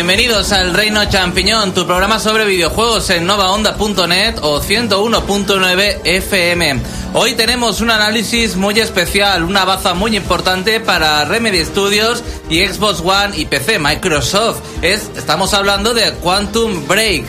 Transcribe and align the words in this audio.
Bienve- 0.00 0.16
Bienvenidos 0.16 0.52
al 0.52 0.72
Reino 0.72 1.04
Champiñón, 1.10 1.74
tu 1.74 1.86
programa 1.86 2.18
sobre 2.18 2.46
videojuegos 2.46 3.10
en 3.10 3.26
novaonda.net 3.26 4.36
o 4.40 4.58
101.9 4.62 6.00
FM. 6.04 6.80
Hoy 7.12 7.34
tenemos 7.34 7.82
un 7.82 7.90
análisis 7.90 8.56
muy 8.56 8.80
especial, 8.80 9.44
una 9.44 9.66
baza 9.66 9.92
muy 9.92 10.16
importante 10.16 10.80
para 10.80 11.26
Remedy 11.26 11.62
Studios 11.66 12.24
y 12.48 12.66
Xbox 12.66 13.00
One 13.00 13.36
y 13.36 13.44
PC 13.44 13.78
Microsoft. 13.78 14.60
Es, 14.80 15.10
estamos 15.18 15.52
hablando 15.52 15.92
de 15.92 16.12
Quantum 16.14 16.86
Break. 16.88 17.26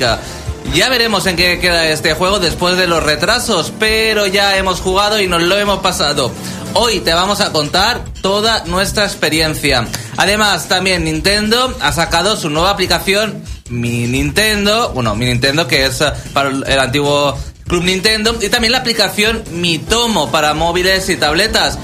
Ya 0.74 0.88
veremos 0.88 1.26
en 1.26 1.36
qué 1.36 1.60
queda 1.60 1.90
este 1.90 2.14
juego 2.14 2.40
después 2.40 2.78
de 2.78 2.88
los 2.88 3.04
retrasos, 3.04 3.74
pero 3.80 4.28
ya 4.28 4.56
hemos 4.58 4.80
jugado 4.80 5.20
y 5.20 5.28
nos 5.28 5.42
lo 5.42 5.58
hemos 5.58 5.80
pasado. 5.80 6.32
Hoy 6.74 7.02
te 7.02 7.14
vamos 7.14 7.42
a 7.42 7.52
contar 7.52 8.02
toda 8.22 8.64
nuestra 8.66 9.04
experiencia. 9.04 9.88
Además, 10.16 10.70
también 10.70 11.04
Nintendo 11.04 11.76
ha 11.82 11.92
sacado 11.92 12.38
su 12.38 12.50
nueva 12.50 12.70
aplicación 12.70 13.44
Mi 13.70 14.08
Nintendo, 14.08 14.92
bueno, 14.94 15.14
Mi 15.16 15.26
Nintendo 15.26 15.68
que 15.68 15.86
es 15.86 16.00
eh, 16.00 16.12
para 16.34 16.50
el 16.50 16.80
antiguo 16.80 17.38
Club 17.68 17.84
Nintendo 17.84 18.38
y 18.42 18.48
también 18.48 18.72
la 18.72 18.80
aplicación 18.80 19.44
Mi 19.52 19.80
Tomo 19.80 20.32
para 20.32 20.54
móviles 20.54 21.10
y 21.10 21.18
tabletas. 21.18 21.78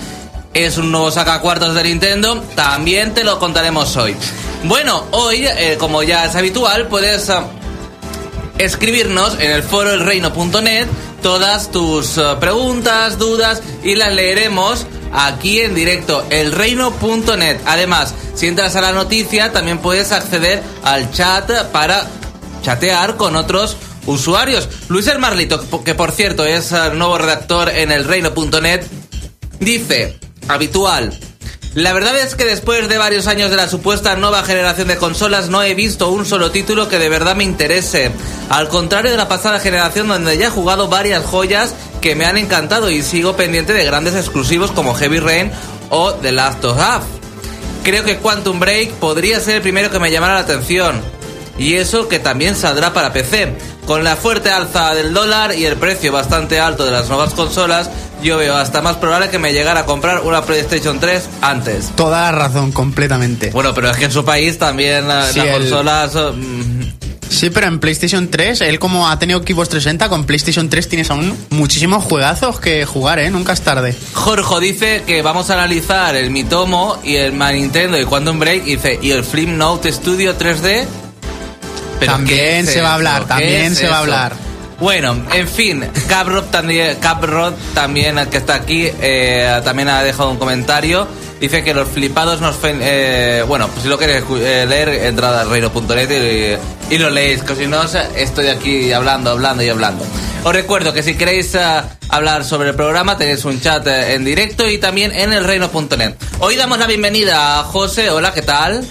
Es 0.53 0.77
un 0.77 0.91
nuevo 0.91 1.11
sacacuartos 1.11 1.75
de 1.75 1.83
Nintendo, 1.83 2.41
también 2.55 3.13
te 3.13 3.25
lo 3.25 3.39
contaremos 3.39 3.95
hoy. 3.97 4.15
Bueno, 4.63 5.03
hoy, 5.11 5.45
eh, 5.45 5.75
como 5.77 6.01
ya 6.01 6.25
es 6.25 6.35
habitual, 6.35 6.87
puedes 6.87 7.27
eh, 7.29 7.35
escribirnos 8.57 9.37
en 9.39 9.51
el 9.51 9.63
foro 9.63 9.91
elreino.net 9.91 10.87
todas 11.21 11.71
tus 11.71 12.17
eh, 12.17 12.23
preguntas, 12.39 13.17
dudas 13.17 13.61
y 13.83 13.95
las 13.95 14.13
leeremos 14.13 14.85
aquí 15.13 15.59
en 15.59 15.75
directo, 15.75 16.25
elreino.net. 16.29 17.59
Además, 17.65 18.13
si 18.35 18.47
entras 18.47 18.75
a 18.75 18.81
la 18.81 18.91
noticia, 18.91 19.51
también 19.51 19.79
puedes 19.79 20.11
acceder 20.11 20.61
al 20.83 21.11
chat 21.11 21.49
para 21.71 22.07
chatear 22.61 23.17
con 23.17 23.35
otros 23.35 23.77
usuarios. 24.05 24.69
Luis 24.89 25.07
El 25.07 25.19
Marlito, 25.19 25.83
que 25.83 25.95
por 25.95 26.11
cierto 26.11 26.45
es 26.45 26.71
eh, 26.71 26.91
nuevo 26.93 27.17
redactor 27.17 27.69
en 27.69 27.91
elreino.net, 27.91 28.83
dice, 29.59 30.17
habitual, 30.47 31.17
la 31.77 31.93
verdad 31.93 32.17
es 32.17 32.33
que 32.33 32.43
después 32.43 32.89
de 32.89 32.97
varios 32.97 33.27
años 33.27 33.51
de 33.51 33.55
la 33.55 33.67
supuesta 33.67 34.15
nueva 34.15 34.41
generación 34.41 34.87
de 34.87 34.97
consolas 34.97 35.49
no 35.49 35.61
he 35.61 35.75
visto 35.75 36.09
un 36.09 36.25
solo 36.25 36.49
título 36.49 36.89
que 36.89 36.97
de 36.97 37.07
verdad 37.07 37.35
me 37.35 37.43
interese. 37.43 38.11
Al 38.49 38.67
contrario 38.67 39.11
de 39.11 39.17
la 39.17 39.27
pasada 39.27 39.59
generación 39.59 40.07
donde 40.07 40.39
ya 40.39 40.47
he 40.47 40.49
jugado 40.49 40.87
varias 40.87 41.23
joyas 41.23 41.75
que 42.01 42.15
me 42.15 42.25
han 42.25 42.35
encantado 42.35 42.89
y 42.89 43.03
sigo 43.03 43.35
pendiente 43.35 43.73
de 43.73 43.85
grandes 43.85 44.15
exclusivos 44.15 44.71
como 44.71 44.95
Heavy 44.95 45.19
Rain 45.19 45.51
o 45.91 46.13
The 46.13 46.31
Last 46.31 46.65
of 46.65 46.79
Us. 46.79 47.03
Creo 47.83 48.03
que 48.03 48.17
Quantum 48.17 48.59
Break 48.59 48.93
podría 48.93 49.39
ser 49.39 49.57
el 49.57 49.61
primero 49.61 49.91
que 49.91 49.99
me 49.99 50.09
llamara 50.09 50.33
la 50.33 50.39
atención. 50.39 50.99
Y 51.57 51.75
eso 51.75 52.07
que 52.07 52.19
también 52.19 52.55
saldrá 52.55 52.93
para 52.93 53.13
PC. 53.13 53.53
Con 53.85 54.03
la 54.03 54.15
fuerte 54.15 54.49
alza 54.49 54.93
del 54.93 55.13
dólar 55.13 55.55
y 55.57 55.65
el 55.65 55.77
precio 55.77 56.11
bastante 56.11 56.59
alto 56.59 56.83
de 56.85 56.91
las 56.91 57.07
nuevas 57.07 57.33
consolas, 57.33 57.89
yo 58.21 58.37
veo 58.37 58.55
hasta 58.55 58.81
más 58.81 58.97
probable 58.97 59.29
que 59.29 59.39
me 59.39 59.53
llegara 59.53 59.81
a 59.81 59.85
comprar 59.85 60.21
una 60.21 60.43
PlayStation 60.43 60.99
3 60.99 61.23
antes. 61.41 61.91
Toda 61.95 62.23
la 62.23 62.31
razón, 62.33 62.71
completamente. 62.71 63.49
Bueno, 63.51 63.73
pero 63.73 63.89
es 63.89 63.97
que 63.97 64.05
en 64.05 64.11
su 64.11 64.25
país 64.25 64.57
también 64.59 65.03
Sí, 65.03 65.07
las 65.07 65.37
el- 65.37 65.51
consolas... 65.53 66.13
mm, 66.35 66.81
Sí, 67.29 67.49
pero 67.49 67.67
en 67.67 67.79
PlayStation 67.79 68.29
3, 68.29 68.61
él 68.61 68.79
como 68.79 69.09
ha 69.09 69.19
tenido 69.19 69.39
Xbox 69.39 69.67
360, 69.69 70.07
con 70.09 70.23
PlayStation 70.25 70.69
3 70.69 70.87
tienes 70.87 71.11
aún 71.11 71.37
muchísimos 71.49 72.03
juegazos 72.05 72.59
que 72.59 72.85
jugar, 72.85 73.19
¿eh? 73.19 73.29
Nunca 73.29 73.51
es 73.53 73.61
tarde. 73.61 73.93
Jorge 74.13 74.59
dice 74.61 75.03
que 75.05 75.21
vamos 75.21 75.49
a 75.49 75.53
analizar 75.55 76.15
el 76.15 76.31
Mitomo 76.31 76.97
y 77.03 77.17
el 77.17 77.33
My 77.33 77.53
Nintendo 77.53 77.99
y 77.99 78.05
Quantum 78.05 78.39
Break 78.39 78.65
y 78.65 78.75
dice, 78.77 78.97
¿y 79.01 79.11
el 79.11 79.23
Flip 79.25 79.49
Note 79.49 79.91
Studio 79.91 80.37
3D? 80.37 80.85
¿Pero 81.99 82.11
También 82.13 82.65
es 82.67 82.73
se 82.73 82.81
va 82.81 82.91
a 82.91 82.93
hablar, 82.95 83.21
¿Qué 83.23 83.27
también 83.27 83.71
es 83.71 83.77
se 83.77 83.87
va 83.87 83.95
a 83.97 83.99
hablar. 83.99 84.33
Bueno, 84.79 85.15
en 85.33 85.47
fin, 85.47 85.83
Caprod 86.07 86.43
también, 86.45 86.97
también, 87.73 88.15
que 88.29 88.37
está 88.37 88.53
aquí, 88.53 88.87
eh, 89.01 89.59
también 89.65 89.89
ha 89.89 90.03
dejado 90.03 90.29
un 90.29 90.37
comentario. 90.37 91.07
Dice 91.39 91.63
que 91.63 91.73
los 91.73 91.87
flipados 91.87 92.41
nos... 92.41 92.55
fen- 92.61 92.79
eh, 92.81 93.43
bueno, 93.47 93.67
pues 93.69 93.83
si 93.83 93.89
lo 93.89 93.97
queréis 93.97 94.23
eh, 94.39 94.65
leer, 94.69 94.89
entrad 95.05 95.39
al 95.39 95.49
reino.net 95.49 96.59
y, 96.89 96.93
y 96.93 96.97
lo 96.99 97.09
leéis, 97.09 97.41
que 97.41 97.55
si 97.55 97.65
no, 97.65 97.81
estoy 98.15 98.47
aquí 98.47 98.91
hablando, 98.93 99.31
hablando 99.31 99.63
y 99.63 99.69
hablando. 99.69 100.05
Os 100.43 100.53
recuerdo 100.53 100.93
que 100.93 101.01
si 101.01 101.15
queréis 101.15 101.55
eh, 101.55 101.59
hablar 102.09 102.43
sobre 102.45 102.69
el 102.69 102.75
programa, 102.75 103.17
tenéis 103.17 103.45
un 103.45 103.59
chat 103.59 103.85
en 103.87 104.23
directo 104.23 104.69
y 104.69 104.77
también 104.77 105.11
en 105.11 105.33
el 105.33 105.43
reino.net. 105.43 106.13
Hoy 106.39 106.55
damos 106.55 106.77
la 106.77 106.85
bienvenida 106.85 107.59
a 107.59 107.63
José. 107.63 108.11
Hola, 108.11 108.31
¿qué 108.31 108.43
tal? 108.43 108.85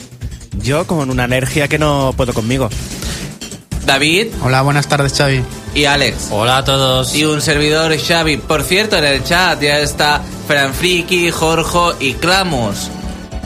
Yo 0.58 0.84
con 0.86 1.10
una 1.10 1.24
energía 1.24 1.68
que 1.68 1.78
no 1.78 2.12
puedo 2.16 2.32
conmigo. 2.34 2.68
David 3.86 4.28
Hola, 4.42 4.62
buenas 4.62 4.88
tardes, 4.88 5.14
Xavi. 5.16 5.42
y 5.74 5.84
Alex. 5.84 6.28
Hola 6.30 6.58
a 6.58 6.64
todos. 6.64 7.14
Y 7.14 7.24
un 7.24 7.40
servidor 7.40 7.96
Xavi. 7.96 8.36
Por 8.36 8.62
cierto, 8.64 8.96
en 8.96 9.04
el 9.04 9.22
chat 9.24 9.60
ya 9.62 9.78
está 9.78 10.20
Fran 10.48 10.74
Friki, 10.74 11.30
Jorge 11.30 11.94
y 12.00 12.14
Clamus. 12.14 12.88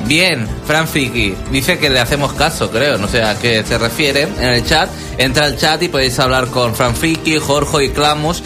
Bien, 0.06 0.48
Fran 0.66 0.88
Friki. 0.88 1.34
Dice 1.52 1.78
que 1.78 1.90
le 1.90 2.00
hacemos 2.00 2.32
caso, 2.32 2.70
creo. 2.70 2.96
No 2.96 3.06
sé 3.06 3.22
a 3.22 3.38
qué 3.38 3.62
se 3.66 3.76
refiere 3.76 4.22
en 4.22 4.42
el 4.44 4.64
chat. 4.66 4.88
Entra 5.18 5.44
al 5.44 5.58
chat 5.58 5.82
y 5.82 5.88
podéis 5.88 6.18
hablar 6.18 6.46
con 6.46 6.74
Fran 6.74 6.96
Friki, 6.96 7.38
Jorge 7.38 7.84
y 7.84 7.88
Clamus 7.90 8.42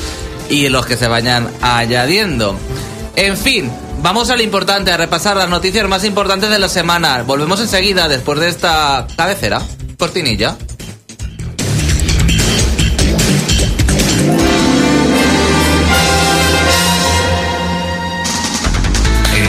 y 0.50 0.68
los 0.68 0.84
que 0.86 0.96
se 0.96 1.06
vayan 1.06 1.48
añadiendo. 1.62 2.58
En 3.14 3.36
fin, 3.36 3.70
vamos 4.02 4.30
a 4.30 4.36
lo 4.36 4.42
importante, 4.42 4.90
a 4.90 4.96
repasar 4.96 5.36
las 5.36 5.48
noticias 5.48 5.86
más 5.88 6.04
importantes 6.04 6.50
de 6.50 6.58
la 6.58 6.68
semana. 6.68 7.22
Volvemos 7.22 7.60
enseguida 7.60 8.08
después 8.08 8.40
de 8.40 8.48
esta 8.48 9.06
cabecera. 9.16 9.62
Cortinilla. 9.96 10.56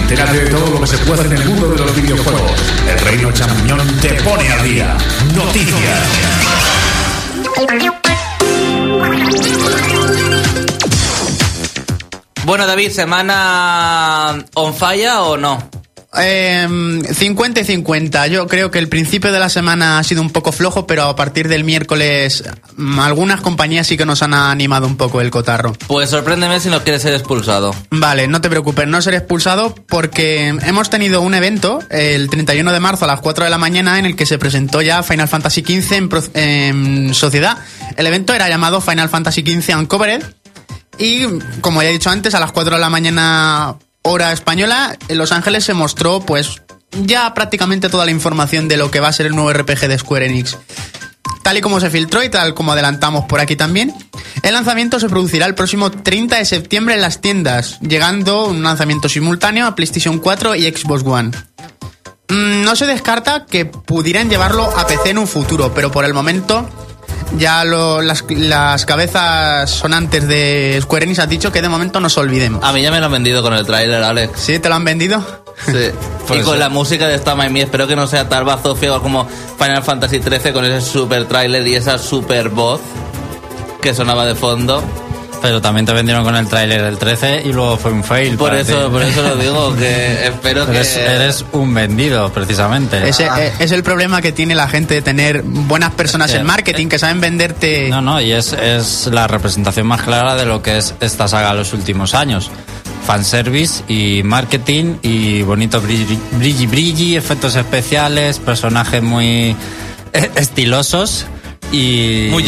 Entérate 0.08 0.40
de 0.40 0.50
todo 0.52 0.70
lo 0.70 0.80
que 0.82 0.86
se 0.86 0.98
puede 1.00 1.22
hacer 1.22 1.34
en 1.34 1.42
el 1.42 1.50
mundo 1.50 1.68
de 1.70 1.80
los 1.80 1.96
videojuegos. 1.96 2.52
El 2.88 3.00
Reino 3.00 3.32
Champiñón 3.32 3.88
te 4.00 4.14
pone 4.22 4.48
al 4.52 4.64
día. 4.64 4.98
Noticias. 5.36 6.00
Bueno, 12.44 12.68
David, 12.68 12.92
¿semana 12.92 14.46
on 14.54 14.76
fire 14.76 15.10
o 15.22 15.38
no? 15.38 15.85
Eh, 16.18 16.68
50 17.14 17.60
y 17.62 17.64
50. 17.64 18.28
Yo 18.28 18.48
creo 18.48 18.72
que 18.72 18.80
el 18.80 18.90
principio 18.90 19.32
de 19.32 19.40
la 19.40 19.50
semana 19.50 20.00
ha 20.00 20.04
sido 20.04 20.22
un 20.22 20.30
poco 20.30 20.52
flojo, 20.52 20.88
pero 20.88 21.04
a 21.04 21.16
partir 21.16 21.48
del 21.48 21.64
miércoles 21.64 22.44
mm, 22.78 23.00
algunas 23.00 23.42
compañías 23.42 23.88
sí 23.88 23.98
que 23.98 24.06
nos 24.06 24.22
han 24.24 24.34
animado 24.34 24.88
un 24.88 24.98
poco 24.98 25.22
el 25.22 25.32
cotarro. 25.32 25.74
Pues 25.88 26.10
sorpréndeme 26.10 26.60
si 26.60 26.70
no 26.70 26.84
quieres 26.84 27.02
ser 27.02 27.14
expulsado. 27.14 27.76
Vale, 27.90 28.28
no 28.28 28.42
te 28.42 28.50
preocupes, 28.50 28.88
no 28.88 29.02
seré 29.02 29.18
expulsado 29.18 29.76
porque 29.88 30.48
hemos 30.48 30.90
tenido 30.90 31.22
un 31.22 31.34
evento 31.34 31.80
el 31.90 32.30
31 32.30 32.72
de 32.72 32.80
marzo 32.80 33.06
a 33.06 33.08
las 33.08 33.22
4 33.22 33.46
de 33.46 33.50
la 33.50 33.58
mañana 33.58 34.00
en 34.00 34.06
el 34.06 34.16
que 34.16 34.26
se 34.26 34.38
presentó 34.38 34.82
ya 34.82 35.04
Final 35.04 35.28
Fantasy 35.28 35.62
XV 35.62 35.94
en, 35.94 36.10
en 36.34 37.14
sociedad. 37.14 37.58
El 37.98 38.08
evento 38.08 38.34
era 38.34 38.50
llamado 38.50 38.82
Final 38.82 39.10
Fantasy 39.10 39.42
XV 39.42 39.78
Uncovered 39.78 40.24
y, 40.98 41.26
como 41.62 41.82
ya 41.84 41.90
he 41.90 41.94
dicho 41.94 42.10
antes, 42.10 42.36
a 42.36 42.40
las 42.40 42.52
4 42.52 42.76
de 42.76 42.82
la 42.82 42.90
mañana 42.90 43.76
hora 44.06 44.32
española, 44.32 44.98
en 45.08 45.18
Los 45.18 45.32
Ángeles 45.32 45.66
se 45.66 45.74
mostró 45.74 46.22
pues 46.22 46.62
ya 47.02 47.34
prácticamente 47.34 47.90
toda 47.90 48.06
la 48.06 48.12
información 48.12 48.68
de 48.68 48.78
lo 48.78 48.92
que 48.92 49.00
va 49.00 49.10
a 49.10 49.14
ser 49.14 49.26
el 49.26 49.36
nuevo 49.36 49.52
RPG 49.52 49.88
de 49.88 49.98
Square 49.98 50.28
Enix. 50.28 50.58
Tal 51.44 51.58
y 51.58 51.62
como 51.62 51.80
se 51.80 51.90
filtró 51.90 52.24
y 52.24 52.30
tal 52.30 52.54
como 52.54 52.72
adelantamos 52.72 53.26
por 53.26 53.40
aquí 53.40 53.56
también, 53.56 53.94
el 54.44 54.54
lanzamiento 54.54 55.00
se 55.00 55.10
producirá 55.10 55.46
el 55.48 55.56
próximo 55.56 55.92
30 55.92 56.38
de 56.38 56.46
septiembre 56.46 56.96
en 56.96 57.02
las 57.02 57.20
tiendas, 57.20 57.80
llegando 57.82 58.46
un 58.46 58.64
lanzamiento 58.64 59.10
simultáneo 59.10 59.66
a 59.66 59.76
PlayStation 59.76 60.20
4 60.20 60.56
y 60.56 60.64
Xbox 60.72 61.04
One. 61.04 61.32
Mm, 62.30 62.64
No 62.64 62.76
se 62.76 62.86
descarta 62.86 63.46
que 63.46 63.66
pudieran 63.66 64.30
llevarlo 64.30 64.66
a 64.78 64.88
PC 64.88 65.12
en 65.12 65.18
un 65.18 65.28
futuro, 65.28 65.74
pero 65.74 65.92
por 65.92 66.06
el 66.06 66.14
momento 66.14 66.70
ya 67.38 67.64
lo- 67.66 68.02
las, 68.02 68.24
las 68.30 68.86
cabezas 68.86 69.70
sonantes 69.70 70.28
de 70.28 70.80
Square 70.82 71.06
Enix 71.06 71.20
han 71.20 71.30
dicho 71.30 71.52
que 71.52 71.62
de 71.62 71.70
momento 71.70 72.00
nos 72.00 72.18
olvidemos. 72.18 72.64
A 72.64 72.72
mí 72.74 72.82
ya 72.82 72.92
me 72.92 73.00
lo 73.00 73.08
han 73.08 73.12
vendido 73.12 73.42
con 73.42 73.54
el 73.54 73.66
tráiler, 73.66 74.04
Alex. 74.04 74.40
¿Sí? 74.40 74.60
¿Te 74.60 74.70
lo 74.70 74.76
han 74.76 74.84
vendido? 74.86 75.22
Sí. 75.66 75.92
y 76.34 76.40
con 76.42 76.60
la 76.60 76.70
música 76.70 77.08
de 77.08 77.16
Esta 77.16 77.36
My 77.36 77.50
Me, 77.50 77.62
espero 77.62 77.88
que 77.88 77.96
no 77.96 78.08
sea 78.08 78.28
tal 78.30 78.44
bazofia 78.44 79.00
como 79.00 79.28
Final 79.60 79.84
Fantasy 79.84 80.22
XIII 80.22 80.54
con 80.54 80.66
ese 80.66 80.82
super 80.86 81.26
tráiler 81.28 81.66
y 81.68 81.76
esa 81.76 81.98
super 81.98 82.50
voz 82.50 82.82
que 83.82 83.94
sonaba 83.94 84.26
de 84.26 84.36
fondo. 84.36 84.84
Pero 85.46 85.62
también 85.62 85.86
te 85.86 85.94
vendieron 85.94 86.24
con 86.24 86.36
el 86.36 86.48
tráiler 86.48 86.82
del 86.82 86.98
13 86.98 87.44
y 87.46 87.54
luego 87.54 87.78
fue 87.78 87.92
un 87.92 88.04
fail. 88.04 88.36
Por 88.36 88.50
para 88.50 88.62
eso, 88.62 88.86
ti. 88.86 88.92
por 88.92 89.04
eso 89.04 89.22
lo 89.22 89.36
digo, 89.42 89.76
que 89.76 90.26
espero 90.28 90.66
que... 90.66 90.72
Eres, 90.78 90.98
eres 90.98 91.46
un 91.52 91.72
vendido, 91.72 92.34
precisamente. 92.34 93.08
Ese 93.08 93.26
eh, 93.26 93.54
es 93.60 93.72
el 93.72 93.84
problema 93.84 94.22
que 94.24 94.32
tiene 94.32 94.56
la 94.56 94.68
gente 94.68 94.96
de 94.96 95.02
tener 95.04 95.44
buenas 95.44 95.92
personas 95.94 96.30
Es 96.30 96.34
que- 96.36 96.42
en 96.42 96.48
marketing 96.48 96.88
que 96.88 96.98
saben 96.98 97.22
venderte. 97.22 97.90
No, 97.90 98.02
no, 98.02 98.20
y 98.20 98.32
es, 98.32 98.54
es 98.54 99.06
la 99.08 99.28
representación 99.28 99.86
más 99.86 100.02
clara 100.02 100.36
de 100.36 100.46
lo 100.46 100.64
que 100.64 100.78
es 100.80 100.96
esta 101.00 101.28
saga 101.28 101.54
los 101.54 101.74
últimos 101.74 102.16
años. 102.16 102.50
fanservice 103.06 103.84
y 103.88 104.24
marketing 104.24 104.96
y 105.04 105.44
bonito 105.44 105.80
brilli 105.80 106.18
brilli, 106.32 106.66
brilli, 106.66 107.16
efectos 107.16 107.56
especiales, 107.56 108.40
personajes 108.40 109.04
muy 109.04 109.56
eh, 110.14 110.32
estilosos 110.36 111.28
y 111.76 112.30
Muy 112.32 112.44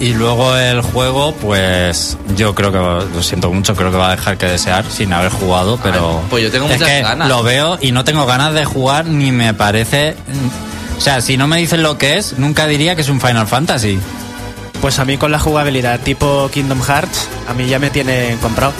y 0.00 0.12
luego 0.12 0.56
el 0.56 0.80
juego 0.82 1.32
pues 1.40 2.16
yo 2.36 2.54
creo 2.54 2.70
que 2.72 2.78
lo 3.14 3.22
siento 3.22 3.50
mucho 3.50 3.74
creo 3.74 3.90
que 3.90 3.96
va 3.96 4.08
a 4.08 4.16
dejar 4.16 4.36
que 4.36 4.46
desear 4.46 4.84
sin 4.90 5.12
haber 5.12 5.30
jugado 5.32 5.78
pero 5.82 6.20
pues 6.28 6.42
yo 6.44 6.50
tengo 6.50 6.66
es 6.66 6.72
muchas 6.72 6.88
que 6.88 7.02
ganas. 7.02 7.28
lo 7.28 7.42
veo 7.42 7.78
y 7.80 7.92
no 7.92 8.04
tengo 8.04 8.26
ganas 8.26 8.52
de 8.54 8.64
jugar 8.64 9.06
ni 9.06 9.32
me 9.32 9.54
parece 9.54 10.14
o 10.96 11.00
sea 11.00 11.20
si 11.20 11.36
no 11.36 11.46
me 11.46 11.56
dicen 11.58 11.82
lo 11.82 11.96
que 11.96 12.16
es 12.18 12.38
nunca 12.38 12.66
diría 12.66 12.94
que 12.96 13.02
es 13.02 13.08
un 13.08 13.20
Final 13.20 13.46
Fantasy 13.46 13.98
Pues 14.80 14.98
a 14.98 15.04
mí 15.06 15.16
con 15.16 15.32
la 15.32 15.38
jugabilidad 15.38 16.00
tipo 16.00 16.50
Kingdom 16.52 16.82
Hearts, 16.82 17.28
a 17.48 17.54
mí 17.54 17.66
ya 17.66 17.78
me 17.78 17.88
tienen 17.90 18.36
comprado. 18.38 18.72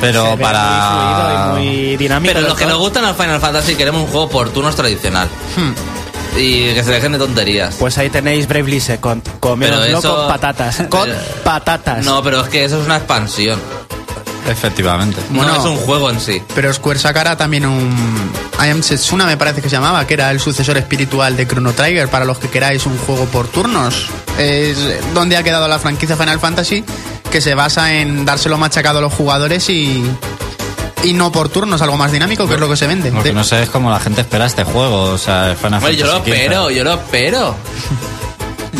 pero 0.00 0.30
Se 0.30 0.36
para 0.38 0.62
Muy 1.52 1.60
fluido 1.60 1.60
y 1.60 1.66
muy 1.86 1.96
dinámico. 1.98 2.32
Pero 2.34 2.48
los 2.48 2.56
que 2.58 2.66
nos 2.66 2.78
gustan 2.78 3.02
los 3.04 3.16
Final 3.16 3.38
Fantasy 3.38 3.74
queremos 3.76 4.00
un 4.02 4.08
juego 4.08 4.28
por 4.30 4.48
turnos 4.50 4.74
tradicional. 4.74 5.28
Y 6.36 6.72
que 6.74 6.82
se 6.82 6.90
dejen 6.92 7.12
de 7.12 7.18
tonterías. 7.18 7.74
Pues 7.78 7.98
ahí 7.98 8.08
tenéis 8.10 8.48
Bravely 8.48 8.80
Second. 8.80 9.22
Pero 9.58 9.84
eso- 9.84 10.16
con 10.16 10.28
patatas. 10.28 10.76
Con 10.88 11.04
Pero- 11.08 11.18
patatas. 11.44 12.04
No, 12.04 12.22
pero 12.22 12.40
es 12.42 12.48
que 12.48 12.64
eso 12.64 12.80
es 12.80 12.86
una 12.86 12.96
expansión. 12.96 13.60
efectivamente 14.48 15.20
Bueno. 15.30 15.52
no 15.54 15.58
es 15.60 15.64
un 15.64 15.76
juego 15.76 16.10
en 16.10 16.20
sí. 16.20 16.42
Pero 16.54 16.72
Square 16.74 16.98
sacará 16.98 17.36
también 17.36 17.64
un 17.66 17.94
I 18.64 18.70
Am 18.70 18.82
Setsuna, 18.82 19.24
me 19.24 19.36
parece 19.36 19.62
que 19.62 19.68
se 19.68 19.76
llamaba, 19.76 20.04
que 20.06 20.14
era 20.14 20.30
el 20.30 20.40
sucesor 20.40 20.76
espiritual 20.78 21.36
de 21.36 21.46
Chrono 21.46 21.72
Trigger, 21.72 22.08
para 22.08 22.24
los 22.24 22.38
que 22.38 22.48
queráis 22.48 22.84
un 22.86 22.96
juego 22.98 23.24
por 23.26 23.46
turnos. 23.48 24.06
Es 24.38 24.78
donde 25.14 25.36
ha 25.36 25.42
quedado 25.42 25.68
la 25.68 25.78
franquicia 25.78 26.16
Final 26.16 26.40
Fantasy, 26.40 26.84
que 27.30 27.40
se 27.40 27.54
basa 27.54 27.94
en 27.94 28.24
dárselo 28.24 28.58
machacado 28.58 28.98
a 28.98 29.02
los 29.02 29.12
jugadores 29.12 29.68
y, 29.70 30.04
y 31.02 31.12
no 31.12 31.32
por 31.32 31.48
turnos, 31.48 31.82
algo 31.82 31.96
más 31.96 32.12
dinámico, 32.12 32.46
que 32.46 32.54
es 32.54 32.60
lo 32.60 32.68
que 32.68 32.76
se 32.76 32.86
vende. 32.86 33.10
lo 33.10 33.22
que 33.22 33.32
no 33.32 33.44
sé 33.44 33.62
es 33.62 33.70
cómo 33.70 33.90
la 33.90 34.00
gente 34.00 34.20
espera 34.20 34.46
este 34.46 34.64
juego 34.64 35.02
o 35.04 35.18
sea 35.18 35.56
Final 35.56 35.78
Hombre, 35.78 35.96
yo 35.96 36.06
lo 36.06 36.12
Fantasy 36.12 36.30
espero, 36.32 36.70
yo 36.70 36.84
lo 36.84 36.92
espero. 36.94 37.56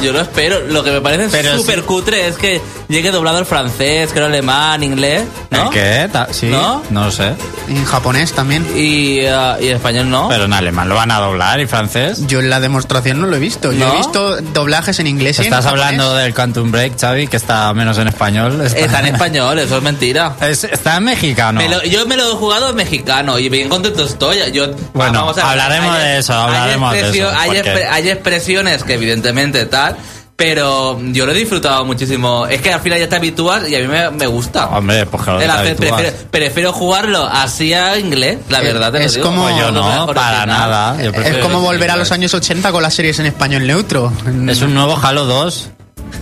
Yo 0.01 0.13
lo 0.13 0.21
espero. 0.21 0.61
Lo 0.67 0.83
que 0.83 0.91
me 0.91 1.01
parece 1.01 1.57
súper 1.57 1.81
sí. 1.81 1.83
cutre 1.83 2.27
es 2.27 2.37
que 2.37 2.61
llegue 2.93 3.11
doblado 3.11 3.39
el 3.39 3.47
francés, 3.47 4.11
creo 4.13 4.27
alemán, 4.27 4.83
inglés, 4.83 5.25
¿no? 5.51 5.65
¿El 5.65 5.71
qué? 5.71 6.09
¿Sí? 6.31 6.47
¿No? 6.47 6.83
No 6.91 7.07
lo 7.07 7.11
sé. 7.11 7.33
En 7.69 7.85
japonés 7.85 8.33
también. 8.33 8.67
Y, 8.77 9.25
ah, 9.27 9.57
y 9.61 9.69
español 9.69 10.09
no. 10.11 10.29
Pero 10.29 10.45
en 10.45 10.53
alemán 10.53 10.89
lo 10.89 10.95
van 10.95 11.11
a 11.11 11.19
doblar 11.19 11.61
y 11.61 11.67
francés. 11.67 12.27
Yo 12.27 12.41
en 12.41 12.51
la 12.51 12.61
demostración 12.61 13.21
no 13.21 13.27
lo 13.27 13.37
he 13.37 13.39
visto. 13.39 13.73
Yo 13.73 13.87
¿No? 13.87 13.95
he 13.95 13.97
visto 13.97 14.37
doblajes 14.53 14.99
en 15.01 15.07
inglés 15.07 15.39
y 15.39 15.43
en 15.43 15.47
Estás 15.47 15.65
japonés. 15.65 15.85
hablando 15.87 16.15
del 16.15 16.35
Quantum 16.35 16.71
Break, 16.71 17.01
Xavi, 17.01 17.27
que 17.29 17.37
está 17.37 17.73
menos 17.75 17.99
en 17.99 18.09
español. 18.09 18.61
Está 18.61 19.01
en 19.01 19.07
español, 19.15 19.59
eso 19.59 19.77
es 19.79 19.83
mentira. 19.83 20.37
Es- 20.41 20.65
está 20.65 20.97
en 20.99 21.05
mexicano. 21.05 21.59
Me 21.61 21.69
lo- 21.69 21.83
yo 21.85 22.07
me 22.07 22.17
lo 22.17 22.31
he 22.33 22.35
jugado 22.37 22.71
en 22.71 22.77
mexicano 22.77 23.39
y 23.39 23.49
bien 23.49 23.69
contento 23.69 24.05
estoy. 24.05 24.39
Yo, 24.53 24.67
Bueno, 24.93 25.21
vamos 25.21 25.39
a 25.39 25.51
hablaremos 25.51 25.97
de 25.99 26.19
eso, 26.19 26.35
hablaremos 26.35 26.93
de 26.93 27.01
eso, 27.11 27.31
Hay, 27.31 27.47
porque- 27.51 27.63
expre- 27.63 27.89
hay 27.91 28.09
expresiones 28.11 28.85
que 28.85 28.95
evidentemente 28.95 29.65
tal, 29.67 29.97
pero 30.45 30.99
yo 31.13 31.25
lo 31.25 31.31
he 31.31 31.37
disfrutado 31.37 31.85
muchísimo. 31.85 32.49
Es 32.49 32.61
que 32.61 32.73
al 32.73 32.81
final 32.81 32.99
ya 32.99 33.09
te 33.09 33.15
habitúas 33.15 33.69
y 33.69 33.77
a 33.77 33.79
mí 33.79 33.87
me, 33.87 34.11
me 34.11 34.27
gusta. 34.27 34.67
Hombre, 34.67 35.07
pues 35.07 35.23
claro 35.23 35.39
hacer- 35.39 35.77
prefiero, 35.77 36.17
prefiero 36.33 36.73
jugarlo 36.73 37.25
así 37.31 37.73
a 37.73 37.97
inglés, 37.97 38.39
la 38.49 38.59
verdad. 38.59 38.91
te 38.91 38.99
lo 38.99 39.05
es 39.05 39.15
digo. 39.15 39.27
como- 39.27 39.45
Pues 39.45 39.57
yo 39.57 39.71
no, 39.71 40.07
para 40.13 40.45
nada. 40.45 41.01
Yo 41.01 41.11
Es 41.13 41.39
como 41.39 41.61
volver 41.61 41.93
a 41.93 41.97
los 41.97 42.11
años 42.11 42.35
80 42.35 42.73
con 42.73 42.83
las 42.83 42.93
series 42.93 43.21
en 43.21 43.27
español 43.27 43.65
neutro. 43.69 44.13
Es 44.49 44.61
un 44.63 44.75
nuevo 44.75 44.99
Halo 45.01 45.27
2. 45.27 45.71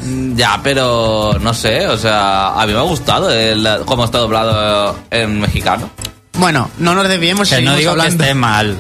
Mm, 0.04 0.36
Ya, 0.36 0.60
pero 0.62 1.38
no 1.40 1.54
sé, 1.54 1.86
o 1.88 1.96
sea, 1.96 2.60
a 2.60 2.66
mí 2.66 2.74
me 2.74 2.78
ha 2.78 2.82
gustado 2.82 3.30
el, 3.30 3.66
cómo 3.86 4.04
está 4.04 4.18
doblado 4.18 4.96
en 5.10 5.40
mexicano. 5.40 5.88
Bueno, 6.34 6.70
no 6.78 6.94
nos 6.94 7.08
desviemos 7.08 7.48
Que 7.48 7.62
no 7.62 7.74
digo 7.74 7.92
hablando. 7.92 8.18
que 8.18 8.22
esté 8.24 8.34
mal 8.34 8.76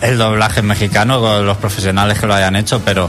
el 0.00 0.18
doblaje 0.18 0.60
en 0.60 0.66
mexicano 0.66 1.20
con 1.20 1.46
los 1.46 1.56
profesionales 1.58 2.18
que 2.18 2.26
lo 2.26 2.34
hayan 2.34 2.56
hecho, 2.56 2.80
pero 2.84 3.08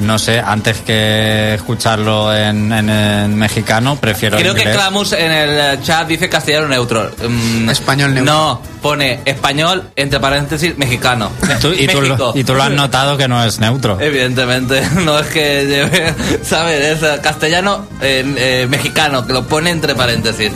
no 0.00 0.18
sé, 0.18 0.40
antes 0.40 0.78
que 0.78 1.54
escucharlo 1.54 2.34
en, 2.34 2.72
en- 2.72 2.88
en 2.90 3.34
mexicano, 3.36 3.96
prefiero 3.96 4.36
Creo 4.38 4.54
que 4.54 4.60
inglés. 4.62 4.76
Clamus 4.76 5.12
en 5.12 5.30
el 5.30 5.82
chat 5.82 6.06
dice 6.08 6.28
castellano 6.28 6.68
neutro. 6.68 7.10
Mm, 7.28 7.68
Español 7.70 8.14
neutro. 8.14 8.32
No, 8.34 8.62
pone 8.82 9.20
español, 9.24 9.90
entre 9.96 10.18
paréntesis, 10.20 10.76
mexicano. 10.78 11.30
Tú- 11.60 11.72
y, 11.72 11.86
tú, 11.86 12.00
lo- 12.00 12.32
y 12.34 12.44
tú 12.44 12.54
lo 12.54 12.62
has 12.62 12.70
notado 12.72 13.16
que 13.16 13.28
no 13.28 13.42
es 13.44 13.58
neutro. 13.60 13.98
Evidentemente, 14.00 14.82
no 15.04 15.18
es 15.18 15.26
que 15.28 15.66
lleve, 15.66 16.14
¿sabes? 16.42 17.02
Es 17.02 17.20
castellano, 17.20 17.86
eh, 18.00 18.24
eh, 18.36 18.66
mexicano, 18.68 19.26
que 19.26 19.32
lo 19.32 19.46
pone 19.46 19.70
entre 19.70 19.94
paréntesis. 19.94 20.50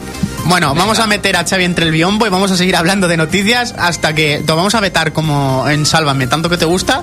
Bueno, 0.46 0.74
vamos 0.74 0.98
a 0.98 1.06
meter 1.06 1.36
a 1.38 1.44
Xavi 1.44 1.64
entre 1.64 1.86
el 1.86 1.90
biombo 1.90 2.26
y 2.26 2.28
vamos 2.28 2.50
a 2.50 2.56
seguir 2.58 2.76
hablando 2.76 3.08
de 3.08 3.16
noticias 3.16 3.74
hasta 3.78 4.12
que 4.14 4.42
te 4.44 4.52
vamos 4.52 4.74
a 4.74 4.80
vetar 4.80 5.14
como 5.14 5.66
en 5.70 5.86
Sálvame, 5.86 6.26
tanto 6.26 6.50
que 6.50 6.58
te 6.58 6.66
gusta, 6.66 7.02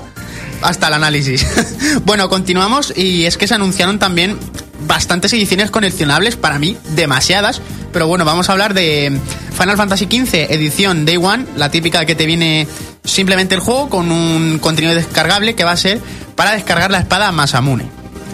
hasta 0.62 0.88
el 0.88 0.94
análisis. 0.94 1.46
bueno, 2.04 2.28
continuamos 2.28 2.92
y 2.96 3.26
es 3.26 3.36
que 3.36 3.46
se 3.46 3.54
anunciaron 3.54 3.98
también 3.98 4.38
bastantes 4.86 5.32
ediciones 5.32 5.70
coleccionables, 5.70 6.36
para 6.36 6.58
mí, 6.58 6.76
demasiadas. 6.94 7.60
Pero 7.92 8.06
bueno, 8.06 8.24
vamos 8.24 8.48
a 8.48 8.52
hablar 8.52 8.74
de 8.74 9.18
Final 9.58 9.76
Fantasy 9.76 10.06
XV, 10.06 10.50
edición 10.50 11.04
Day 11.04 11.16
One, 11.16 11.46
la 11.56 11.70
típica 11.70 12.04
que 12.04 12.14
te 12.14 12.26
viene 12.26 12.66
simplemente 13.04 13.54
el 13.54 13.60
juego 13.60 13.88
con 13.88 14.10
un 14.10 14.58
contenido 14.58 14.94
descargable 14.94 15.54
que 15.54 15.64
va 15.64 15.72
a 15.72 15.76
ser 15.76 16.00
para 16.34 16.52
descargar 16.52 16.90
la 16.90 16.98
espada 16.98 17.32
Masamune. 17.32 17.86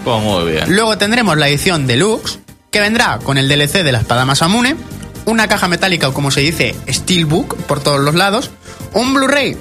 Pues 0.04 0.22
muy 0.22 0.52
bien. 0.52 0.64
Luego 0.74 0.96
tendremos 0.96 1.36
la 1.36 1.48
edición 1.48 1.86
deluxe, 1.86 2.38
que 2.70 2.80
vendrá 2.80 3.18
con 3.18 3.38
el 3.38 3.48
DLC 3.48 3.82
de 3.82 3.92
la 3.92 3.98
espada 3.98 4.24
Masamune, 4.24 4.76
una 5.24 5.48
caja 5.48 5.68
metálica 5.68 6.08
o 6.08 6.14
como 6.14 6.30
se 6.30 6.40
dice, 6.40 6.74
Steelbook 6.88 7.56
por 7.64 7.80
todos 7.80 8.00
los 8.00 8.14
lados, 8.14 8.50
un 8.94 9.12
Blu-ray 9.12 9.56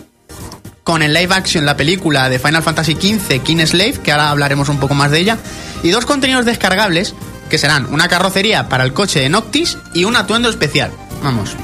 con 0.87 1.03
el 1.03 1.13
live 1.13 1.35
action, 1.35 1.65
la 1.65 1.75
película 1.75 2.29
de 2.29 2.39
Final 2.39 2.63
Fantasy 2.63 2.93
XV, 2.93 3.43
King 3.43 3.57
Slave, 3.65 3.95
que 4.01 4.13
ahora 4.13 4.29
hablaremos 4.29 4.69
un 4.69 4.79
poco 4.79 4.93
más 4.93 5.11
de 5.11 5.19
ella, 5.19 5.37
y 5.83 5.89
dos 5.89 6.05
contenidos 6.05 6.45
descargables, 6.45 7.13
que 7.49 7.57
serán 7.57 7.87
una 7.93 8.07
carrocería 8.07 8.69
para 8.69 8.85
el 8.85 8.93
coche 8.93 9.19
de 9.19 9.27
Noctis 9.27 9.77
y 9.93 10.05
un 10.05 10.15
atuendo 10.15 10.47
especial. 10.49 10.91
Vamos, 11.21 11.57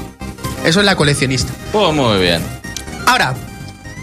eso 0.66 0.80
es 0.80 0.84
la 0.84 0.94
coleccionista. 0.96 1.54
Pues 1.72 1.94
muy 1.94 2.18
bien. 2.20 2.42
Ahora, 3.06 3.32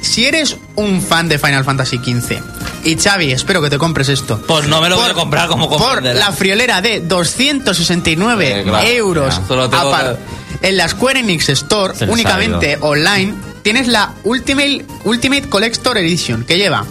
si 0.02 0.26
eres 0.26 0.58
un 0.76 1.04
fan 1.04 1.30
de 1.30 1.38
Final 1.38 1.66
Fantasy 1.66 1.98
XV, 2.00 2.40
y 2.84 2.98
Xavi, 2.98 3.32
espero 3.32 3.62
que 3.62 3.70
te 3.70 3.78
compres 3.78 4.10
esto. 4.10 4.42
Pues 4.48 4.68
no 4.68 4.82
me 4.82 4.90
lo 4.90 4.96
voy 4.98 5.12
a 5.12 5.14
comprar 5.14 5.48
como 5.48 5.70
Por 5.70 6.02
la 6.02 6.32
friolera 6.32 6.82
de 6.82 7.00
269 7.00 8.62
Eh, 8.62 8.64
claro, 8.64 8.88
euros 8.88 9.38
ya. 9.40 9.48
Solo 9.48 9.70
tengo 9.70 9.84
apar- 9.94 10.18
en 10.64 10.78
la 10.78 10.88
Square 10.88 11.20
Enix 11.20 11.48
Store, 11.50 11.94
únicamente 12.08 12.80
online, 12.82 13.36
tienes 13.64 13.88
la 13.88 14.14
Ultimate, 14.24 14.86
Ultimate 15.06 15.50
Collector 15.50 15.98
Edition, 15.98 16.44
que 16.44 16.58
lleva 16.58 16.86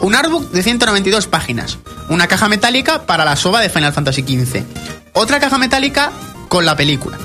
un 0.00 0.14
artbook 0.14 0.50
de 0.50 0.62
192 0.62 1.26
páginas, 1.26 1.78
una 2.08 2.26
caja 2.26 2.48
metálica 2.48 3.06
para 3.06 3.24
la 3.24 3.36
soba 3.36 3.60
de 3.60 3.68
Final 3.68 3.92
Fantasy 3.92 4.22
XV, 4.22 4.62
otra 5.12 5.40
caja 5.40 5.58
metálica 5.58 6.10
con 6.48 6.64
la 6.64 6.76
película, 6.76 7.18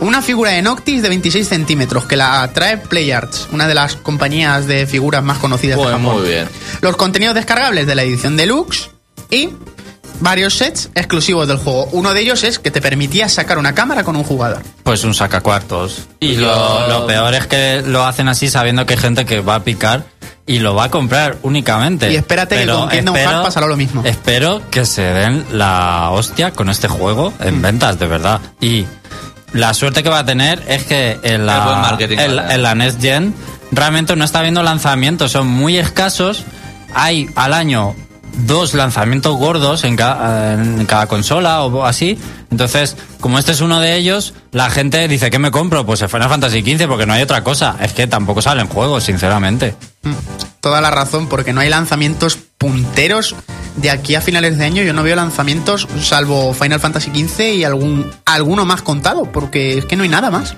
una 0.00 0.22
figura 0.22 0.50
de 0.50 0.62
Noctis 0.62 1.02
de 1.02 1.08
26 1.08 1.48
centímetros 1.48 2.04
que 2.06 2.16
la 2.16 2.50
trae 2.52 2.78
PlayArts, 2.78 3.48
una 3.52 3.66
de 3.68 3.74
las 3.74 3.96
compañías 3.96 4.66
de 4.66 4.86
figuras 4.86 5.22
más 5.22 5.38
conocidas 5.38 5.78
de 5.78 5.82
Pues 5.84 5.94
Japón. 5.96 6.16
muy 6.18 6.28
bien. 6.28 6.48
Los 6.80 6.96
contenidos 6.96 7.34
descargables 7.34 7.86
de 7.86 7.94
la 7.94 8.02
edición 8.02 8.36
deluxe 8.36 8.90
y 9.30 9.50
varios 10.20 10.54
sets 10.54 10.90
exclusivos 10.94 11.46
del 11.48 11.58
juego. 11.58 11.86
Uno 11.92 12.12
de 12.14 12.20
ellos 12.20 12.44
es 12.44 12.58
que 12.58 12.70
te 12.70 12.80
permitía 12.80 13.28
sacar 13.28 13.58
una 13.58 13.74
cámara 13.74 14.04
con 14.04 14.16
un 14.16 14.24
jugador. 14.24 14.62
Pues 14.82 15.04
un 15.04 15.14
sacacuartos. 15.14 16.06
Y 16.20 16.36
lo, 16.36 16.88
lo 16.88 17.06
peor 17.06 17.34
es 17.34 17.46
que 17.46 17.82
lo 17.86 18.04
hacen 18.04 18.28
así 18.28 18.48
sabiendo 18.48 18.86
que 18.86 18.94
hay 18.94 19.00
gente 19.00 19.24
que 19.24 19.40
va 19.40 19.56
a 19.56 19.64
picar 19.64 20.04
y 20.46 20.60
lo 20.60 20.74
va 20.74 20.84
a 20.84 20.90
comprar 20.90 21.36
únicamente. 21.42 22.12
Y 22.12 22.16
espérate 22.16 22.56
que 22.64 22.66
con 22.66 22.88
Kingdom 22.88 23.16
Hearts 23.16 23.42
pasará 23.44 23.66
lo 23.66 23.76
mismo. 23.76 24.02
Espero 24.04 24.62
que 24.70 24.84
se 24.86 25.02
den 25.02 25.44
la 25.52 26.10
hostia 26.12 26.52
con 26.52 26.70
este 26.70 26.88
juego 26.88 27.32
Mm. 27.38 27.42
en 27.48 27.62
ventas, 27.62 27.98
de 27.98 28.06
verdad. 28.06 28.40
Y 28.60 28.86
la 29.52 29.74
suerte 29.74 30.02
que 30.02 30.08
va 30.08 30.20
a 30.20 30.24
tener 30.24 30.62
es 30.68 30.84
que 30.84 31.18
en 31.22 31.46
la, 31.46 31.96
en, 31.98 32.38
en 32.38 32.62
la 32.62 32.74
Next 32.74 33.00
Gen 33.00 33.34
realmente 33.72 34.14
no 34.16 34.24
está 34.24 34.38
habiendo 34.38 34.62
lanzamientos, 34.62 35.32
son 35.32 35.48
muy 35.48 35.78
escasos. 35.78 36.44
Hay 36.94 37.28
al 37.34 37.52
año 37.52 37.94
dos 38.36 38.74
lanzamientos 38.74 39.36
gordos 39.36 39.84
en, 39.84 39.96
ca- 39.96 40.52
en 40.54 40.84
cada 40.86 41.06
consola 41.06 41.62
o 41.62 41.84
así. 41.84 42.18
Entonces, 42.50 42.96
como 43.20 43.38
este 43.38 43.52
es 43.52 43.60
uno 43.60 43.80
de 43.80 43.96
ellos, 43.96 44.34
la 44.52 44.70
gente 44.70 45.06
dice, 45.08 45.30
¿qué 45.30 45.38
me 45.38 45.50
compro? 45.50 45.84
Pues 45.86 46.02
el 46.02 46.08
Final 46.08 46.28
Fantasy 46.28 46.60
XV 46.62 46.86
porque 46.86 47.06
no 47.06 47.12
hay 47.14 47.22
otra 47.22 47.42
cosa. 47.42 47.76
Es 47.80 47.92
que 47.92 48.06
tampoco 48.06 48.42
salen 48.42 48.66
juegos, 48.68 49.04
sinceramente. 49.04 49.74
Mm, 50.02 50.12
Toda 50.60 50.80
la 50.80 50.90
razón, 50.90 51.28
porque 51.28 51.52
no 51.52 51.60
hay 51.60 51.68
lanzamientos 51.70 52.38
punteros 52.58 53.34
de 53.76 53.90
aquí 53.90 54.14
a 54.16 54.20
finales 54.20 54.58
de 54.58 54.64
año. 54.64 54.82
Yo 54.82 54.92
no 54.92 55.02
veo 55.04 55.14
lanzamientos 55.14 55.86
salvo 56.02 56.52
Final 56.54 56.80
Fantasy 56.80 57.10
XV 57.10 57.40
y 57.54 57.64
algún 57.64 58.10
alguno 58.24 58.64
más 58.64 58.82
contado, 58.82 59.30
porque 59.30 59.78
es 59.78 59.84
que 59.84 59.94
no 59.96 60.02
hay 60.02 60.08
nada 60.08 60.30
más. 60.30 60.56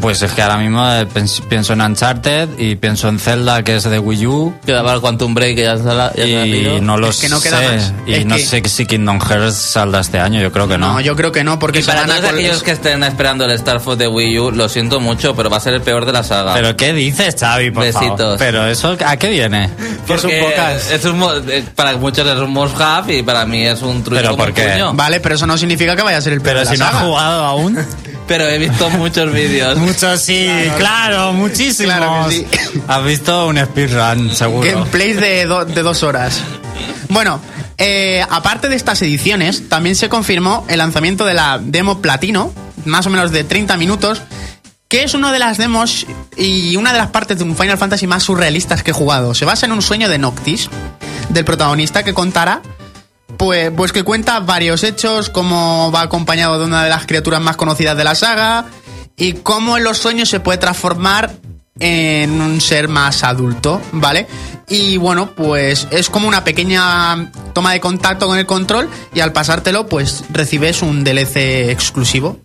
Pues 0.00 0.20
es 0.22 0.32
que 0.32 0.42
ahora 0.42 0.58
mismo 0.58 0.84
eh, 0.90 1.06
pienso 1.48 1.72
en 1.72 1.80
Uncharted 1.80 2.48
y 2.58 2.74
pienso 2.74 3.08
en 3.08 3.18
Zelda, 3.20 3.62
que 3.62 3.76
es 3.76 3.84
de 3.84 3.98
Wii 4.00 4.26
U. 4.26 4.54
Quedaba 4.66 4.92
el 4.92 5.00
Quantum 5.00 5.32
Break 5.32 5.54
que 5.56 5.62
ya, 5.62 5.78
sala- 5.78 6.12
ya 6.16 6.24
Y 6.24 6.80
no 6.82 6.96
lo 6.98 7.08
Es 7.08 7.20
que 7.20 7.28
no 7.28 7.40
queda 7.40 7.60
sé. 7.60 7.68
más. 7.76 7.92
Y 8.06 8.14
Es 8.14 8.26
no 8.26 8.34
que- 8.36 8.42
sé 8.42 8.62
si 8.68 8.84
Kingdom 8.86 9.20
Hearts 9.20 9.54
saldrá 9.54 10.00
este 10.00 10.18
año, 10.18 10.40
yo 10.40 10.50
creo 10.50 10.66
que 10.66 10.76
no. 10.76 10.94
No, 10.94 11.00
yo 11.00 11.14
creo 11.14 11.30
que 11.30 11.44
no, 11.44 11.58
porque 11.60 11.78
Y 11.80 11.82
para 11.84 12.04
todos 12.04 12.20
col- 12.20 12.30
aquellos 12.30 12.62
que 12.64 12.72
estén 12.72 13.02
esperando 13.04 13.44
el 13.44 13.52
Star 13.52 13.78
Fox 13.80 13.96
de 13.98 14.08
Wii 14.08 14.38
U, 14.40 14.50
lo 14.50 14.68
siento 14.68 14.98
mucho, 14.98 15.34
pero 15.36 15.50
va 15.50 15.58
a 15.58 15.60
ser 15.60 15.74
el 15.74 15.82
peor 15.82 16.04
de 16.04 16.12
la 16.12 16.24
saga. 16.24 16.54
¿Pero 16.54 16.76
qué 16.76 16.92
dices, 16.92 17.36
Xavi, 17.38 17.70
por 17.70 17.84
favor? 17.92 18.08
Besitos. 18.10 18.38
¿Pero 18.38 18.66
eso 18.66 18.96
a 19.06 19.16
qué 19.16 19.28
viene? 19.28 19.70
Que 20.06 20.14
es 20.14 20.24
un 20.24 20.30
Porque 20.30 20.40
podcast. 20.40 20.90
es 20.92 21.04
un 21.04 21.18
mo- 21.18 21.32
eh, 21.32 21.64
para 21.76 21.96
muchos 21.96 22.26
es 22.26 22.38
un 22.38 22.50
must 22.50 22.80
have 22.80 23.16
y 23.16 23.22
para 23.22 23.46
mí 23.46 23.64
es 23.66 23.80
un 23.82 24.02
truco 24.02 24.20
¿Pero 24.20 24.36
por 24.36 24.52
qué? 24.52 24.64
puño. 24.64 24.94
Vale, 24.94 25.20
pero 25.20 25.36
eso 25.36 25.46
no 25.46 25.56
significa 25.56 25.94
que 25.94 26.02
vaya 26.02 26.18
a 26.18 26.20
ser 26.22 26.32
el 26.32 26.40
peor 26.40 26.56
Pero 26.56 26.58
de 26.60 26.64
la 26.66 26.72
si 26.72 26.78
no 26.78 26.84
has 26.86 26.92
saga. 26.92 27.04
jugado 27.06 27.44
aún. 27.44 27.78
Pero 28.26 28.48
he 28.48 28.58
visto 28.58 28.90
muchos 28.98 29.32
vídeos. 29.32 29.78
Muchos 29.78 30.20
sí, 30.20 30.48
claro, 30.78 31.32
muchísimos. 31.32 31.94
Claro 31.96 32.28
que 32.28 32.34
sí. 32.34 32.46
Has 32.88 33.04
visto 33.04 33.46
un 33.46 33.58
speedrun, 33.58 34.34
seguro. 34.34 34.68
Gameplays 34.70 35.20
de, 35.20 35.46
do- 35.46 35.64
de 35.64 35.82
dos 35.82 36.02
horas. 36.02 36.40
Bueno, 37.08 37.40
eh, 37.78 38.24
aparte 38.28 38.68
de 38.68 38.76
estas 38.76 39.00
ediciones, 39.02 39.68
también 39.68 39.94
se 39.96 40.08
confirmó 40.08 40.64
el 40.68 40.78
lanzamiento 40.78 41.24
de 41.24 41.34
la 41.34 41.58
demo 41.62 42.00
platino, 42.02 42.52
más 42.84 43.06
o 43.06 43.10
menos 43.10 43.30
de 43.30 43.44
30 43.44 43.76
minutos, 43.76 44.22
que 44.88 45.02
es 45.04 45.14
una 45.14 45.32
de 45.32 45.38
las 45.38 45.56
demos 45.58 46.06
y 46.36 46.76
una 46.76 46.92
de 46.92 46.98
las 46.98 47.08
partes 47.10 47.38
de 47.38 47.44
un 47.44 47.56
Final 47.56 47.78
Fantasy 47.78 48.06
más 48.06 48.22
surrealistas 48.24 48.82
que 48.82 48.90
he 48.90 48.94
jugado. 48.94 49.34
Se 49.34 49.44
basa 49.44 49.66
en 49.66 49.72
un 49.72 49.82
sueño 49.82 50.08
de 50.08 50.18
Noctis, 50.18 50.68
del 51.28 51.44
protagonista 51.44 52.02
que 52.02 52.14
contará 52.14 52.60
pues, 53.36 53.70
pues 53.76 53.92
que 53.92 54.02
cuenta 54.02 54.40
varios 54.40 54.82
hechos, 54.84 55.30
cómo 55.30 55.90
va 55.92 56.02
acompañado 56.02 56.58
de 56.58 56.64
una 56.64 56.84
de 56.84 56.90
las 56.90 57.06
criaturas 57.06 57.40
más 57.40 57.56
conocidas 57.56 57.96
de 57.96 58.04
la 58.04 58.14
saga 58.14 58.66
y 59.16 59.34
cómo 59.34 59.76
en 59.76 59.84
los 59.84 59.98
sueños 59.98 60.28
se 60.28 60.40
puede 60.40 60.58
transformar 60.58 61.32
en 61.78 62.40
un 62.40 62.60
ser 62.60 62.88
más 62.88 63.22
adulto, 63.22 63.80
¿vale? 63.92 64.26
Y 64.68 64.96
bueno, 64.96 65.32
pues 65.34 65.86
es 65.90 66.10
como 66.10 66.26
una 66.26 66.42
pequeña 66.42 67.30
toma 67.52 67.72
de 67.72 67.80
contacto 67.80 68.26
con 68.26 68.38
el 68.38 68.46
control 68.46 68.88
y 69.14 69.20
al 69.20 69.32
pasártelo 69.32 69.86
pues 69.86 70.24
recibes 70.30 70.82
un 70.82 71.04
DLC 71.04 71.70
exclusivo. 71.70 72.38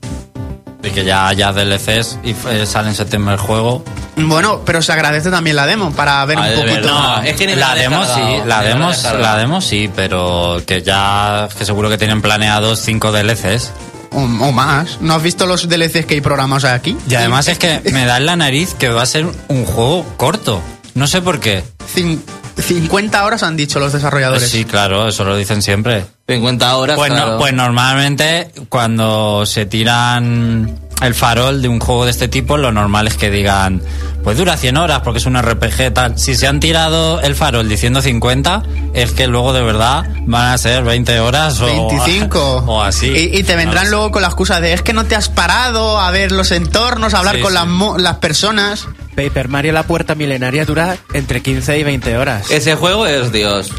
Y 0.84 0.90
que 0.90 1.04
ya 1.04 1.28
haya 1.28 1.52
DLCs 1.52 2.20
y 2.24 2.32
eh, 2.50 2.66
sale 2.66 2.90
en 2.90 2.96
septiembre 2.96 3.36
el 3.36 3.40
juego. 3.40 3.84
Bueno, 4.16 4.62
pero 4.66 4.82
se 4.82 4.92
agradece 4.92 5.30
también 5.30 5.56
la 5.56 5.66
demo 5.68 5.92
para 5.92 6.24
ver 6.26 6.38
un 6.40 6.46
de 6.46 6.56
poquito. 6.56 6.88
No, 6.88 7.22
es 7.22 7.36
que 7.36 7.46
ni 7.48 7.56
la 7.56 7.70
la 7.70 7.76
demo 7.76 8.04
sí, 8.04 8.22
la 8.46 8.62
demo, 8.64 8.92
la 9.20 9.38
demo 9.38 9.62
sí, 9.62 9.90
pero 9.96 10.62
que 10.66 10.82
ya, 10.82 11.48
que 11.58 11.66
seguro 11.66 11.90
que 11.90 11.98
tienen 11.98 12.22
planeados 12.22 12.80
cinco 12.82 13.12
DLCs. 13.12 13.72
O, 14.14 14.22
o 14.24 14.52
más. 14.52 14.98
¿No 15.02 15.14
has 15.16 15.24
visto 15.24 15.46
los 15.46 15.70
DLCs 15.70 16.06
que 16.06 16.16
hay 16.16 16.22
programados 16.22 16.66
aquí? 16.66 16.98
Y 17.08 17.16
además 17.16 17.48
es 17.48 17.58
que 17.60 17.82
me 17.94 18.06
da 18.06 18.18
en 18.18 18.26
la 18.26 18.36
nariz 18.36 18.74
que 18.74 18.90
va 18.90 19.04
a 19.04 19.06
ser 19.06 19.26
un 19.48 19.66
juego 19.66 20.06
corto. 20.18 20.62
No 20.96 21.08
sé 21.08 21.22
por 21.22 21.40
qué. 21.40 21.64
Cin- 21.96 22.20
50 22.58 23.24
horas 23.24 23.44
han 23.44 23.56
dicho 23.56 23.80
los 23.80 23.94
desarrolladores. 23.94 24.50
Sí, 24.50 24.66
claro, 24.66 25.08
eso 25.08 25.24
lo 25.24 25.38
dicen 25.38 25.62
siempre. 25.62 26.06
50 26.34 26.76
horas, 26.76 26.98
Pues, 26.98 27.12
no- 27.12 27.38
pues 27.38 27.54
normalmente 27.54 28.50
cuando 28.70 29.46
se 29.46 29.66
tiran 29.66 30.80
el 31.02 31.16
farol 31.16 31.62
de 31.64 31.68
un 31.68 31.80
juego 31.80 32.06
de 32.06 32.12
este 32.12 32.28
tipo, 32.28 32.58
lo 32.58 32.72
normal 32.72 33.08
es 33.08 33.16
que 33.16 33.32
digan, 33.32 33.82
pues 34.24 34.38
dura 34.38 34.56
100 34.56 34.78
horas 34.78 35.00
porque 35.04 35.18
es 35.18 35.26
un 35.26 35.36
RPG 35.36 35.92
tal. 35.96 36.18
Si 36.20 36.36
se 36.36 36.46
han 36.48 36.60
tirado 36.60 37.20
el 37.22 37.34
farol 37.36 37.68
diciendo 37.68 38.04
50, 38.04 38.62
es 38.94 39.12
que 39.12 39.26
luego 39.26 39.52
de 39.52 39.64
verdad 39.64 40.04
van 40.28 40.54
a 40.54 40.58
ser 40.60 40.84
20 40.84 41.20
horas 41.20 41.60
o 41.60 41.66
25 41.66 42.40
o 42.68 42.82
así. 42.84 43.08
y, 43.08 43.40
y 43.40 43.44
te 43.44 43.56
vendrán 43.56 43.74
No 43.76 43.82
lo 43.82 43.86
sé. 43.86 43.92
luego 43.92 44.12
con 44.12 44.22
la 44.22 44.28
excusa 44.28 44.62
de 44.62 44.74
es 44.74 44.84
que 44.84 44.94
no 44.94 45.06
te 45.06 45.16
has 45.16 45.30
parado 45.30 46.00
a 46.00 46.12
ver 46.12 46.32
los 46.32 46.52
entornos 46.52 47.16
a 47.16 47.20
hablar 47.20 47.38
Sí, 47.38 47.42
con 47.42 47.50
sí. 47.52 47.56
Las, 47.56 47.68
mo- 47.68 47.98
las 47.98 48.18
personas 48.18 48.88
Paper 49.16 49.48
Mario 49.48 49.74
La 49.74 49.84
Puerta 49.84 50.14
Milenaria 50.14 50.66
dura 50.66 50.98
entre 51.14 51.42
15 51.42 51.80
y 51.80 51.84
20 51.84 52.16
horas. 52.18 52.50
Ese 52.52 52.76
juego 52.76 53.08
es 53.08 53.32
Dios. 53.32 53.72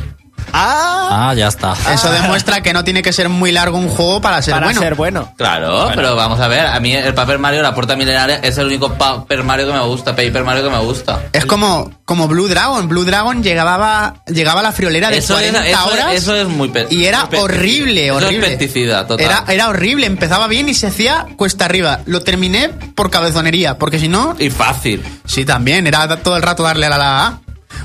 ¡Ah! 0.52 1.28
Ah, 1.30 1.34
ya 1.34 1.48
está. 1.48 1.74
eso 1.92 2.10
demuestra 2.10 2.62
que 2.62 2.72
no 2.72 2.84
tiene 2.84 3.02
que 3.02 3.12
ser 3.12 3.28
muy 3.28 3.52
largo 3.52 3.78
un 3.78 3.88
juego 3.88 4.20
para 4.20 4.40
ser 4.42 4.54
Para 4.54 4.66
bueno 4.66 4.80
ser 4.80 4.94
bueno. 4.94 5.32
Claro, 5.36 5.90
pero 5.94 6.16
vamos 6.16 6.40
a 6.40 6.48
ver, 6.48 6.66
a 6.66 6.78
mí 6.80 6.94
el 6.94 7.14
Paper 7.14 7.38
Mario, 7.38 7.62
la 7.62 7.74
puerta 7.74 7.96
milenaria, 7.96 8.36
es 8.42 8.56
el 8.58 8.66
único 8.66 8.92
Paper 8.94 9.44
Mario 9.44 9.66
que 9.66 9.72
me 9.72 9.80
gusta, 9.80 10.16
Paper 10.16 10.44
Mario 10.44 10.64
que 10.64 10.70
me 10.70 10.78
gusta. 10.78 11.20
es 11.32 11.44
como 11.46 11.90
como 12.04 12.28
Blue 12.28 12.48
Dragon 12.48 12.88
Blue 12.88 13.04
Dragon 13.04 13.42
llegaba 13.42 14.14
llegaba 14.26 14.60
a 14.60 14.62
la 14.64 14.72
friolera 14.72 15.10
de 15.10 15.18
Eso 15.18 15.38
es, 15.38 15.50
40 15.52 15.68
eso, 15.68 15.86
horas 15.88 16.14
eso 16.14 16.36
es 16.36 16.48
muy 16.48 16.70
y 16.90 17.04
era 17.04 17.20
muy 17.22 17.28
pe- 17.30 17.38
horrible 17.40 18.06
eso 18.08 18.16
horrible 18.16 18.46
es 18.52 18.58
pesticida, 18.58 19.06
total. 19.06 19.24
era, 19.26 19.44
era 19.48 19.68
horrible 19.68 20.06
empezaba 20.06 20.46
bien 20.48 20.68
y 20.68 20.74
se 20.74 20.88
hacía 20.88 21.26
cuesta 21.36 21.64
arriba 21.64 22.00
lo 22.06 22.20
terminé 22.22 22.68
por 22.68 23.10
cabezonería 23.10 23.78
porque 23.78 23.98
si 23.98 24.08
no 24.08 24.36
Y 24.38 24.50
fácil. 24.50 25.02
Sí, 25.24 25.44
también, 25.44 25.86
era 25.86 26.16
todo 26.18 26.36
el 26.36 26.42
rato 26.42 26.62
darle 26.62 26.86
a 26.86 26.90
la, 26.90 26.98
la 26.98 27.26
A. 27.26 27.40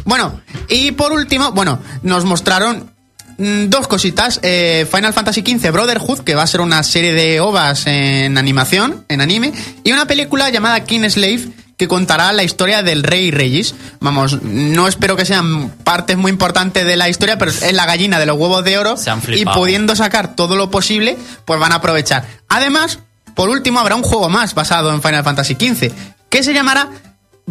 Bueno, 0.08 0.40
y 0.70 0.94
por 0.94 1.12
último, 1.12 1.52
bueno, 1.52 1.80
nos 2.02 2.24
mostraron 2.24 2.90
mm, 3.38 3.66
dos 3.66 3.90
cositas. 3.90 4.40
Eh, 4.42 4.88
Final 4.90 5.14
Fantasy 5.14 5.42
XV 5.42 5.70
Brotherhood, 5.72 6.22
que 6.22 6.34
va 6.34 6.44
a 6.44 6.48
ser 6.48 6.62
una 6.62 6.82
serie 6.82 7.14
de 7.14 7.42
ovas 7.42 7.86
en 7.88 8.38
animación, 8.38 9.04
en 9.10 9.20
anime, 9.20 9.52
y 9.84 9.92
una 9.92 10.08
película 10.08 10.50
llamada 10.50 10.86
King 10.86 11.10
Slave, 11.10 11.50
que 11.76 11.90
contará 11.90 12.32
la 12.32 12.44
historia 12.44 12.84
del 12.84 13.04
rey 13.04 13.32
Regis. 13.32 13.76
Vamos, 14.00 14.42
no 14.44 14.88
espero 14.88 15.18
que 15.18 15.26
sean 15.26 15.72
partes 15.84 16.16
muy 16.16 16.32
importantes 16.32 16.86
de 16.86 16.96
la 16.96 17.10
historia, 17.10 17.38
pero 17.38 17.52
es 17.52 17.74
la 17.74 17.86
gallina 17.86 18.18
de 18.18 18.28
los 18.28 18.38
huevos 18.38 18.64
de 18.64 18.78
oro. 18.78 18.96
Se 18.96 19.10
han 19.10 19.22
y 19.28 19.44
pudiendo 19.44 19.94
sacar 19.94 20.36
todo 20.36 20.56
lo 20.56 20.72
posible, 20.72 21.18
pues 21.44 21.60
van 21.60 21.74
a 21.74 21.76
aprovechar. 21.76 22.26
Además, 22.48 23.00
por 23.36 23.50
último, 23.50 23.82
habrá 23.82 23.96
un 23.96 24.04
juego 24.04 24.30
más 24.30 24.56
basado 24.56 24.94
en 24.94 25.02
Final 25.02 25.26
Fantasy 25.26 25.56
XV, 25.56 25.92
que 26.30 26.44
se 26.44 26.54
llamará 26.54 26.90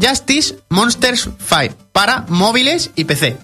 Justice 0.00 0.56
Monsters 0.68 1.30
5 1.48 1.74
para 1.92 2.24
móviles 2.28 2.90
y 2.94 3.04
PC. 3.04 3.36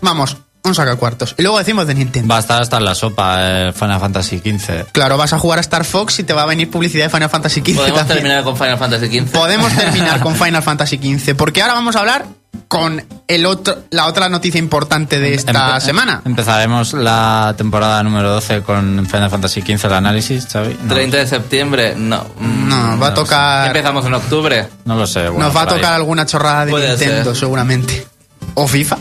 Vamos, 0.00 0.36
un 0.64 0.74
sacacuartos. 0.74 1.34
Y 1.38 1.42
luego 1.42 1.58
decimos 1.58 1.86
de 1.86 1.94
Nintendo. 1.94 2.28
Va 2.28 2.36
a 2.36 2.40
estar 2.40 2.60
hasta 2.60 2.78
en 2.78 2.84
la 2.84 2.94
sopa 2.94 3.36
eh, 3.40 3.72
Final 3.72 4.00
Fantasy 4.00 4.38
XV. 4.38 4.92
Claro, 4.92 5.16
vas 5.16 5.32
a 5.32 5.38
jugar 5.38 5.58
a 5.58 5.60
Star 5.60 5.84
Fox 5.84 6.18
y 6.20 6.24
te 6.24 6.32
va 6.32 6.42
a 6.42 6.46
venir 6.46 6.70
publicidad 6.70 7.04
de 7.04 7.10
Final 7.10 7.30
Fantasy 7.30 7.60
XV. 7.60 7.76
Podemos 7.76 7.98
también. 7.98 8.16
terminar 8.18 8.44
con 8.44 8.56
Final 8.56 8.78
Fantasy 8.78 9.20
XV. 9.20 9.32
Podemos 9.32 9.72
terminar 9.74 10.20
con 10.20 10.36
Final 10.36 10.62
Fantasy 10.62 10.96
XV, 10.96 11.34
porque 11.36 11.62
ahora 11.62 11.74
vamos 11.74 11.96
a 11.96 12.00
hablar 12.00 12.26
con 12.68 13.02
el 13.28 13.46
otro, 13.46 13.78
la 13.90 14.06
otra 14.06 14.28
noticia 14.28 14.58
importante 14.58 15.18
de 15.18 15.34
esta 15.34 15.52
Empe- 15.52 15.80
semana. 15.80 16.22
Empezaremos 16.24 16.92
la 16.92 17.54
temporada 17.56 18.02
número 18.02 18.30
12 18.30 18.62
con 18.62 19.06
Final 19.06 19.30
Fantasy 19.30 19.62
XV, 19.62 19.86
el 19.86 19.92
análisis, 19.94 20.46
Xavi. 20.46 20.76
No, 20.82 20.94
30 20.94 21.16
de 21.18 21.26
septiembre, 21.26 21.94
no. 21.96 22.24
Mm, 22.38 22.68
No, 22.68 22.98
va 22.98 23.08
a 23.08 23.14
tocar. 23.14 23.66
Empezamos 23.68 24.04
en 24.06 24.14
octubre. 24.14 24.68
no 24.84 24.96
lo 24.96 25.06
sé. 25.06 25.28
bueno, 25.28 25.46
Nos 25.46 25.56
va 25.56 25.60
a 25.60 25.64
ahí. 25.64 25.68
tocar 25.76 25.92
alguna 25.94 26.26
chorrada 26.26 26.64
de 26.66 26.70
Puede 26.72 26.88
Nintendo, 26.90 27.30
ser. 27.30 27.36
seguramente. 27.40 28.06
O 28.54 28.66
FIFA. 28.66 28.98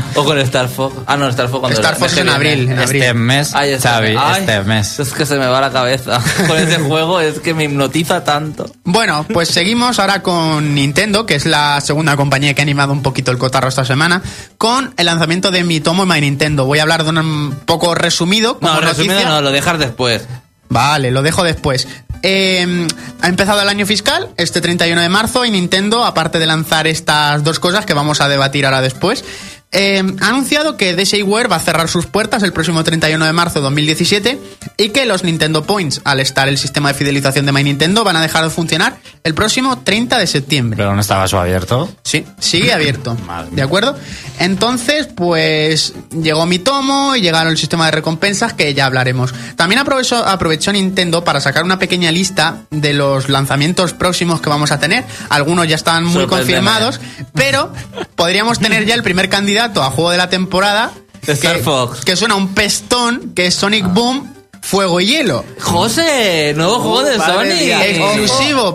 O 0.14 0.24
con 0.24 0.38
Star 0.38 0.68
Fox. 0.68 0.94
Ah, 1.06 1.16
no, 1.16 1.28
Star 1.28 1.48
Fox 1.48 1.60
cuando 1.60 1.80
Star 1.80 1.96
Fox 1.96 2.16
en 2.16 2.28
abril, 2.28 2.68
en 2.70 2.78
abril. 2.78 3.02
Este 3.02 3.14
mes, 3.14 3.54
Ay, 3.54 3.70
este 3.72 3.88
Xavi. 3.88 4.14
Ay, 4.18 4.40
este 4.40 4.62
mes. 4.62 4.98
Es 5.00 5.12
que 5.12 5.26
se 5.26 5.38
me 5.38 5.46
va 5.46 5.60
la 5.60 5.70
cabeza. 5.70 6.20
Con 6.46 6.56
ese 6.56 6.78
juego 6.78 7.20
es 7.20 7.40
que 7.40 7.54
me 7.54 7.64
hipnotiza 7.64 8.24
tanto. 8.24 8.70
Bueno, 8.84 9.26
pues 9.32 9.48
seguimos 9.48 9.98
ahora 9.98 10.22
con 10.22 10.74
Nintendo, 10.74 11.26
que 11.26 11.34
es 11.34 11.46
la 11.46 11.80
segunda 11.80 12.16
compañía 12.16 12.54
que 12.54 12.62
ha 12.62 12.64
animado 12.64 12.92
un 12.92 13.02
poquito 13.02 13.30
el 13.30 13.38
cotarro 13.38 13.68
esta 13.68 13.84
semana, 13.84 14.22
con 14.58 14.92
el 14.96 15.06
lanzamiento 15.06 15.50
de 15.50 15.64
mi 15.64 15.80
tomo 15.80 16.06
My 16.06 16.20
Nintendo. 16.20 16.64
Voy 16.64 16.78
a 16.78 16.82
hablar 16.82 17.04
de 17.04 17.10
un 17.10 17.60
poco 17.66 17.94
resumido. 17.94 18.58
como 18.58 18.72
No, 18.74 18.80
resumido 18.80 19.14
noticia. 19.14 19.30
no, 19.30 19.40
lo 19.42 19.50
dejas 19.50 19.78
después. 19.78 20.26
Vale, 20.68 21.10
lo 21.10 21.22
dejo 21.22 21.42
después. 21.42 21.86
Eh, 22.22 22.86
ha 23.20 23.28
empezado 23.28 23.60
el 23.60 23.68
año 23.68 23.84
fiscal, 23.84 24.28
este 24.36 24.60
31 24.60 25.00
de 25.00 25.08
marzo, 25.08 25.44
y 25.44 25.50
Nintendo, 25.50 26.04
aparte 26.04 26.38
de 26.38 26.46
lanzar 26.46 26.86
estas 26.86 27.42
dos 27.44 27.58
cosas 27.58 27.84
que 27.84 27.94
vamos 27.94 28.20
a 28.20 28.28
debatir 28.28 28.64
ahora 28.64 28.80
después, 28.80 29.24
eh, 29.74 30.02
ha 30.20 30.28
anunciado 30.28 30.76
que 30.76 30.94
DSiWare 30.94 31.48
va 31.48 31.56
a 31.56 31.60
cerrar 31.60 31.88
sus 31.88 32.04
puertas 32.04 32.42
el 32.42 32.52
próximo 32.52 32.84
31 32.84 33.24
de 33.24 33.32
marzo 33.32 33.60
de 33.60 33.62
2017 33.62 34.38
y 34.76 34.90
que 34.90 35.06
los 35.06 35.24
Nintendo 35.24 35.64
Points, 35.64 36.02
al 36.04 36.20
estar 36.20 36.46
el 36.46 36.58
sistema 36.58 36.88
de 36.88 36.94
fidelización 36.94 37.46
de 37.46 37.52
My 37.52 37.64
Nintendo, 37.64 38.04
van 38.04 38.16
a 38.16 38.20
dejar 38.20 38.44
de 38.44 38.50
funcionar 38.50 38.98
el 39.24 39.32
próximo 39.32 39.78
30 39.78 40.18
de 40.18 40.26
septiembre. 40.26 40.76
Pero 40.76 40.94
no 40.94 41.00
estaba 41.00 41.24
eso 41.24 41.40
abierto. 41.40 41.90
Sí, 42.04 42.26
sigue 42.38 42.74
abierto. 42.74 43.14
Madre. 43.26 43.48
¿De 43.52 43.62
acuerdo? 43.62 43.96
Entonces, 44.38 45.06
pues 45.06 45.94
llegó 46.10 46.44
mi 46.44 46.58
tomo 46.58 47.16
y 47.16 47.22
llegaron 47.22 47.52
el 47.52 47.56
sistema 47.56 47.86
de 47.86 47.92
recompensas 47.92 48.52
que 48.52 48.74
ya 48.74 48.84
hablaremos. 48.84 49.32
También 49.56 49.78
aprovechó, 49.78 50.16
aprovechó 50.16 50.70
Nintendo 50.72 51.24
para 51.24 51.40
sacar 51.40 51.64
una 51.64 51.78
pequeña 51.78 52.10
lista 52.10 52.58
de 52.70 52.92
los 52.92 53.30
lanzamientos 53.30 53.94
próximos 53.94 54.42
que 54.42 54.50
vamos 54.50 54.70
a 54.70 54.78
tener. 54.78 55.04
Algunos 55.30 55.66
ya 55.66 55.76
están 55.76 56.04
muy 56.04 56.26
confirmados, 56.26 57.00
pero 57.32 57.72
podríamos 58.16 58.58
tener 58.58 58.84
ya 58.84 58.94
el 58.94 59.02
primer 59.02 59.30
candidato 59.30 59.61
a 59.62 59.90
juego 59.90 60.10
de 60.10 60.18
la 60.18 60.28
temporada. 60.28 60.92
Star 61.26 61.56
que, 61.56 61.62
Fox. 61.62 62.04
que 62.04 62.16
suena 62.16 62.34
un 62.34 62.52
pestón, 62.52 63.32
que 63.34 63.46
es 63.46 63.54
Sonic 63.54 63.86
Boom, 63.92 64.28
Fuego 64.60 65.00
y 65.00 65.06
Hielo. 65.06 65.44
José, 65.60 66.52
nuevo 66.56 66.80
juego 66.80 67.02
de 67.04 67.18
madre 67.18 67.50
Sony. 67.52 67.62
mía. 67.62 67.86
Exclusivo. 67.86 68.74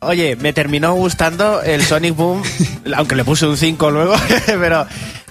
Oye, 0.00 0.36
me 0.36 0.52
terminó 0.52 0.94
gustando 0.94 1.60
el 1.60 1.84
Sonic 1.84 2.14
Boom, 2.14 2.42
aunque 2.96 3.16
le 3.16 3.24
puse 3.24 3.46
un 3.46 3.56
5 3.56 3.90
luego, 3.90 4.14
pero 4.46 4.86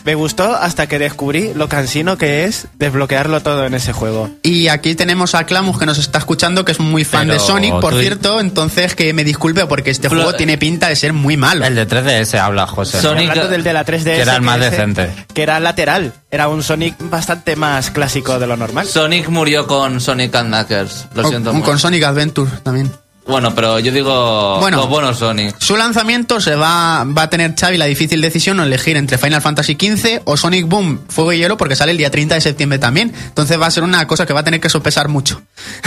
Me 0.08 0.16
gustó 0.16 0.56
hasta 0.56 0.88
que 0.88 1.00
descubrí 1.00 1.54
lo 1.54 1.68
cansino 1.68 2.18
que 2.18 2.46
es 2.46 2.68
desbloquearlo 2.80 3.42
todo 3.42 3.66
en 3.66 3.74
ese 3.74 3.92
juego. 3.92 4.30
Y 4.42 4.70
aquí 4.70 4.96
tenemos 4.96 5.36
a 5.36 5.44
Clamus 5.46 5.78
que 5.78 5.86
nos 5.86 5.98
está 5.98 6.18
escuchando, 6.20 6.64
que 6.64 6.72
es 6.72 6.80
muy 6.80 7.04
fan 7.04 7.28
Pero 7.28 7.34
de 7.34 7.40
Sonic, 7.46 7.74
por 7.82 7.94
tú- 7.94 8.00
cierto, 8.00 8.40
entonces 8.40 8.96
que 8.96 9.12
me 9.12 9.26
disculpe 9.26 9.66
porque 9.66 9.92
este 9.92 10.08
juego 10.08 10.32
tiene 10.32 10.58
pinta 10.58 10.88
de 10.88 10.96
ser 10.96 11.12
muy 11.12 11.36
malo. 11.36 11.66
El 11.66 11.76
de 11.76 11.86
3DS 11.86 12.36
habla, 12.40 12.68
José. 12.68 13.02
Sonic- 13.02 13.32
Hablando 13.32 13.50
del 13.52 13.64
de 13.66 13.74
la 13.74 13.84
3DS. 13.84 14.16
Que 14.16 14.22
era 14.22 14.36
el 14.38 14.42
más 14.44 14.62
ese- 14.62 14.70
decente. 14.70 15.12
Que 15.34 15.44
era 15.44 15.60
lateral. 15.60 16.14
Era 16.32 16.48
un 16.48 16.64
Sonic 16.64 16.96
bastante 17.10 17.58
más 17.58 17.92
clásico 17.92 18.40
de 18.40 18.48
lo 18.48 18.56
normal. 18.56 18.88
Sonic 18.88 19.28
murió 19.28 19.68
con 19.68 20.00
Sonic 20.00 20.34
and 20.36 20.54
Knuckles. 20.56 21.08
Lo 21.16 21.28
O- 21.28 21.30
siento. 21.30 21.50
con 21.52 21.60
mucho. 21.60 21.78
Sonic 21.78 22.04
Adventure 22.04 22.50
también. 22.64 22.90
Bueno, 23.28 23.54
pero 23.54 23.80
yo 23.80 23.92
digo. 23.92 24.60
Bueno. 24.60 24.78
Los 24.78 24.90
buenos 24.90 25.18
Sonic. 25.18 25.56
Su 25.60 25.76
lanzamiento 25.76 26.40
se 26.40 26.56
va, 26.56 27.04
va 27.04 27.24
a 27.24 27.30
tener 27.30 27.56
Xavi 27.60 27.78
la 27.78 27.86
difícil 27.86 28.22
decisión 28.22 28.60
o 28.60 28.64
elegir 28.64 28.96
entre 28.96 29.18
Final 29.18 29.42
Fantasy 29.42 29.74
XV 29.74 30.22
o 30.24 30.38
Sonic 30.38 30.68
Boom 30.68 31.02
Fuego 31.10 31.34
y 31.34 31.40
Hielo 31.40 31.58
porque 31.58 31.76
sale 31.76 31.92
el 31.92 31.98
día 31.98 32.10
30 32.10 32.36
de 32.36 32.42
septiembre 32.42 32.80
también. 32.80 33.14
Entonces 33.26 33.60
va 33.60 33.66
a 33.68 33.72
ser 33.72 33.84
una 33.84 34.08
cosa 34.08 34.26
que 34.26 34.34
va 34.34 34.40
a 34.40 34.44
tener 34.44 34.62
que 34.62 34.70
sopesar 34.70 35.10
mucho. 35.10 35.42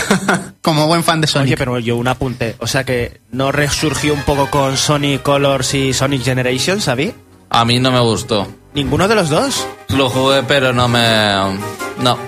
Como 0.62 0.86
buen 0.86 1.02
fan 1.02 1.20
de 1.20 1.26
Sonic. 1.26 1.48
Oye, 1.48 1.56
pero 1.56 1.78
yo 1.78 1.96
un 1.96 2.08
apunte. 2.08 2.56
O 2.58 2.66
sea 2.66 2.84
que 2.84 3.20
no 3.32 3.52
resurgió 3.52 4.12
un 4.12 4.22
poco 4.22 4.50
con 4.50 4.76
Sonic 4.76 5.22
Colors 5.22 5.74
y 5.74 5.94
Sonic 5.94 6.22
Generations, 6.22 6.84
¿sabí? 6.84 7.14
A 7.48 7.64
mí 7.64 7.80
no 7.80 7.90
me 7.90 8.00
gustó. 8.00 8.46
¿Ninguno 8.74 9.08
de 9.08 9.14
los 9.14 9.30
dos? 9.30 9.66
Lo 9.88 10.10
jugué, 10.10 10.42
pero 10.44 10.72
no 10.72 10.88
me. 10.88 11.58
No. 11.98 12.18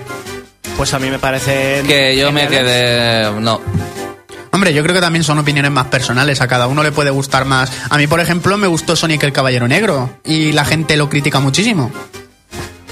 Pues 0.75 0.93
a 0.93 0.99
mí 0.99 1.09
me 1.09 1.19
parece... 1.19 1.83
Que 1.87 2.17
yo 2.17 2.31
me 2.31 2.47
quedé. 2.47 3.29
No. 3.39 3.61
Hombre, 4.53 4.71
yo 4.71 4.83
creo 4.83 4.93
que 4.93 5.01
también 5.01 5.23
son 5.23 5.39
opiniones 5.39 5.71
más 5.71 5.87
personales. 5.87 6.39
A 6.39 6.47
cada 6.47 6.67
uno 6.67 6.83
le 6.83 6.91
puede 6.91 7.09
gustar 7.09 7.43
más. 7.43 7.71
A 7.89 7.97
mí, 7.97 8.05
por 8.05 8.19
ejemplo, 8.19 8.55
me 8.55 8.67
gustó 8.67 8.95
Sonic 8.95 9.23
el 9.23 9.33
Caballero 9.33 9.67
Negro. 9.67 10.19
Y 10.23 10.51
la 10.51 10.63
gente 10.63 10.95
lo 10.95 11.09
critica 11.09 11.39
muchísimo. 11.39 11.91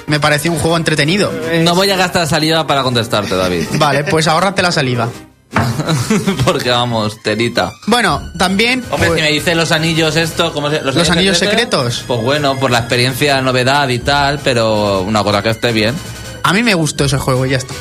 Me 0.08 0.20
pareció 0.20 0.51
un 0.51 0.58
juego 0.58 0.75
entretenido. 0.75 1.32
No 1.62 1.76
voy 1.76 1.91
a 1.91 1.97
gastar 1.97 2.28
saliva 2.28 2.65
para 2.65 2.82
contestarte, 2.82 3.36
David. 3.36 3.67
Vale, 3.74 4.04
pues 4.06 4.28
ahórrate 4.28 4.63
la 4.63 4.71
saliva. 4.71 5.08
Porque 6.45 6.71
vamos, 6.71 7.21
telita. 7.21 7.71
Bueno, 7.86 8.21
también. 8.39 8.84
Hombre, 8.89 9.10
pues, 9.10 9.19
si 9.19 9.26
me 9.28 9.32
dices 9.32 9.56
los 9.56 9.71
anillos 9.71 10.15
esto, 10.15 10.54
¿cómo 10.54 10.71
se, 10.71 10.82
¿Los 10.82 11.10
anillos 11.12 11.38
secretos? 11.38 12.04
Pues 12.08 12.21
bueno, 12.21 12.56
por 12.58 12.71
la 12.71 12.80
experiencia, 12.80 13.39
novedad 13.41 13.88
y 13.89 14.00
tal, 14.00 14.39
pero 14.43 15.02
una 15.02 15.24
cosa 15.24 15.43
que 15.43 15.52
esté 15.52 15.71
bien. 15.71 15.93
A 16.41 16.54
mí 16.54 16.63
me 16.63 16.74
gustó 16.74 17.06
ese 17.06 17.19
juego 17.19 17.45
y 17.45 17.52
ya 17.52 17.58
está. 17.58 17.76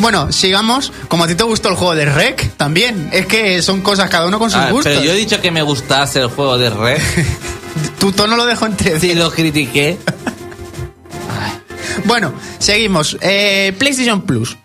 Bueno, 0.00 0.32
sigamos. 0.32 0.92
Como 1.08 1.24
a 1.24 1.26
ti 1.26 1.34
te 1.34 1.44
gustó 1.44 1.68
el 1.68 1.76
juego 1.76 1.94
de 1.94 2.06
Rec, 2.06 2.56
también. 2.56 3.10
Es 3.12 3.26
que 3.26 3.62
son 3.62 3.82
cosas 3.82 4.08
cada 4.08 4.26
uno 4.26 4.38
con 4.38 4.50
sus 4.50 4.60
gustos. 4.70 4.84
pero 4.84 5.02
yo 5.02 5.12
he 5.12 5.16
dicho 5.16 5.40
que 5.40 5.50
me 5.50 5.62
gustase 5.62 6.20
el 6.20 6.28
juego 6.28 6.58
de 6.58 6.70
Red. 6.70 7.00
Tu 8.00 8.10
tono 8.12 8.36
lo 8.36 8.46
dejo 8.46 8.66
entre 8.66 8.98
si 8.98 9.14
lo 9.14 9.30
critiqué. 9.32 9.98
Bueno, 12.04 12.32
seguimos. 12.58 13.16
Eh, 13.20 13.74
PlayStation 13.78 14.22
Plus. 14.22 14.56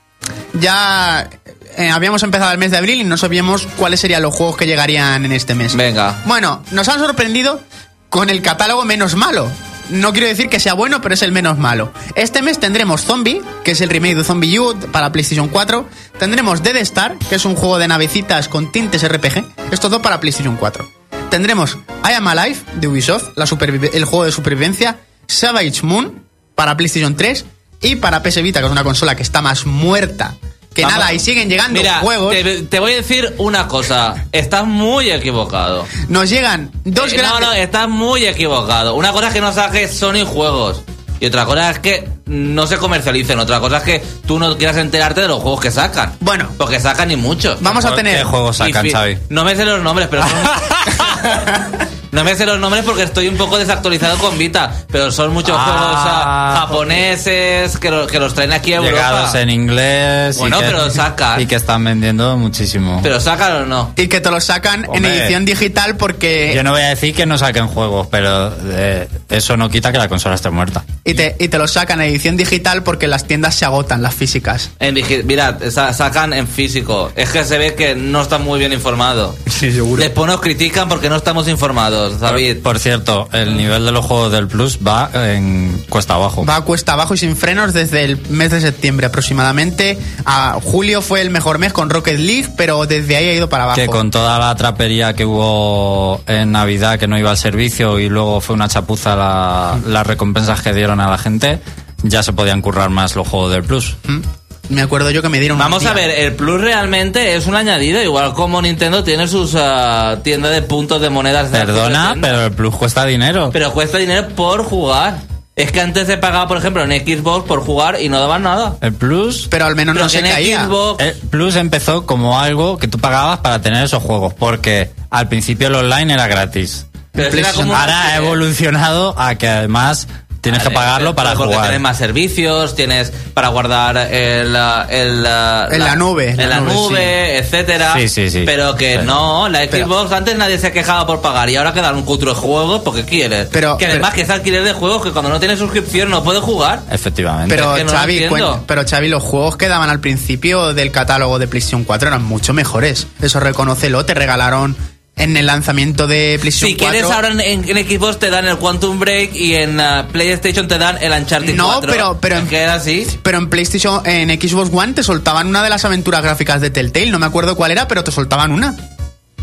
Ya 0.53 1.29
eh, 1.77 1.89
habíamos 1.89 2.23
empezado 2.23 2.51
el 2.51 2.57
mes 2.57 2.71
de 2.71 2.77
abril 2.77 3.01
y 3.01 3.03
no 3.03 3.17
sabíamos 3.17 3.67
cuáles 3.77 3.99
serían 3.99 4.21
los 4.21 4.33
juegos 4.33 4.55
que 4.57 4.65
llegarían 4.65 5.25
en 5.25 5.33
este 5.33 5.53
mes. 5.53 5.75
Venga. 5.75 6.21
Bueno, 6.25 6.63
nos 6.71 6.87
han 6.87 6.99
sorprendido 6.99 7.61
con 8.09 8.29
el 8.29 8.41
catálogo 8.41 8.85
menos 8.85 9.15
malo. 9.15 9.51
No 9.89 10.13
quiero 10.13 10.27
decir 10.27 10.49
que 10.49 10.59
sea 10.59 10.73
bueno, 10.73 11.01
pero 11.01 11.13
es 11.13 11.21
el 11.21 11.31
menos 11.31 11.57
malo. 11.57 11.91
Este 12.15 12.41
mes 12.41 12.59
tendremos 12.59 13.03
Zombie, 13.03 13.41
que 13.63 13.71
es 13.71 13.81
el 13.81 13.89
remake 13.89 14.15
de 14.15 14.23
Zombie 14.23 14.59
U 14.59 14.75
para 14.91 15.11
PlayStation 15.11 15.47
4. 15.47 15.87
Tendremos 16.17 16.63
Dead 16.63 16.77
Star, 16.77 17.17
que 17.17 17.35
es 17.35 17.45
un 17.45 17.55
juego 17.55 17.77
de 17.77 17.87
navecitas 17.87 18.47
con 18.47 18.71
tintes 18.71 19.07
RPG. 19.07 19.45
Esto 19.71 19.89
todo 19.89 20.01
para 20.01 20.19
PlayStation 20.19 20.57
4. 20.57 20.89
Tendremos 21.29 21.77
I 22.03 22.13
Am 22.13 22.27
Alive 22.27 22.59
de 22.75 22.87
Ubisoft, 22.87 23.29
el 23.37 24.05
juego 24.05 24.25
de 24.25 24.31
supervivencia. 24.31 24.97
Savage 25.27 25.83
Moon 25.83 26.23
para 26.55 26.77
PlayStation 26.77 27.15
3. 27.15 27.45
Y 27.81 27.97
para 27.97 28.23
PS 28.23 28.41
Vita, 28.41 28.61
que 28.61 28.65
es 28.65 28.71
una 28.71 28.83
consola 28.83 29.15
que 29.15 29.23
está 29.23 29.41
más 29.41 29.65
muerta 29.65 30.35
que 30.75 30.83
Vamos. 30.83 30.99
nada. 30.99 31.13
Y 31.13 31.19
siguen 31.19 31.49
llegando 31.49 31.79
Mira, 31.79 31.99
juegos. 32.01 32.31
te, 32.33 32.61
te 32.63 32.79
voy 32.79 32.91
a 32.93 32.95
decir 32.97 33.33
una 33.39 33.67
cosa. 33.67 34.25
Estás 34.31 34.65
muy 34.65 35.09
equivocado. 35.09 35.85
Nos 36.09 36.29
llegan 36.29 36.69
dos 36.83 37.11
Eh, 37.13 37.17
no, 37.17 37.23
grandes... 37.23 37.47
no, 37.47 37.53
estás 37.53 37.89
muy 37.89 38.25
equivocado. 38.27 38.93
Una 38.95 39.11
cosa 39.11 39.29
es 39.29 39.33
que 39.33 39.41
no 39.41 39.51
saques 39.53 39.97
Sony 39.97 40.25
juegos. 40.25 40.83
Y 41.21 41.27
otra 41.27 41.45
cosa 41.45 41.71
es 41.71 41.79
que 41.79 42.07
no 42.25 42.67
se 42.67 42.75
comercialicen. 42.77 43.39
Otra 43.39 43.61
cosa 43.61 43.77
es 43.77 43.83
que 43.83 44.03
tú 44.27 44.37
no 44.37 44.57
quieras 44.57 44.75
enterarte 44.75 45.21
de 45.21 45.29
los 45.29 45.39
juegos 45.41 45.61
que 45.61 45.71
sacan. 45.71 46.13
Bueno. 46.19 46.49
Porque 46.57 46.77
sacan 46.81 47.09
y 47.09 47.15
muchos. 47.15 47.61
Vamos 47.61 47.85
a 47.85 47.91
¿Qué 47.91 47.95
tener... 47.95 48.23
juegos 48.25 48.57
Y 48.59 48.73
sacan, 48.73 48.89
Xavi? 48.89 49.17
No 49.29 49.45
me 49.45 49.55
sé 49.55 49.63
los 49.63 49.81
nombres, 49.81 50.09
pero 50.11 50.23
son... 50.23 50.31
No 52.15 52.23
me 52.23 52.33
sé 52.35 52.45
los 52.45 52.57
nombres 52.59 52.83
porque 52.85 53.03
estoy 53.03 53.27
un 53.27 53.35
poco 53.37 53.57
desactualizado 53.57 54.17
con 54.17 54.37
Vita, 54.37 54.71
pero 54.89 55.11
son 55.11 55.33
muchos 55.33 55.55
Ah. 55.59 55.63
juegos 55.65 55.95
ah, 55.97 56.57
japoneses 56.61 57.77
que, 57.77 57.91
lo- 57.91 58.07
que 58.07 58.19
los 58.19 58.33
traen 58.33 58.53
aquí 58.53 58.73
a 58.73 58.77
Europa. 58.77 58.93
Llegados 58.95 59.35
en 59.35 59.49
inglés. 59.49 60.35
y 60.37 60.39
Bueno, 60.39 60.59
que- 60.59 60.65
pero 60.65 60.89
sacan. 60.89 61.41
Y 61.41 61.45
que 61.45 61.55
están 61.55 61.83
vendiendo 61.83 62.37
muchísimo. 62.37 62.99
Pero 63.03 63.19
sacan 63.19 63.51
o 63.63 63.65
no. 63.65 63.93
Y 63.97 64.07
que 64.07 64.21
te 64.21 64.31
lo 64.31 64.39
sacan 64.39 64.87
en 64.93 65.05
edición 65.05 65.45
digital 65.45 65.97
porque... 65.97 66.53
Yo 66.55 66.63
no 66.63 66.71
voy 66.71 66.81
a 66.81 66.89
decir 66.89 67.13
que 67.13 67.25
no 67.25 67.37
saquen 67.37 67.67
juegos, 67.67 68.07
pero 68.09 68.53
eh, 68.71 69.07
eso 69.29 69.57
no 69.57 69.69
quita 69.69 69.91
que 69.91 69.97
la 69.97 70.07
consola 70.07 70.35
esté 70.35 70.49
muerta. 70.49 70.83
Y 71.03 71.13
te, 71.13 71.35
y 71.39 71.47
te 71.49 71.57
lo 71.57 71.67
sacan 71.67 72.01
en 72.01 72.09
edición 72.09 72.37
digital 72.37 72.81
porque 72.83 73.07
las 73.07 73.25
tiendas 73.25 73.55
se 73.55 73.65
agotan, 73.65 74.01
las 74.01 74.15
físicas. 74.15 74.71
En 74.79 74.95
Mirad, 75.27 75.55
sa- 75.69 75.91
sacan 75.93 76.33
en 76.33 76.47
físico. 76.47 77.11
Es 77.15 77.29
que 77.29 77.43
se 77.43 77.57
ve 77.57 77.75
que 77.75 77.95
no 77.95 78.21
están 78.21 78.43
muy 78.43 78.57
bien 78.59 78.71
informados. 78.73 79.35
Sí, 79.47 79.71
seguro. 79.71 80.01
Después 80.01 80.27
nos 80.29 80.39
critican 80.41 80.87
porque 80.87 81.09
no 81.09 81.15
estamos 81.17 81.47
informados, 81.47 82.04
David. 82.19 82.57
Por 82.63 82.79
cierto, 82.79 83.27
el 83.31 83.57
nivel 83.57 83.85
de 83.85 83.91
los 83.91 84.05
juegos 84.05 84.31
del 84.31 84.47
Plus 84.47 84.79
va 84.85 85.09
en 85.13 85.83
cuesta 85.89 86.15
abajo. 86.15 86.45
Va 86.45 86.57
a 86.57 86.61
cuesta 86.61 86.93
abajo 86.93 87.13
y 87.13 87.17
sin 87.17 87.35
frenos 87.35 87.73
desde 87.73 88.03
el 88.05 88.19
mes 88.29 88.51
de 88.51 88.61
septiembre 88.61 89.05
aproximadamente. 89.07 89.97
A 90.25 90.57
julio 90.63 91.01
fue 91.01 91.21
el 91.21 91.29
mejor 91.29 91.59
mes 91.59 91.73
con 91.73 91.89
Rocket 91.89 92.19
League, 92.19 92.49
pero 92.57 92.85
desde 92.85 93.15
ahí 93.17 93.25
ha 93.29 93.33
ido 93.33 93.49
para 93.49 93.63
abajo. 93.65 93.79
Que 93.79 93.87
con 93.87 94.11
toda 94.11 94.39
la 94.39 94.55
trapería 94.55 95.13
que 95.13 95.25
hubo 95.25 96.21
en 96.27 96.51
Navidad 96.51 96.99
que 96.99 97.07
no 97.07 97.17
iba 97.17 97.31
al 97.31 97.37
servicio 97.37 97.99
y 97.99 98.09
luego 98.09 98.41
fue 98.41 98.55
una 98.55 98.67
chapuza 98.67 99.15
la- 99.15 99.77
las 99.87 100.05
recompensas 100.07 100.61
que 100.61 100.73
dieron 100.73 100.99
a 100.99 101.09
la 101.09 101.17
gente, 101.17 101.59
ya 102.03 102.23
se 102.23 102.33
podían 102.33 102.61
currar 102.61 102.89
más 102.89 103.15
los 103.15 103.27
juegos 103.27 103.51
del 103.51 103.63
Plus. 103.63 103.95
¿Mm? 104.07 104.19
Me 104.69 104.81
acuerdo 104.81 105.11
yo 105.11 105.21
que 105.21 105.29
me 105.29 105.39
dieron... 105.39 105.57
Vamos 105.57 105.85
a 105.85 105.93
ver, 105.93 106.09
el 106.09 106.33
Plus 106.33 106.61
realmente 106.61 107.35
es 107.35 107.45
un 107.47 107.55
añadido, 107.55 108.01
igual 108.01 108.33
como 108.33 108.61
Nintendo 108.61 109.03
tiene 109.03 109.27
sus 109.27 109.53
ah, 109.55 110.17
tiendas 110.23 110.51
de 110.51 110.61
puntos 110.61 111.01
de 111.01 111.09
monedas. 111.09 111.51
de 111.51 111.59
Perdona, 111.59 112.15
pero 112.19 112.45
el 112.45 112.51
Plus 112.51 112.75
cuesta 112.75 113.05
dinero. 113.05 113.49
Pero 113.53 113.71
cuesta 113.71 113.97
dinero 113.97 114.27
por 114.35 114.63
jugar. 114.63 115.19
Es 115.55 115.71
que 115.71 115.79
antes 115.79 116.05
se 116.07 116.17
pagaba, 116.17 116.49
por 116.49 116.57
ejemplo, 116.57 116.83
en 116.83 116.91
Xbox 116.91 117.47
por 117.47 117.61
jugar 117.63 118.01
y 118.01 118.09
no 118.09 118.19
daban 118.19 118.43
nada. 118.43 118.75
El 118.81 118.93
Plus 118.93 119.47
Pero 119.49 119.65
al 119.65 119.75
menos 119.75 119.93
Pero 119.93 120.03
no 120.05 120.09
se 120.09 120.21
caía. 120.21 120.65
Xbox- 120.67 121.01
El 121.01 121.13
Plus 121.29 121.55
empezó 121.55 122.05
como 122.05 122.37
algo 122.37 122.77
que 122.77 122.89
tú 122.89 122.99
pagabas 122.99 123.39
para 123.39 123.61
tener 123.61 123.85
esos 123.85 124.03
juegos, 124.03 124.33
porque 124.33 124.91
al 125.09 125.29
principio 125.29 125.69
el 125.69 125.75
online 125.75 126.13
era 126.13 126.27
gratis. 126.27 126.87
Pero 127.13 127.37
era 127.37 127.53
como 127.53 127.73
Ahora 127.73 128.07
ha 128.07 128.17
evolucionado 128.17 129.17
a 129.17 129.35
que 129.35 129.47
además 129.47 130.09
tienes 130.45 130.63
que 130.63 130.71
pagarlo 130.71 131.13
para 131.15 131.33
porque 131.33 131.53
jugar. 131.53 131.61
Tienes 131.63 131.81
más 131.81 131.97
servicios, 131.97 132.75
tienes 132.75 133.11
para 133.33 133.49
guardar 133.49 133.97
el, 133.97 134.55
el, 134.89 135.25
En 135.25 135.79
la 135.79 135.95
nube, 135.95 136.29
en 136.31 136.37
la 136.37 136.47
la 136.47 136.59
nube, 136.61 136.73
nube, 136.73 137.37
etcétera. 137.37 137.93
Sí, 137.97 138.07
sí, 138.09 138.29
sí. 138.29 138.43
Pero 138.45 138.75
que 138.75 138.99
Sí. 138.99 139.05
no, 139.05 139.49
la 139.49 139.59
Xbox 139.65 140.05
Pero- 140.05 140.15
antes 140.15 140.37
nadie 140.37 140.57
se 140.57 140.71
quejaba 140.71 141.05
por 141.05 141.21
pagar 141.21 141.49
y 141.49 141.55
ahora 141.55 141.73
quedan 141.73 141.95
un 141.95 142.03
cutro 142.03 142.33
de 142.33 142.39
juegos 142.39 142.81
porque 142.83 143.03
quieres. 143.05 143.47
Pero- 143.51 143.77
que 143.77 143.85
además 143.85 144.11
pero- 144.11 144.15
que 144.15 144.21
es 144.23 144.29
alquiler 144.29 144.63
de 144.63 144.73
juegos 144.73 145.03
que 145.03 145.11
cuando 145.11 145.29
no 145.29 145.39
tienes 145.39 145.59
suscripción 145.59 146.09
no 146.09 146.23
puedes 146.23 146.41
jugar. 146.41 146.81
Efectivamente. 146.91 147.53
Pero 147.53 147.71
Es 147.73 147.79
que 147.79 147.85
no 147.85 147.91
lo 147.91 147.97
Xavi, 147.97 148.27
pero 148.65 148.83
Xavi, 148.87 149.09
los 149.09 149.23
juegos 149.23 149.57
que 149.57 149.67
daban 149.67 149.89
al 149.89 149.99
principio 149.99 150.73
del 150.73 150.91
catálogo 150.91 151.39
de 151.39 151.47
PlayStation 151.47 151.83
4 151.83 152.07
eran 152.09 152.23
mucho 152.23 152.53
mejores. 152.53 153.07
Eso 153.21 153.39
reconócelo, 153.39 154.05
te 154.05 154.13
regalaron 154.13 154.75
en 155.17 155.37
el 155.37 155.45
lanzamiento 155.45 156.07
de 156.07 156.37
PlayStation 156.41 156.71
Si 156.71 156.75
4. 156.77 156.91
quieres 156.91 157.11
ahora 157.11 157.29
en, 157.29 157.39
en- 157.39 157.77
en 157.77 157.87
Xbox 157.87 158.19
te 158.19 158.29
dan 158.29 158.45
el 158.47 158.57
Quantum 158.57 158.99
Break 158.99 159.33
y 159.35 159.55
en 159.55 159.79
ah, 159.79 160.07
PlayStation 160.11 160.67
te 160.67 160.77
dan 160.77 160.97
el 161.01 161.11
Uncharted 161.13 161.55
No, 161.55 161.67
4. 161.73 161.91
pero- 161.91 162.17
pero- 162.19 162.47
que 162.49 162.57
era 162.57 162.73
así. 162.75 163.07
Pero 163.23 163.37
en 163.37 163.49
PlayStation, 163.49 164.01
en 164.05 164.29
Xbox 164.29 164.69
One 164.73 164.93
te 164.93 165.03
soltaban 165.03 165.47
una 165.47 165.63
de 165.63 165.69
las 165.69 165.85
aventuras 165.85 166.21
gráficas 166.21 166.59
de 166.61 166.69
Telltale, 166.69 167.11
no 167.11 167.19
me 167.19 167.25
acuerdo 167.25 167.55
cuál 167.55 167.71
era, 167.71 167.87
pero 167.87 168.03
te 168.03 168.11
soltaban 168.11 168.51
una. 168.51 168.75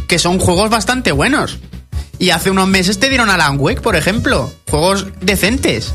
Que 0.08 0.18
son 0.18 0.38
juegos 0.38 0.68
bastante 0.68 1.10
buenos. 1.12 1.58
Y 2.18 2.30
hace 2.30 2.50
unos 2.50 2.68
meses 2.68 3.00
te 3.00 3.08
dieron 3.08 3.30
Alan 3.30 3.56
Wake, 3.58 3.80
por 3.80 3.96
ejemplo. 3.96 4.52
Juegos 4.70 5.06
decentes. 5.22 5.92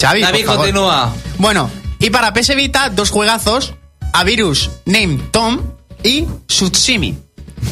Xavi, 0.00 0.20
por 0.20 0.30
David, 0.30 0.44
favor. 0.46 0.56
continúa. 0.60 1.14
Bueno, 1.38 1.70
y 1.98 2.10
para 2.10 2.32
PS 2.32 2.54
Vita, 2.54 2.90
dos 2.90 3.10
juegazos. 3.10 3.74
A 4.12 4.22
Virus 4.22 4.70
Name 4.86 5.18
Tom 5.32 5.60
y 6.04 6.26
Tsutsimi. 6.46 7.16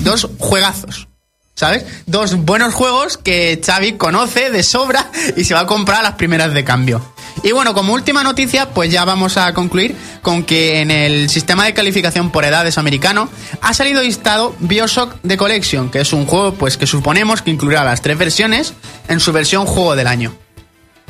Dos 0.00 0.28
juegazos. 0.38 1.08
¿Sabes? 1.54 1.84
Dos 2.06 2.36
buenos 2.36 2.72
juegos 2.74 3.18
que 3.18 3.60
Xavi 3.64 3.92
conoce 3.92 4.50
de 4.50 4.62
sobra 4.62 5.10
y 5.36 5.44
se 5.44 5.54
va 5.54 5.60
a 5.60 5.66
comprar 5.66 6.00
a 6.00 6.02
las 6.02 6.14
primeras 6.14 6.54
de 6.54 6.64
cambio. 6.64 7.12
Y 7.42 7.52
bueno, 7.52 7.74
como 7.74 7.92
última 7.92 8.22
noticia, 8.22 8.70
pues 8.70 8.90
ya 8.90 9.04
vamos 9.04 9.36
a 9.36 9.52
concluir 9.52 9.96
con 10.22 10.44
que 10.44 10.80
en 10.80 10.90
el 10.90 11.28
sistema 11.28 11.64
de 11.64 11.74
calificación 11.74 12.30
por 12.30 12.44
edades 12.44 12.78
americano 12.78 13.28
ha 13.60 13.74
salido 13.74 14.02
listado 14.02 14.54
Bioshock 14.60 15.16
The 15.26 15.36
Collection, 15.36 15.90
que 15.90 16.00
es 16.00 16.12
un 16.12 16.26
juego 16.26 16.54
pues 16.54 16.76
que 16.76 16.86
suponemos 16.86 17.42
que 17.42 17.50
incluirá 17.50 17.84
las 17.84 18.00
tres 18.00 18.16
versiones 18.16 18.74
en 19.08 19.20
su 19.20 19.32
versión 19.32 19.66
juego 19.66 19.96
del 19.96 20.06
año. 20.06 20.34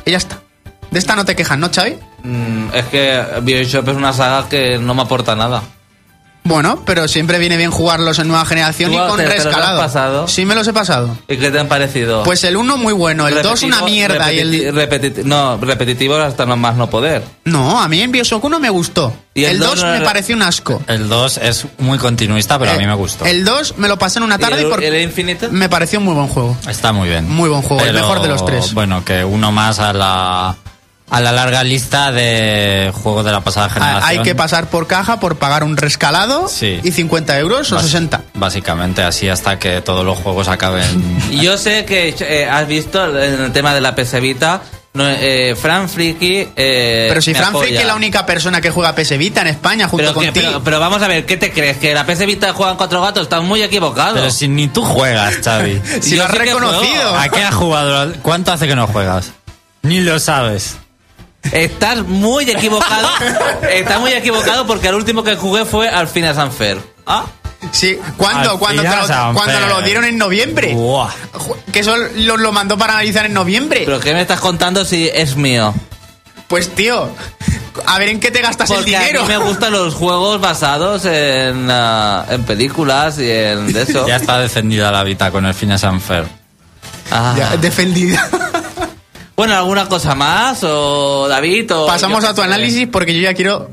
Y 0.04 0.12
ya 0.12 0.16
está. 0.16 0.42
De 0.90 0.98
esta 0.98 1.16
no 1.16 1.24
te 1.24 1.36
quejas, 1.36 1.58
¿no, 1.58 1.70
Xavi? 1.70 1.96
Mm, 2.22 2.74
es 2.74 2.84
que 2.86 3.24
Bioshock 3.42 3.88
es 3.88 3.96
una 3.96 4.12
saga 4.12 4.48
que 4.48 4.78
no 4.78 4.94
me 4.94 5.02
aporta 5.02 5.34
nada. 5.34 5.62
Bueno, 6.44 6.82
pero 6.84 7.06
siempre 7.06 7.38
viene 7.38 7.56
bien 7.56 7.70
jugarlos 7.70 8.18
en 8.18 8.26
nueva 8.26 8.44
generación 8.44 8.90
¿Tú 8.90 8.96
y 8.96 9.00
con 9.08 9.16
te- 9.16 9.24
te 9.28 9.34
rescalado. 9.34 9.78
pasado? 9.78 10.26
Sí, 10.26 10.44
me 10.44 10.56
los 10.56 10.66
he 10.66 10.72
pasado. 10.72 11.16
¿Y 11.28 11.36
qué 11.36 11.50
te 11.52 11.58
han 11.60 11.68
parecido? 11.68 12.24
Pues 12.24 12.42
el 12.42 12.56
uno 12.56 12.76
muy 12.76 12.92
bueno, 12.92 13.28
el 13.28 13.40
2 13.42 13.62
una 13.62 13.76
Repetitivo- 13.78 13.84
mierda 13.84 14.32
y 14.32 14.38
el... 14.40 14.74
repetiti- 14.74 15.22
no, 15.24 15.56
repetitivo 15.58 16.16
hasta 16.16 16.44
no 16.44 16.56
más 16.56 16.74
no 16.74 16.90
poder. 16.90 17.22
No, 17.44 17.80
a 17.80 17.86
mí 17.88 18.00
en 18.00 18.10
Bioshock 18.10 18.42
1 18.44 18.58
me 18.58 18.70
gustó. 18.70 19.14
¿Y 19.34 19.44
el 19.44 19.52
el 19.52 19.58
dos 19.60 19.68
2 19.76 19.84
no 19.84 19.90
me 19.92 19.96
era- 19.98 20.04
pareció 20.04 20.34
un 20.34 20.42
asco. 20.42 20.82
El 20.88 21.08
2 21.08 21.38
es 21.38 21.66
muy 21.78 21.96
continuista, 21.98 22.58
pero 22.58 22.72
a 22.72 22.74
mí 22.74 22.86
me 22.86 22.94
gustó. 22.94 23.24
El 23.24 23.44
2 23.44 23.78
me 23.78 23.86
lo 23.88 23.96
pasé 23.98 24.18
en 24.18 24.24
una 24.24 24.36
tarde 24.38 24.62
¿Y 24.62 24.64
el- 24.64 24.70
porque 24.70 24.88
el 24.88 25.00
Infinite? 25.00 25.48
me 25.48 25.68
pareció 25.68 26.00
un 26.00 26.06
muy 26.06 26.14
buen 26.14 26.26
juego. 26.28 26.56
Está 26.68 26.92
muy 26.92 27.08
bien. 27.08 27.30
Muy 27.30 27.48
buen 27.48 27.62
juego, 27.62 27.84
el 27.84 27.94
mejor 27.94 28.20
de 28.20 28.28
los 28.28 28.44
tres. 28.44 28.74
Bueno, 28.74 29.04
que 29.04 29.24
uno 29.24 29.52
más 29.52 29.78
a 29.78 29.92
la, 29.92 30.56
a 31.12 31.20
la 31.20 31.30
larga 31.30 31.62
lista 31.62 32.10
de 32.10 32.90
juegos 33.02 33.24
de 33.24 33.32
la 33.32 33.40
pasada 33.42 33.66
Ah, 33.66 33.70
generación. 33.70 34.02
Hay 34.04 34.18
que 34.22 34.34
pasar 34.34 34.68
por 34.70 34.86
caja 34.86 35.20
por 35.20 35.36
pagar 35.36 35.62
un 35.62 35.76
rescalado 35.76 36.48
Sí. 36.48 36.80
y 36.82 36.90
50 36.90 37.38
euros 37.38 37.70
o 37.70 37.76
Bas- 37.76 37.82
60. 37.82 38.22
Básicamente, 38.34 39.02
así 39.02 39.28
hasta 39.28 39.58
que 39.58 39.80
todos 39.82 40.04
los 40.04 40.18
juegos 40.18 40.48
acaben. 40.48 40.84
Yo 41.30 41.58
sé 41.58 41.84
que 41.84 42.14
eh, 42.18 42.48
has 42.48 42.66
visto 42.66 43.04
en 43.22 43.40
el 43.42 43.52
tema 43.52 43.74
de 43.74 43.80
la 43.82 43.94
PS 43.94 44.20
Vita, 44.20 44.62
no, 44.94 45.08
eh, 45.08 45.54
Fran 45.60 45.88
Friki. 45.88 46.48
eh, 46.56 47.06
Pero 47.08 47.20
si 47.22 47.32
me 47.32 47.36
Fran 47.38 47.50
apoya. 47.50 47.64
Friki 47.66 47.80
es 47.82 47.86
la 47.86 47.94
única 47.94 48.24
persona 48.26 48.60
que 48.60 48.70
juega 48.70 48.94
PS 48.94 49.16
Vita 49.18 49.42
en 49.42 49.48
España 49.48 49.88
junto 49.88 50.04
Pero, 50.06 50.18
que- 50.18 50.26
contigo. 50.26 50.46
pero, 50.48 50.64
pero 50.64 50.80
vamos 50.80 51.02
a 51.02 51.08
ver, 51.08 51.26
¿qué 51.26 51.36
te 51.36 51.52
crees? 51.52 51.76
¿Que 51.78 51.94
la 51.94 52.04
PS 52.06 52.24
Vita 52.26 52.52
juegan 52.54 52.76
cuatro 52.76 53.00
gatos? 53.02 53.22
Estás 53.24 53.42
muy 53.42 53.62
equivocado. 53.62 54.14
Pero 54.14 54.30
si 54.30 54.48
ni 54.48 54.68
tú 54.68 54.82
juegas, 54.82 55.34
Xavi. 55.44 55.80
Si 56.00 56.10
yo 56.10 56.16
lo 56.16 56.24
has 56.24 56.30
sí 56.32 56.38
reconocido. 56.38 57.16
¿A 57.18 57.28
qué 57.28 57.42
has 57.44 57.54
jugado? 57.54 58.12
¿Cuánto 58.22 58.50
hace 58.52 58.66
que 58.66 58.74
no 58.76 58.86
juegas? 58.86 59.30
Ni 59.82 60.00
lo 60.00 60.18
sabes. 60.20 60.76
Estás 61.50 62.06
muy 62.06 62.48
equivocado. 62.48 63.08
Estás 63.70 64.00
muy 64.00 64.12
equivocado 64.12 64.66
porque 64.66 64.88
el 64.88 64.94
último 64.94 65.24
que 65.24 65.36
jugué 65.36 65.64
fue 65.64 65.88
al 65.88 66.08
Final 66.08 66.34
Sanfer. 66.34 66.78
Ah, 67.06 67.24
Sí, 67.70 67.96
¿cuándo? 68.16 68.58
¿Cuándo, 68.58 68.82
te 68.82 68.88
final, 68.88 69.02
lo, 69.02 69.08
Sanfer. 69.08 69.34
cuando 69.44 69.60
nos 69.60 69.68
lo 69.78 69.82
dieron 69.82 70.04
en 70.04 70.18
noviembre? 70.18 70.76
Que 71.72 71.80
eso 71.80 71.96
lo, 71.96 72.36
lo 72.36 72.50
mandó 72.52 72.76
para 72.76 72.94
analizar 72.94 73.24
en 73.26 73.34
noviembre. 73.34 73.82
¿pero 73.84 74.00
qué 74.00 74.12
me 74.14 74.20
estás 74.20 74.40
contando 74.40 74.84
si 74.84 75.08
es 75.12 75.36
mío? 75.36 75.72
Pues 76.48 76.74
tío, 76.74 77.08
a 77.86 77.98
ver 77.98 78.08
en 78.08 78.20
qué 78.20 78.30
te 78.30 78.40
gastas 78.40 78.68
el 78.70 78.76
Porque 78.76 78.96
a 78.96 79.00
mí 79.00 79.06
dinero. 79.06 79.26
me 79.26 79.36
gustan 79.48 79.72
los 79.72 79.94
juegos 79.94 80.40
basados 80.40 81.04
en, 81.04 81.68
ah, 81.70 82.26
en 82.30 82.42
películas 82.44 83.18
y 83.18 83.30
en 83.30 83.72
de 83.72 83.82
eso. 83.82 84.06
Ya 84.08 84.16
está 84.16 84.38
defendida 84.38 84.90
la 84.90 85.04
Vita 85.04 85.30
con 85.30 85.46
el 85.46 85.54
Fines 85.54 85.82
Unfair. 85.84 86.24
Ah. 87.10 87.34
Ya, 87.38 87.56
defendida. 87.58 88.28
Bueno, 89.36 89.54
¿alguna 89.54 89.88
cosa 89.88 90.14
más? 90.14 90.62
¿O 90.62 91.26
David? 91.28 91.72
O 91.74 91.86
Pasamos 91.86 92.24
a 92.24 92.34
tu 92.34 92.42
análisis 92.42 92.86
porque 92.86 93.14
yo 93.14 93.20
ya 93.20 93.34
quiero 93.34 93.70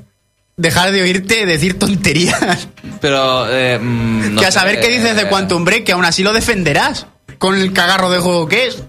dejar 0.57 0.91
de 0.91 1.01
oírte 1.01 1.45
decir 1.45 1.77
tonterías. 1.79 2.67
Pero, 3.01 3.49
eh, 3.49 3.79
mm, 3.79 4.33
no 4.35 4.41
que 4.41 4.47
a 4.47 4.51
sé, 4.51 4.59
saber 4.59 4.79
qué 4.79 4.89
dices 4.89 5.15
de 5.15 5.27
Quantum 5.27 5.65
Break, 5.65 5.85
que 5.85 5.91
aún 5.93 6.05
así 6.05 6.23
lo 6.23 6.33
defenderás. 6.33 7.07
Con 7.37 7.55
el 7.55 7.71
cagarro 7.71 8.09
de 8.09 8.19
juego 8.19 8.47
que 8.47 8.67
es. 8.67 8.83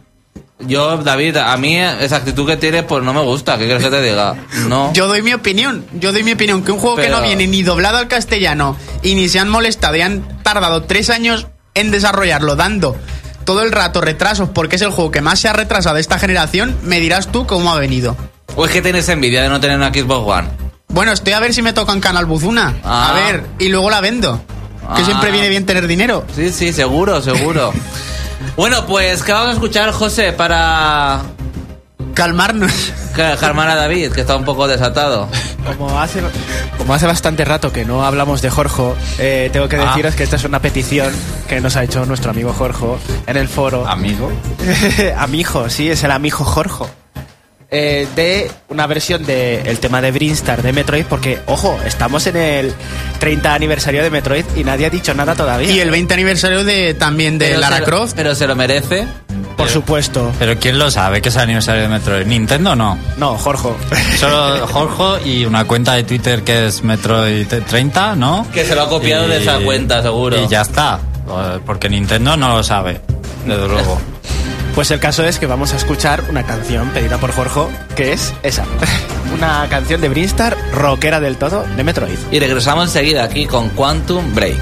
Yo, 0.59 0.99
David, 0.99 1.37
a 1.37 1.57
mí 1.57 1.79
esa 1.79 2.17
actitud 2.17 2.47
que 2.47 2.57
tienes, 2.57 2.83
pues 2.83 3.03
no 3.03 3.13
me 3.13 3.23
gusta. 3.23 3.57
¿Qué 3.57 3.65
quieres 3.65 3.83
que 3.83 3.91
te 3.91 4.03
diga? 4.03 4.37
No. 4.69 4.93
Yo 4.95 5.07
doy 5.07 5.23
mi 5.23 5.33
opinión. 5.33 5.87
Yo 5.95 6.13
doy 6.13 6.25
mi 6.25 6.33
opinión. 6.33 6.65
Que 6.65 6.73
un 6.73 6.79
juego 6.79 6.97
que 6.97 7.09
no 7.09 7.23
viene 7.23 7.47
ni 7.47 7.63
doblado 7.63 7.99
al 7.99 8.09
castellano 8.09 8.77
y 9.03 9.15
ni 9.15 9.29
se 9.29 9.39
han 9.39 9.49
molestado 9.49 9.97
y 9.97 10.01
han 10.03 10.43
tardado 10.43 10.83
tres 10.83 11.11
años 11.11 11.47
en 11.75 11.91
desarrollarlo, 11.93 12.57
dando 12.57 12.97
todo 13.45 13.63
el 13.63 13.73
rato 13.73 14.01
retrasos 14.01 14.49
porque 14.51 14.77
es 14.77 14.83
el 14.83 14.91
juego 14.91 15.11
que 15.11 15.21
más 15.21 15.41
se 15.41 15.49
ha 15.49 15.53
retrasado 15.53 15.95
de 15.97 16.01
esta 16.01 16.19
generación, 16.19 16.77
me 16.83 17.01
dirás 17.01 17.29
tú 17.33 17.47
cómo 17.47 17.73
ha 17.73 17.79
venido. 17.79 18.17
¿O 18.57 18.65
es 18.67 18.73
que 18.73 18.83
tienes 18.83 19.09
envidia 19.09 19.43
de 19.43 19.49
no 19.49 19.61
tener 19.61 19.77
una 19.77 19.89
Xbox 19.93 20.29
One? 20.39 20.49
Bueno, 20.89 21.13
estoy 21.13 21.33
a 21.35 21.41
ver 21.41 21.55
si 21.55 21.63
me 21.63 21.73
toca 21.73 21.93
en 21.93 22.01
Canal 22.01 22.27
Buzuna. 22.27 22.75
Ah. 22.85 23.11
A 23.11 23.13
ver, 23.15 23.45
y 23.59 23.69
luego 23.69 23.91
la 23.91 24.01
vendo. 24.01 24.43
Que 24.97 25.03
Ah. 25.03 25.05
siempre 25.05 25.31
viene 25.31 25.49
bien 25.49 25.65
tener 25.67 25.87
dinero. 25.87 26.25
Sí, 26.35 26.51
sí, 26.51 26.73
seguro, 26.73 27.23
seguro. 27.23 27.73
bueno, 28.57 28.85
pues, 28.87 29.23
¿qué 29.23 29.33
vamos 29.33 29.51
a 29.51 29.53
escuchar, 29.53 29.93
José, 29.93 30.33
para 30.33 31.23
Calmarnos. 32.15 32.73
ca- 33.15 33.37
calmar 33.37 33.69
a 33.69 33.75
David, 33.75 34.13
que 34.13 34.21
está 34.23 34.37
un 34.37 34.45
poco 34.45 34.67
desatado? 34.69 35.29
Como 35.77 36.01
hace, 36.01 36.21
como 36.79 36.95
hace 36.95 37.07
bastante 37.07 37.45
rato 37.45 37.73
que 37.73 37.85
no 37.85 38.05
hablamos 38.05 38.41
de 38.43 38.51
Jorge, 38.51 38.83
eh, 39.19 39.51
tengo 39.53 39.69
que 39.69 39.77
Ah. 39.77 39.87
deciros 39.87 40.15
que 40.15 40.23
esta 40.23 40.37
es 40.37 40.45
una 40.45 40.61
petición 40.61 41.13
que 41.49 41.61
nos 41.61 41.77
ha 41.77 41.85
hecho 41.85 42.05
nuestro 42.07 42.31
amigo 42.31 42.53
Jorge 42.53 42.87
en 43.27 43.37
el 43.37 43.49
foro. 43.49 43.87
Amigo. 43.87 44.31
amigo, 45.19 45.69
sí, 45.69 45.91
es 45.91 46.03
el 46.05 46.11
amigo 46.11 46.39
Jorge. 46.39 46.85
Eh, 47.73 48.09
de 48.17 48.51
una 48.69 48.89
versión 48.89 49.25
del 49.25 49.79
tema 49.79 50.01
de 50.03 50.11
Brinstar 50.11 50.61
de 50.61 50.73
Metroid, 50.73 51.05
porque, 51.05 51.39
ojo, 51.47 51.79
estamos 51.87 52.27
en 52.27 52.37
el 52.37 52.75
30 53.21 53.55
aniversario 53.55 54.03
de 54.03 54.11
Metroid 54.11 54.45
y 54.57 54.65
nadie 54.65 54.87
ha 54.87 54.91
dicho 54.91 55.15
nada 55.15 55.37
todavía. 55.37 55.71
Y 55.71 55.79
el 55.79 55.89
20 55.93 56.15
aniversario 56.15 56.65
de 56.65 56.95
también 56.95 57.39
de 57.39 57.47
Pero 57.47 57.61
Lara 57.61 57.79
lo- 57.79 57.85
Croft. 57.85 58.15
Pero 58.17 58.35
se 58.35 58.49
lo 58.49 58.57
merece. 58.57 59.07
Por 59.61 59.69
supuesto. 59.69 60.33
Pero 60.39 60.59
¿quién 60.59 60.79
lo 60.79 60.91
sabe 60.91 61.21
que 61.21 61.29
es 61.29 61.37
el 61.37 61.43
aniversario 61.43 61.83
de 61.83 61.89
Metroid? 61.89 62.27
¿Nintendo 62.27 62.75
no? 62.75 62.99
No, 63.17 63.37
Jorge. 63.37 63.69
Solo 64.19 64.67
Jorge 64.67 65.29
y 65.29 65.45
una 65.45 65.65
cuenta 65.67 65.95
de 65.95 66.05
Twitter 66.05 66.43
que 66.43 66.67
es 66.67 66.83
Metroid 66.83 67.47
30, 67.47 68.17
¿no? 68.17 68.47
Que 68.53 68.65
se 68.65 68.75
lo 68.75 68.83
ha 68.83 68.89
copiado 68.89 69.29
de 69.29 69.39
esa 69.39 69.59
cuenta, 69.61 70.03
seguro. 70.03 70.43
Y 70.43 70.49
ya 70.49 70.63
está. 70.63 71.01
Porque 71.65 71.89
Nintendo 71.89 72.37
no 72.37 72.49
lo 72.49 72.63
sabe, 72.63 73.01
desde 73.47 73.69
luego. 73.69 74.01
Pues 74.75 74.91
el 74.93 75.01
caso 75.01 75.25
es 75.25 75.41
que 75.41 75.47
vamos 75.47 75.73
a 75.73 75.77
escuchar 75.77 76.23
una 76.31 76.45
canción 76.45 76.91
pedida 76.91 77.19
por 77.19 77.33
Jorge, 77.33 77.63
que 77.97 78.13
es 78.13 78.33
esa. 78.45 78.65
Una 79.35 79.67
canción 79.69 80.01
de 80.01 80.09
Brinstar, 80.09 80.57
rockera 80.73 81.21
del 81.21 81.37
todo, 81.37 81.65
de 81.77 81.85
Metroid. 81.85 82.19
Y 82.31 82.39
regresamos 82.39 82.85
enseguida 82.85 83.25
aquí 83.25 83.47
con 83.47 83.69
Quantum 83.71 84.33
Break. 84.33 84.61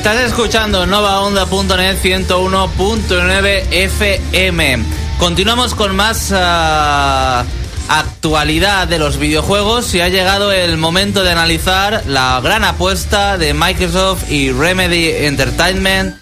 Estás 0.00 0.30
escuchando 0.30 0.86
novaonda.net 0.86 1.98
101.9 2.02 3.64
FM. 3.70 4.78
Continuamos 5.18 5.74
con 5.74 5.94
más 5.94 6.32
ah, 6.34 7.44
actualidad 7.86 8.88
de 8.88 8.98
los 8.98 9.18
videojuegos 9.18 9.94
y 9.94 10.00
ha 10.00 10.08
llegado 10.08 10.52
el 10.52 10.78
momento 10.78 11.22
de 11.22 11.32
analizar 11.32 12.02
la 12.06 12.40
gran 12.42 12.64
apuesta 12.64 13.36
de 13.36 13.52
Microsoft 13.52 14.30
y 14.30 14.50
Remedy 14.50 15.10
Entertainment, 15.26 16.16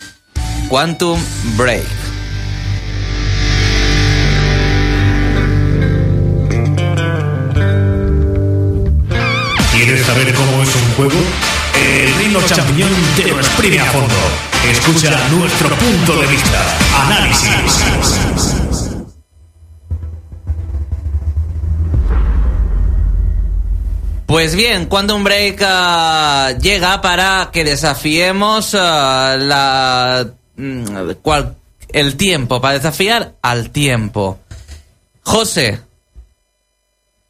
Quantum 0.68 1.22
Break. 1.56 1.86
¿Quieres 9.70 10.04
saber 10.04 10.34
cómo 10.34 10.62
es 10.64 10.74
un 10.74 10.94
juego? 10.96 11.57
El 11.74 12.14
Reino 12.14 12.40
Champiñón 12.42 12.90
te 13.16 13.28
lo 13.28 13.38
exprime 13.38 13.80
a 13.80 13.84
fondo. 13.86 14.14
Escucha 14.70 15.10
nuestro 15.30 15.68
punto 15.76 16.20
de 16.20 16.26
vista. 16.26 16.78
Análisis. 17.06 17.84
Pues 24.26 24.54
bien, 24.54 24.86
Quantum 24.86 25.24
Break 25.24 25.62
ah, 25.64 26.52
llega 26.60 27.00
para 27.00 27.48
que 27.50 27.64
desafiemos 27.64 28.74
ah, 28.78 29.36
la, 29.38 30.28
mm, 30.56 31.12
cual- 31.22 31.56
el 31.92 32.16
tiempo, 32.18 32.60
para 32.60 32.74
desafiar 32.74 33.36
al 33.40 33.70
tiempo. 33.70 34.38
José, 35.22 35.80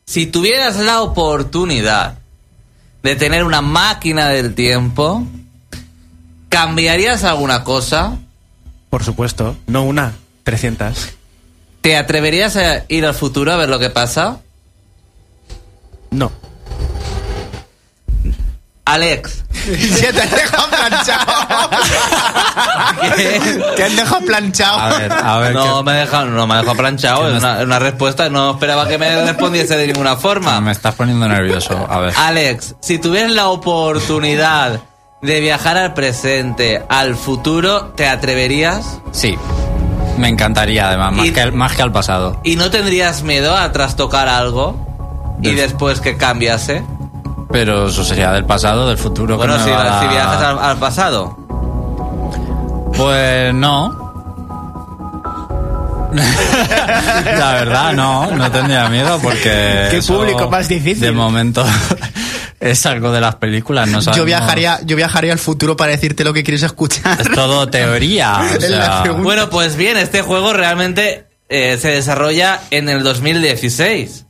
si 0.04 0.26
tuvieras 0.26 0.76
la 0.78 1.02
oportunidad 1.02 2.17
de 3.08 3.16
tener 3.16 3.42
una 3.42 3.62
máquina 3.62 4.28
del 4.28 4.54
tiempo, 4.54 5.26
¿cambiarías 6.50 7.24
alguna 7.24 7.64
cosa? 7.64 8.18
Por 8.90 9.02
supuesto. 9.02 9.56
No 9.66 9.82
una, 9.84 10.12
300. 10.42 11.14
¿Te 11.80 11.96
atreverías 11.96 12.58
a 12.58 12.84
ir 12.88 13.06
al 13.06 13.14
futuro 13.14 13.50
a 13.50 13.56
ver 13.56 13.70
lo 13.70 13.78
que 13.78 13.88
pasa? 13.88 14.40
No. 16.10 16.30
Alex, 18.88 19.44
Se 19.52 20.12
te 20.12 20.22
han 20.22 20.30
dejado 20.30 20.68
planchado. 20.70 21.26
Te 23.76 23.84
han 23.84 23.96
dejado 23.96 24.20
planchado. 24.24 24.78
A 24.78 24.88
ver, 24.98 25.12
a 25.12 25.38
ver. 25.38 25.54
no 25.54 25.78
qué- 25.78 25.82
me 25.84 25.90
ha 25.92 25.94
dejado, 25.96 26.26
no 26.26 26.46
me 26.46 26.54
ha 26.54 26.58
dejado 26.58 26.76
planchado, 26.76 27.28
es 27.30 27.38
una, 27.42 27.58
una 27.62 27.78
respuesta, 27.78 28.28
no 28.30 28.52
esperaba 28.52 28.88
que 28.88 28.98
me 28.98 29.24
respondiese 29.24 29.76
de 29.76 29.86
ninguna 29.88 30.16
forma. 30.16 30.60
Me 30.60 30.72
estás 30.72 30.94
poniendo 30.94 31.28
nervioso. 31.28 31.86
A 31.88 31.98
ver. 32.00 32.14
Alex, 32.16 32.76
si 32.80 32.98
tuvieras 32.98 33.32
la 33.32 33.48
oportunidad 33.48 34.80
de 35.22 35.40
viajar 35.40 35.76
al 35.76 35.94
presente, 35.94 36.82
al 36.88 37.16
futuro, 37.16 37.86
¿te 37.96 38.08
atreverías? 38.08 39.00
Sí. 39.12 39.36
Me 40.16 40.28
encantaría, 40.28 40.88
además, 40.88 41.12
más, 41.12 41.26
Y- 41.26 41.32
que, 41.32 41.50
más 41.50 41.72
que 41.76 41.82
al 41.82 41.92
pasado. 41.92 42.40
¿Y 42.44 42.56
no 42.56 42.70
tendrías 42.70 43.22
miedo 43.22 43.56
a 43.56 43.70
trastocar 43.72 44.28
algo 44.28 45.36
y 45.42 45.54
después 45.54 46.00
que 46.00 46.16
cambiase? 46.16 46.82
Pero 47.50 47.86
eso 47.88 48.04
sería 48.04 48.30
del 48.32 48.44
pasado, 48.44 48.86
del 48.88 48.98
futuro. 48.98 49.34
que 49.38 49.46
Bueno, 49.46 49.62
si, 49.64 49.70
va 49.70 49.98
a- 49.98 50.02
si 50.02 50.08
viajas 50.08 50.42
al, 50.42 50.58
al 50.58 50.76
pasado. 50.78 51.36
Pues 52.94 53.54
no. 53.54 54.06
La 56.12 57.52
verdad, 57.54 57.92
no, 57.92 58.30
no 58.30 58.50
tendría 58.50 58.88
miedo 58.88 59.18
porque. 59.22 59.88
Qué 59.90 60.00
público 60.06 60.48
más 60.50 60.68
difícil. 60.68 61.00
De 61.00 61.12
momento 61.12 61.64
es 62.60 62.86
algo 62.86 63.12
de 63.12 63.20
las 63.20 63.36
películas, 63.36 63.88
no 63.88 64.00
sabemos. 64.00 64.16
Yo 64.18 64.24
viajaría, 64.24 64.80
yo 64.84 64.96
viajaría 64.96 65.32
al 65.32 65.38
futuro 65.38 65.76
para 65.76 65.92
decirte 65.92 66.24
lo 66.24 66.32
que 66.32 66.42
quieres 66.42 66.62
escuchar. 66.62 67.20
Es 67.20 67.30
todo 67.30 67.68
teoría. 67.68 68.38
o 68.40 68.44
Es 68.44 68.70
la 68.70 69.02
sea. 69.02 69.12
Bueno, 69.12 69.50
pues 69.50 69.76
bien, 69.76 69.96
este 69.96 70.22
juego 70.22 70.52
realmente 70.54 71.26
eh, 71.48 71.76
se 71.80 71.88
desarrolla 71.88 72.60
en 72.70 72.88
el 72.88 73.02
2016. 73.02 74.24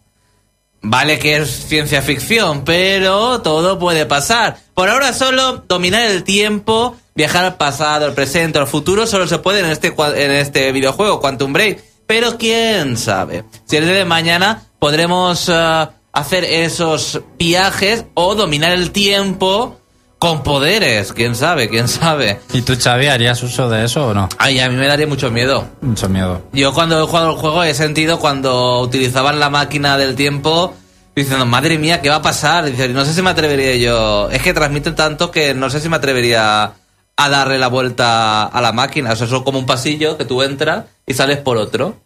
Vale 0.91 1.19
que 1.19 1.37
es 1.37 1.67
ciencia 1.69 2.01
ficción, 2.01 2.65
pero 2.65 3.43
todo 3.43 3.79
puede 3.79 4.07
pasar. 4.07 4.57
Por 4.73 4.89
ahora 4.89 5.13
solo 5.13 5.63
dominar 5.69 6.07
el 6.07 6.25
tiempo, 6.25 6.97
viajar 7.15 7.45
al 7.45 7.57
pasado, 7.57 8.07
al 8.07 8.15
presente, 8.15 8.59
al 8.59 8.67
futuro, 8.67 9.07
solo 9.07 9.27
se 9.27 9.37
puede 9.37 9.61
en 9.61 9.67
este, 9.67 9.89
en 9.99 10.31
este 10.31 10.73
videojuego, 10.73 11.21
Quantum 11.21 11.53
Break. 11.53 11.85
Pero 12.07 12.39
quién 12.39 12.97
sabe, 12.97 13.45
si 13.67 13.77
el 13.77 13.85
día 13.85 13.97
de 13.97 14.07
mañana 14.07 14.63
podremos 14.79 15.51
eh, 15.51 15.89
hacer 16.11 16.45
esos 16.45 17.21
viajes 17.39 18.07
o 18.15 18.35
dominar 18.35 18.73
el 18.73 18.91
tiempo 18.91 19.79
con 20.19 20.43
poderes, 20.43 21.13
quién 21.13 21.35
sabe, 21.35 21.69
quién 21.69 21.89
sabe. 21.89 22.41
¿Y 22.53 22.63
tú, 22.63 22.75
Xavi, 22.79 23.07
harías 23.07 23.43
uso 23.43 23.69
de 23.69 23.85
eso 23.85 24.09
o 24.09 24.15
no? 24.15 24.29
Ay, 24.39 24.59
a 24.59 24.69
mí 24.69 24.77
me 24.77 24.87
daría 24.87 25.07
mucho 25.07 25.31
miedo. 25.31 25.67
Mucho 25.81 26.09
miedo. 26.09 26.43
Yo 26.53 26.75
cuando 26.75 27.03
he 27.03 27.07
jugado 27.07 27.31
el 27.31 27.37
juego 27.37 27.63
he 27.63 27.75
sentido 27.75 28.19
cuando 28.19 28.81
utilizaban 28.81 29.39
la 29.39 29.51
máquina 29.51 29.97
del 29.97 30.17
tiempo 30.17 30.75
diciendo, 31.15 31.47
madre 31.47 31.79
mía, 31.79 32.01
¿qué 32.01 32.09
va 32.09 32.17
a 32.17 32.23
pasar? 32.23 32.65
Dice, 32.65 32.89
no 32.89 33.05
sé 33.05 33.13
si 33.13 33.23
me 33.23 33.31
atrevería 33.31 33.77
yo. 33.77 34.31
Es 34.31 34.43
que 34.43 34.55
transmiten 34.55 34.95
tanto 34.95 35.31
que 35.31 35.55
no 35.55 35.71
sé 35.71 35.81
si 35.81 35.89
me 35.89 35.97
atrevería 35.97 36.73
a 37.17 37.29
darle 37.29 37.59
la 37.59 37.69
vuelta 37.69 38.45
a 38.45 38.61
la 38.61 38.73
máquina. 38.73 39.13
O 39.13 39.17
sea, 39.17 39.27
eso 39.27 39.39
es 39.39 39.43
como 39.43 39.59
un 39.59 39.67
pasillo 39.67 40.17
que 40.17 40.25
tú 40.25 40.43
entras 40.43 40.85
y 41.07 41.15
sales 41.15 41.39
por 41.39 41.57
otro. 41.57 41.97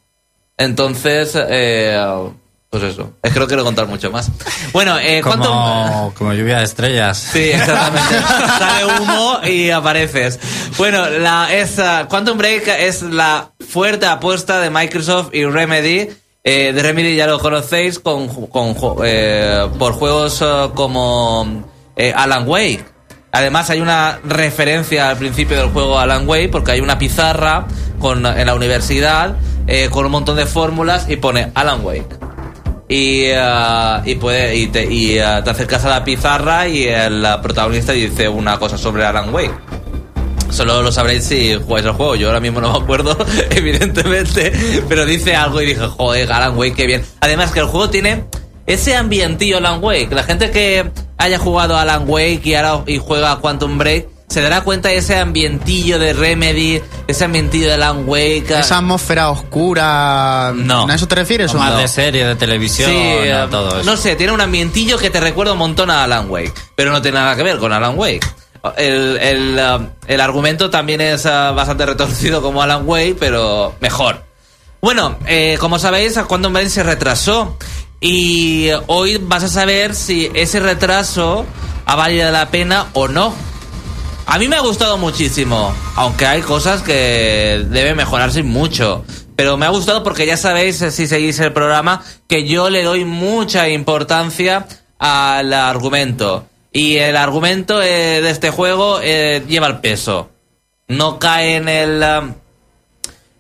Entonces, 0.57 1.37
eh, 1.37 1.99
pues 2.73 2.85
eso. 2.85 3.13
Es 3.23 3.35
que 3.35 3.39
no 3.39 3.47
quiero 3.47 3.65
contar 3.65 3.87
mucho 3.87 4.11
más. 4.11 4.31
Bueno, 4.73 4.99
eh, 4.99 5.21
¿cuánto...? 5.23 5.47
Como, 5.47 6.15
como 6.19 6.33
lluvia 6.33 6.57
de 6.57 6.65
estrellas. 6.65 7.19
Sí, 7.19 7.51
exactamente. 7.51 8.19
Sale 8.59 8.87
humo 8.87 9.41
y 9.45 9.69
apareces. 9.69 10.41
Bueno, 10.79 11.07
la, 11.11 11.53
es, 11.53 11.79
ah, 11.79 12.07
Quantum 12.09 12.39
Break 12.39 12.69
es 12.69 13.03
la 13.03 13.51
fuerte 13.69 14.07
apuesta 14.07 14.59
de 14.59 14.71
Microsoft 14.71 15.35
y 15.35 15.45
Remedy. 15.45 16.09
Eh, 16.45 16.73
de 16.73 16.83
Remedy 16.83 17.15
ya 17.15 17.27
lo 17.27 17.39
conocéis 17.41 17.99
con, 17.99 18.29
con, 18.49 18.75
eh, 19.05 19.69
por 19.79 19.93
juegos 19.93 20.41
eh, 20.41 20.71
como 20.75 21.65
eh, 21.95 22.15
Alan 22.17 22.49
Wake. 22.49 22.87
Además 23.33 23.69
hay 23.69 23.83
una 23.83 24.19
referencia 24.25 25.11
al 25.11 25.19
principio 25.19 25.59
del 25.59 25.69
juego 25.73 25.99
Alan 25.99 26.27
Wake 26.27 26.49
porque 26.49 26.73
hay 26.73 26.81
una 26.81 26.99
pizarra 26.99 27.67
con, 27.99 28.25
en 28.25 28.47
la 28.47 28.55
universidad 28.55 29.37
eh, 29.67 29.91
con 29.91 30.07
un 30.07 30.13
montón 30.13 30.39
de 30.39 30.47
fórmulas 30.47 31.11
y 31.11 31.17
pone 31.17 31.53
Alan 31.55 31.85
Wake 31.85 32.32
y, 32.93 33.33
ah, 33.35 34.03
y 34.05 34.17
puede 34.17 34.55
y 34.55 34.67
te, 34.67 34.85
y, 34.85 35.19
ah, 35.19 35.43
te 35.43 35.49
acercas 35.49 35.83
a 35.87 35.89
la 35.89 36.05
pizarra 36.05 36.69
y 36.69 36.85
el 36.85 37.27
protagonista 37.43 37.93
dice 37.93 38.29
una 38.29 38.59
cosa 38.59 38.77
sobre 38.77 39.05
Alan 39.05 39.33
Wake. 39.33 39.55
Solo 40.51 40.83
lo 40.83 40.93
sabréis 40.93 41.25
si 41.25 41.55
jugáis 41.55 41.87
el 41.87 41.93
juego. 41.93 42.17
Yo 42.17 42.27
ahora 42.27 42.41
mismo 42.41 42.61
no 42.61 42.71
me 42.71 42.85
acuerdo, 42.85 43.17
evidentemente, 43.51 44.53
pero 44.91 45.07
dice 45.07 45.35
algo 45.35 45.63
y 45.63 45.67
dije, 45.67 45.87
joder, 45.87 46.31
Alan 46.31 46.59
Wake, 46.59 46.75
qué 46.75 46.87
bien. 46.87 47.03
Además 47.21 47.53
que 47.53 47.61
el 47.61 47.67
juego 47.67 47.89
tiene 47.89 48.25
ese 48.67 48.95
ambientillo 48.95 49.57
Alan 49.57 49.83
Wake. 49.83 50.15
La 50.15 50.25
gente 50.25 50.51
que 50.51 50.91
haya 51.17 51.39
jugado 51.39 51.79
Alan 51.79 52.05
Wake 52.07 52.43
y 52.45 52.55
ahora 52.55 52.85
y 52.87 52.99
juega 52.99 53.39
Quantum 53.39 53.79
Break 53.79 54.12
se 54.33 54.41
dará 54.41 54.63
cuenta 54.63 54.89
de 54.89 54.97
ese 54.97 55.17
ambientillo 55.19 55.99
de 55.99 56.13
Remedy, 56.13 56.81
ese 57.07 57.25
ambientillo 57.25 57.69
de 57.69 57.75
Alan 57.75 58.05
Wake. 58.07 58.47
Esa 58.59 58.79
atmósfera 58.79 59.31
oscura. 59.31 60.53
No. 60.55 60.89
¿A 60.89 60.95
eso 60.95 61.07
te 61.07 61.15
refieres 61.15 61.53
O 61.55 61.57
o 61.57 61.61
más 61.61 61.73
no? 61.73 61.79
de 61.79 61.89
serie, 61.89 62.27
de 62.27 62.35
televisión, 62.37 62.91
Sí, 62.91 62.97
a 62.97 63.45
eh, 63.45 63.49
todo 63.51 63.81
eso. 63.81 63.91
no 63.91 63.97
sé, 63.97 64.17
tiene 64.17 64.33
un 64.33 64.41
ambientillo 64.41 64.99
que 64.99 65.11
te 65.11 65.21
recuerda 65.21 65.53
un 65.53 65.59
montón 65.59 65.91
a 65.91 66.05
Alan 66.05 66.31
Wake, 66.31 66.53
pero 66.75 66.91
no 66.91 67.03
tiene 67.03 67.19
nada 67.19 67.37
que 67.37 67.43
ver 67.43 67.59
con 67.59 67.73
Alan 67.73 67.99
Wake. 67.99 68.27
El, 68.77 69.19
el, 69.19 69.59
uh, 69.59 69.87
el 70.07 70.21
argumento 70.21 70.71
también 70.71 71.01
es 71.01 71.25
uh, 71.25 71.53
bastante 71.55 71.85
retorcido 71.85 72.41
como 72.43 72.63
Alan 72.63 72.83
Wake, 72.87 73.17
pero 73.19 73.75
mejor. 73.81 74.23
Bueno, 74.81 75.17
eh, 75.27 75.57
como 75.61 75.79
sabéis, 75.79 76.19
Quantum 76.29 76.53
Break 76.53 76.69
se 76.69 76.83
retrasó 76.83 77.57
y 78.01 78.71
hoy 78.87 79.19
vas 79.19 79.45
a 79.45 79.49
saber 79.49 79.95
si 79.95 80.31
ese 80.35 80.59
retraso 80.61 81.45
ha 81.87 81.95
valido 81.97 82.31
la 82.31 82.51
pena 82.51 82.87
o 82.93 83.09
no. 83.09 83.35
A 84.27 84.39
mí 84.39 84.49
me 84.49 84.57
ha 84.57 84.61
gustado 84.61 84.97
muchísimo, 84.99 85.75
aunque 85.97 86.27
hay 86.27 86.43
cosas 86.43 86.83
que 86.83 87.65
deben 87.69 87.97
mejorarse 87.97 88.43
mucho. 88.43 89.05
Pero 89.37 89.57
me 89.57 89.67
ha 89.67 89.71
gustado 89.71 90.03
porque 90.03 90.27
ya 90.27 90.37
sabéis, 90.37 90.77
si 90.77 91.07
seguís 91.07 91.41
el 91.41 91.53
programa, 91.53 92.05
que 92.29 92.47
yo 92.47 92.71
le 92.71 92.83
doy 92.85 93.05
mucha 93.05 93.69
importancia 93.69 94.67
al 94.99 95.53
argumento. 95.53 96.47
Y 96.73 96.97
el 96.97 97.17
argumento 97.17 97.83
eh, 97.83 98.21
de 98.23 98.31
este 98.31 98.51
juego 98.51 99.01
eh, 99.03 99.43
lleva 99.49 99.67
el 99.67 99.81
peso. 99.81 100.31
No 100.89 101.19
cae 101.19 101.57
en 101.57 101.69
el... 101.69 102.03
um, 102.03 102.35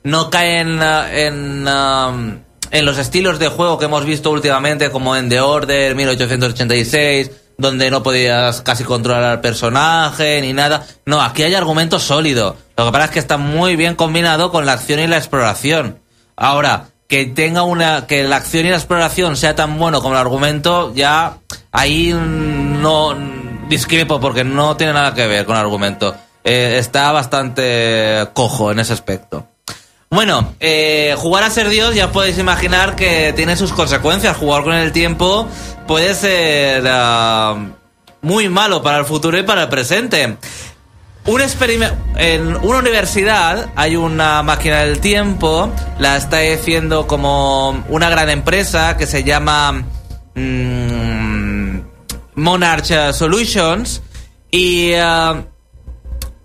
no 0.04 0.30
cae 0.30 0.60
en, 0.60 0.80
uh, 0.80 2.08
um, 2.08 2.38
en 2.70 2.84
los 2.84 2.98
estilos 2.98 3.38
de 3.38 3.48
juego 3.48 3.78
que 3.78 3.84
hemos 3.84 4.04
visto 4.04 4.30
últimamente, 4.30 4.90
como 4.90 5.14
en 5.14 5.28
The 5.28 5.40
Order 5.40 5.94
1886, 5.94 7.30
donde 7.58 7.90
no 7.90 8.02
podías 8.02 8.62
casi 8.62 8.84
controlar 8.84 9.24
al 9.24 9.40
personaje 9.40 10.40
ni 10.40 10.52
nada. 10.52 10.86
No, 11.06 11.20
aquí 11.20 11.42
hay 11.42 11.54
argumento 11.54 11.98
sólido. 11.98 12.56
Lo 12.76 12.86
que 12.86 12.92
pasa 12.92 13.04
es 13.06 13.10
que 13.10 13.18
está 13.18 13.36
muy 13.36 13.76
bien 13.76 13.94
combinado 13.94 14.50
con 14.50 14.66
la 14.66 14.72
acción 14.72 15.00
y 15.00 15.06
la 15.06 15.18
exploración. 15.18 16.00
Ahora, 16.36 16.86
que 17.08 17.26
tenga 17.26 17.62
una. 17.62 18.06
que 18.06 18.24
la 18.24 18.36
acción 18.36 18.66
y 18.66 18.70
la 18.70 18.76
exploración 18.76 19.36
sea 19.36 19.54
tan 19.54 19.78
bueno 19.78 20.00
como 20.00 20.14
el 20.14 20.20
argumento, 20.20 20.94
ya 20.94 21.38
ahí 21.70 22.14
no 22.14 23.14
discrepo 23.68 24.18
porque 24.18 24.44
no 24.44 24.76
tiene 24.76 24.94
nada 24.94 25.14
que 25.14 25.26
ver 25.26 25.44
con 25.44 25.56
el 25.56 25.62
argumento. 25.62 26.14
Eh, 26.44 26.76
está 26.78 27.12
bastante 27.12 28.28
cojo 28.32 28.72
en 28.72 28.80
ese 28.80 28.94
aspecto. 28.94 29.46
Bueno, 30.12 30.54
eh, 30.60 31.14
jugar 31.16 31.42
a 31.42 31.48
ser 31.48 31.70
Dios 31.70 31.94
ya 31.94 32.12
podéis 32.12 32.36
imaginar 32.36 32.96
que 32.96 33.32
tiene 33.34 33.56
sus 33.56 33.72
consecuencias. 33.72 34.36
Jugar 34.36 34.62
con 34.62 34.74
el 34.74 34.92
tiempo 34.92 35.48
puede 35.88 36.14
ser 36.14 36.84
ah, 36.86 37.56
muy 38.20 38.50
malo 38.50 38.82
para 38.82 38.98
el 38.98 39.06
futuro 39.06 39.38
y 39.38 39.42
para 39.42 39.62
el 39.62 39.68
presente. 39.70 40.36
Un 41.24 41.40
en 42.16 42.56
una 42.56 42.78
universidad 42.78 43.70
hay 43.74 43.96
una 43.96 44.42
máquina 44.42 44.80
del 44.80 45.00
tiempo, 45.00 45.72
la 45.98 46.18
está 46.18 46.40
haciendo 46.40 47.06
como 47.06 47.82
una 47.88 48.10
gran 48.10 48.28
empresa 48.28 48.98
que 48.98 49.06
se 49.06 49.24
llama 49.24 49.82
mm, 50.34 51.78
Monarch 52.34 53.14
Solutions 53.14 54.02
y 54.50 54.92
ah, 54.92 55.42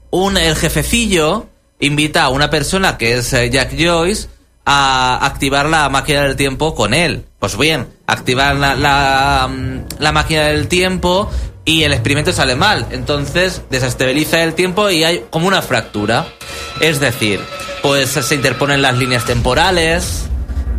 un 0.10 0.38
el 0.38 0.56
jefecillo 0.56 1.48
invita 1.80 2.24
a 2.24 2.30
una 2.30 2.50
persona 2.50 2.98
que 2.98 3.18
es 3.18 3.34
eh, 3.34 3.50
Jack 3.50 3.76
Joyce 3.78 4.30
a 4.66 5.26
activar 5.26 5.68
la 5.68 5.90
máquina 5.90 6.24
del 6.24 6.36
tiempo 6.36 6.76
con 6.76 6.94
él. 6.94 7.26
Pues 7.40 7.58
bien, 7.58 7.88
activar 8.06 8.56
la, 8.56 8.76
la, 8.76 9.48
mm, 9.48 10.14
máquina 10.14 10.44
del 10.44 10.68
tiempo 10.68 11.32
y 11.64 11.84
el 11.84 11.94
experimento 11.94 12.34
sale 12.34 12.56
mal. 12.56 12.86
Entonces 12.92 13.62
desestabiliza 13.70 14.44
el 14.44 14.54
tiempo 14.54 14.90
y 14.90 15.04
hay 15.04 15.26
como 15.30 15.48
una 15.48 15.62
fractura. 15.62 16.28
Es 16.82 17.00
decir, 17.00 17.40
pues 17.82 18.10
se 18.10 18.36
interponen 18.36 18.82
las 18.82 18.98
líneas 18.98 19.26
temporales, 19.26 20.26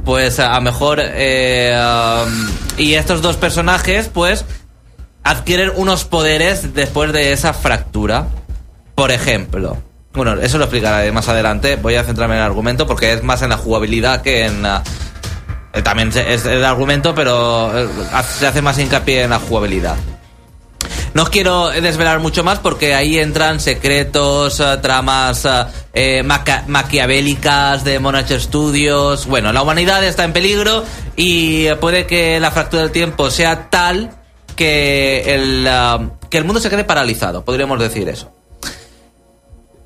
pues 0.05 0.39
a 0.39 0.55
lo 0.55 0.61
mejor... 0.61 1.01
eh, 1.03 1.75
um, 2.27 2.69
y 2.79 2.95
estos 2.95 3.21
dos 3.23 3.37
personajes 3.37 4.09
pues 4.09 4.45
adquieren 5.25 5.73
unos 5.75 6.05
poderes 6.05 6.75
después 6.75 7.13
de 7.13 7.33
esa 7.33 7.53
fractura. 7.53 8.29
Por 8.95 9.11
ejemplo, 9.11 9.77
bueno, 10.19 10.41
eso 10.41 10.59
lo 10.59 10.65
explicaré 10.65 11.11
más 11.13 11.29
adelante. 11.29 11.77
Voy 11.77 11.95
a 11.95 12.05
centrarme 12.05 12.35
en 12.35 12.43
el 12.43 12.47
argumento 12.47 12.87
porque 12.87 13.15
es 13.15 13.23
más 13.23 13.41
en 13.41 13.49
la 13.49 13.57
jugabilidad 13.57 14.21
que 14.21 14.45
en. 14.45 14.67
ah, 14.67 14.83
eh, 15.73 15.83
también 15.83 16.09
es 16.09 16.45
el 16.45 16.65
argumento, 16.65 17.15
pero 17.15 17.77
eh, 17.79 17.89
se 18.39 18.47
hace 18.47 18.61
más 18.61 18.79
hincapié 18.79 19.23
en 19.23 19.31
la 19.31 19.39
jugabilidad. 19.39 19.97
No 21.15 21.23
os 21.23 21.31
quiero 21.31 21.69
desvelar 21.71 22.21
mucho 22.21 22.45
más 22.45 22.59
porque 22.59 22.95
ahí 22.95 23.19
entran 23.19 23.61
secretos, 23.61 24.61
eh, 24.61 24.79
tramas 24.81 25.45
eh, 25.45 26.21
eh, 26.21 26.23
maquiavélicas 26.23 27.83
de 27.85 27.99
Monarch 27.99 28.31
Studios. 28.39 29.27
Bueno, 29.27 29.53
la 29.53 29.63
humanidad 29.63 30.05
está 30.05 30.25
en 30.25 30.33
peligro 30.33 30.85
y 31.17 31.69
puede 31.81 32.07
que 32.07 32.39
la 32.41 32.51
fractura 32.51 32.83
del 32.83 32.93
tiempo 32.93 33.31
sea 33.31 33.69
tal 33.71 34.11
que 34.55 35.35
el, 35.35 35.67
ah, 35.69 36.11
que 36.31 36.39
el 36.39 36.45
mundo 36.45 36.61
se 36.61 36.71
quede 36.71 36.85
paralizado, 36.85 37.45
podríamos 37.45 37.81
decir 37.81 38.09
eso. 38.09 38.38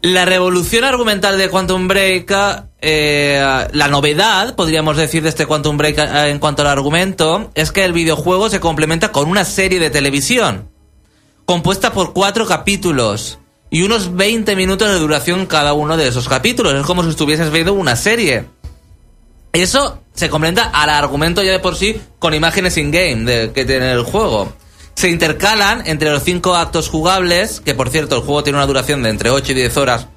La 0.03 0.25
revolución 0.25 0.83
argumental 0.83 1.39
de 1.39 1.49
Quantum 1.49 1.87
Break, 1.87 2.35
eh, 2.81 3.69
la 3.73 3.87
novedad, 3.87 4.57
podríamos 4.57 4.97
decir, 4.97 5.23
de 5.23 5.29
este 5.29 5.47
Quantum 5.47 5.77
Break 5.77 5.97
eh, 5.97 6.31
en 6.31 6.41
cuanto 6.41 6.63
al 6.63 6.69
argumento, 6.69 7.53
es 7.55 7.71
que 7.71 7.85
el 7.85 7.93
videojuego 7.93 8.51
se 8.51 8.59
complementa 8.59 9.13
con 9.13 9.31
una 9.31 9.45
serie 9.45 9.79
de 9.79 9.91
televisión, 9.91 10.69
compuesta 11.45 11.93
por 11.93 12.15
cuatro 12.15 12.47
capítulos 12.47 13.39
y 13.71 13.83
unos 13.83 14.17
20 14.17 14.57
minutos 14.57 14.89
de 14.89 14.99
duración 14.99 15.47
cada 15.47 15.73
uno 15.73 15.97
de 15.97 16.09
esos 16.09 16.29
capítulos. 16.29 16.75
Es 16.75 16.85
como 16.85 17.05
si 17.05 17.11
estuvieses 17.11 17.53
viendo 17.53 17.73
una 17.73 17.95
serie. 17.95 18.47
Eso 19.53 20.01
se 20.15 20.29
complementa 20.29 20.65
al 20.65 20.91
argumento 20.91 21.45
ya 21.45 21.53
de 21.53 21.61
por 21.61 21.77
sí 21.77 22.01
con 22.19 22.35
imágenes 22.35 22.77
in-game 22.77 23.53
que 23.53 23.65
tiene 23.65 23.93
el 23.93 24.03
juego. 24.03 24.53
Se 24.95 25.09
intercalan 25.09 25.83
entre 25.87 26.11
los 26.11 26.23
cinco 26.23 26.55
actos 26.55 26.89
jugables, 26.89 27.61
que 27.61 27.75
por 27.75 27.91
cierto 27.91 28.17
el 28.17 28.23
juego 28.23 28.45
tiene 28.45 28.59
una 28.59 28.67
duración 28.67 29.03
de 29.03 29.11
entre 29.11 29.31
8 29.31 29.53
y 29.53 29.55
10 29.55 29.77
horas. 29.79 30.09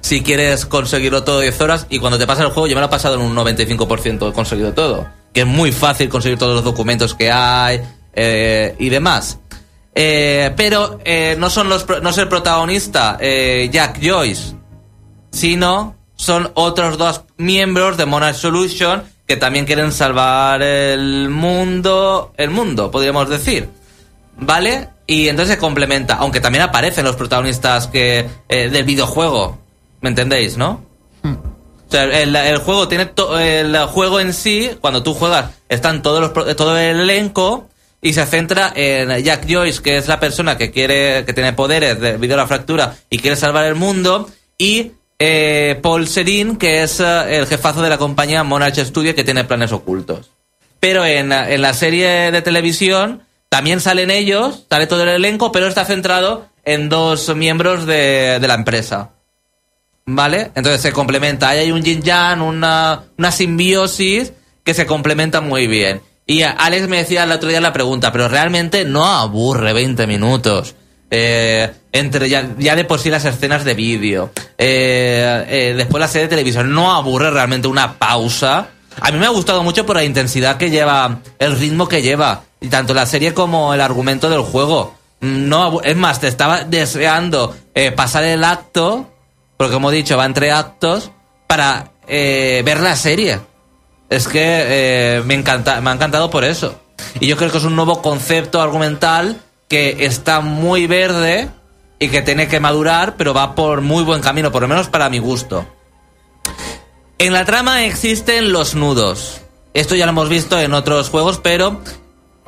Si 0.00 0.22
quieres 0.22 0.66
conseguirlo 0.66 1.24
todo 1.24 1.40
10 1.40 1.60
horas, 1.60 1.86
y 1.88 1.98
cuando 1.98 2.18
te 2.18 2.26
pasa 2.26 2.42
el 2.42 2.50
juego, 2.50 2.66
yo 2.66 2.74
me 2.74 2.80
lo 2.80 2.86
he 2.86 2.90
pasado 2.90 3.14
en 3.14 3.22
un 3.22 3.34
95% 3.34 4.30
he 4.30 4.32
conseguido 4.32 4.72
todo. 4.72 5.08
Que 5.32 5.40
es 5.40 5.46
muy 5.46 5.72
fácil 5.72 6.08
conseguir 6.08 6.38
todos 6.38 6.54
los 6.54 6.64
documentos 6.64 7.14
que 7.14 7.30
hay 7.30 7.80
eh, 8.14 8.76
y 8.78 8.88
demás. 8.88 9.38
Eh, 9.94 10.52
pero 10.56 11.00
eh, 11.04 11.36
no 11.38 11.50
son 11.50 11.68
los 11.68 11.86
no 11.86 12.10
es 12.10 12.18
el 12.18 12.28
protagonista 12.28 13.18
eh, 13.20 13.68
Jack 13.70 14.00
Joyce, 14.02 14.54
sino 15.30 15.96
son 16.14 16.50
otros 16.54 16.96
dos 16.96 17.24
miembros 17.36 17.98
de 17.98 18.06
Monarch 18.06 18.36
Solution 18.36 19.02
que 19.26 19.36
también 19.36 19.64
quieren 19.66 19.92
salvar 19.92 20.62
el 20.62 21.28
mundo, 21.28 22.32
el 22.36 22.50
mundo, 22.50 22.90
podríamos 22.90 23.28
decir. 23.28 23.68
¿Vale? 24.36 24.88
Y 25.06 25.28
entonces 25.28 25.54
se 25.56 25.60
complementa, 25.60 26.14
aunque 26.14 26.40
también 26.40 26.62
aparecen 26.62 27.04
los 27.04 27.16
protagonistas 27.16 27.86
que 27.86 28.26
eh, 28.48 28.68
del 28.70 28.84
videojuego, 28.84 29.58
¿me 30.00 30.08
entendéis, 30.08 30.56
no? 30.56 30.84
O 31.24 31.90
sea, 31.92 32.04
el, 32.04 32.34
el 32.34 32.58
juego 32.58 32.88
tiene 32.88 33.06
to- 33.06 33.38
el 33.38 33.76
juego 33.86 34.20
en 34.20 34.32
sí, 34.32 34.70
cuando 34.80 35.02
tú 35.02 35.12
juegas, 35.12 35.50
están 35.68 36.02
todos 36.02 36.20
los 36.20 36.56
todo 36.56 36.78
el 36.78 37.00
elenco 37.00 37.68
y 38.00 38.14
se 38.14 38.24
centra 38.24 38.72
en 38.74 39.10
Jack 39.22 39.46
Joyce, 39.48 39.82
que 39.82 39.98
es 39.98 40.08
la 40.08 40.18
persona 40.18 40.56
que 40.56 40.70
quiere 40.70 41.24
que 41.26 41.34
tiene 41.34 41.52
poderes 41.52 42.00
debido 42.00 42.34
a 42.34 42.38
la 42.38 42.46
fractura 42.46 42.96
y 43.10 43.18
quiere 43.18 43.36
salvar 43.36 43.66
el 43.66 43.74
mundo 43.74 44.28
y 44.56 44.92
eh, 45.24 45.78
Paul 45.80 46.08
Serin, 46.08 46.56
que 46.56 46.82
es 46.82 46.98
eh, 46.98 47.36
el 47.36 47.46
jefazo 47.46 47.80
de 47.80 47.88
la 47.88 47.96
compañía 47.96 48.42
Monarch 48.42 48.78
Studio 48.78 49.14
que 49.14 49.22
tiene 49.22 49.44
planes 49.44 49.70
ocultos. 49.70 50.32
Pero 50.80 51.04
en, 51.06 51.30
en 51.30 51.62
la 51.62 51.74
serie 51.74 52.32
de 52.32 52.42
televisión 52.42 53.22
también 53.48 53.80
salen 53.80 54.10
ellos, 54.10 54.66
sale 54.68 54.88
todo 54.88 55.04
el 55.04 55.10
elenco, 55.10 55.52
pero 55.52 55.68
está 55.68 55.84
centrado 55.84 56.48
en 56.64 56.88
dos 56.88 57.32
miembros 57.36 57.86
de, 57.86 58.38
de 58.40 58.48
la 58.48 58.54
empresa. 58.54 59.10
¿Vale? 60.06 60.50
Entonces 60.56 60.80
se 60.80 60.92
complementa. 60.92 61.50
Ahí 61.50 61.60
hay 61.60 61.70
un 61.70 61.84
yin 61.84 62.02
yang, 62.02 62.42
una, 62.42 63.04
una 63.16 63.30
simbiosis 63.30 64.32
que 64.64 64.74
se 64.74 64.86
complementa 64.86 65.40
muy 65.40 65.68
bien. 65.68 66.02
Y 66.26 66.42
Alex 66.42 66.88
me 66.88 66.96
decía 66.96 67.22
el 67.22 67.30
otro 67.30 67.48
día 67.48 67.60
la 67.60 67.72
pregunta, 67.72 68.10
pero 68.10 68.26
realmente 68.26 68.84
no 68.84 69.06
aburre 69.06 69.72
20 69.72 70.08
minutos. 70.08 70.74
Eh, 71.12 71.70
entre 71.92 72.28
ya, 72.28 72.48
ya 72.58 72.74
de 72.74 72.84
por 72.84 72.98
sí 72.98 73.10
las 73.10 73.24
escenas 73.24 73.64
de 73.64 73.74
vídeo. 73.74 74.30
Eh, 74.58 75.44
eh, 75.48 75.74
después 75.76 76.00
la 76.00 76.08
serie 76.08 76.22
de 76.22 76.30
televisión. 76.30 76.72
No 76.72 76.92
aburre 76.92 77.30
realmente 77.30 77.68
una 77.68 77.98
pausa. 77.98 78.68
A 79.00 79.10
mí 79.10 79.18
me 79.18 79.26
ha 79.26 79.30
gustado 79.30 79.62
mucho 79.62 79.86
por 79.86 79.96
la 79.96 80.04
intensidad 80.04 80.56
que 80.56 80.70
lleva, 80.70 81.20
el 81.38 81.58
ritmo 81.58 81.88
que 81.88 82.02
lleva. 82.02 82.42
Y 82.60 82.68
tanto 82.68 82.94
la 82.94 83.06
serie 83.06 83.34
como 83.34 83.74
el 83.74 83.80
argumento 83.80 84.30
del 84.30 84.40
juego. 84.40 84.94
No, 85.20 85.80
es 85.82 85.96
más, 85.96 86.20
te 86.20 86.28
estaba 86.28 86.64
deseando 86.64 87.54
eh, 87.74 87.92
pasar 87.92 88.24
el 88.24 88.42
acto 88.42 89.08
porque 89.56 89.74
como 89.74 89.92
he 89.92 89.94
dicho, 89.94 90.16
va 90.16 90.24
entre 90.24 90.50
actos 90.50 91.12
para 91.46 91.92
eh, 92.08 92.62
ver 92.64 92.80
la 92.80 92.96
serie. 92.96 93.38
Es 94.10 94.26
que 94.26 95.22
me, 95.24 95.34
encanta, 95.34 95.80
me 95.80 95.90
ha 95.90 95.92
encantado 95.92 96.30
por 96.30 96.42
eso. 96.44 96.80
Y 97.20 97.28
yo 97.28 97.36
creo 97.36 97.52
que 97.52 97.58
es 97.58 97.64
un 97.64 97.76
nuevo 97.76 98.02
concepto 98.02 98.60
argumental 98.60 99.40
que 99.68 100.04
está 100.04 100.40
muy 100.40 100.88
verde 100.88 101.48
y 102.02 102.08
que 102.08 102.20
tiene 102.20 102.48
que 102.48 102.58
madurar, 102.58 103.16
pero 103.16 103.32
va 103.32 103.54
por 103.54 103.80
muy 103.80 104.02
buen 104.02 104.20
camino, 104.20 104.50
por 104.50 104.62
lo 104.62 104.66
menos 104.66 104.88
para 104.88 105.08
mi 105.08 105.20
gusto. 105.20 105.64
En 107.18 107.32
la 107.32 107.44
trama 107.44 107.84
existen 107.84 108.50
los 108.50 108.74
nudos. 108.74 109.42
Esto 109.72 109.94
ya 109.94 110.06
lo 110.06 110.10
hemos 110.10 110.28
visto 110.28 110.58
en 110.58 110.74
otros 110.74 111.10
juegos, 111.10 111.38
pero 111.40 111.80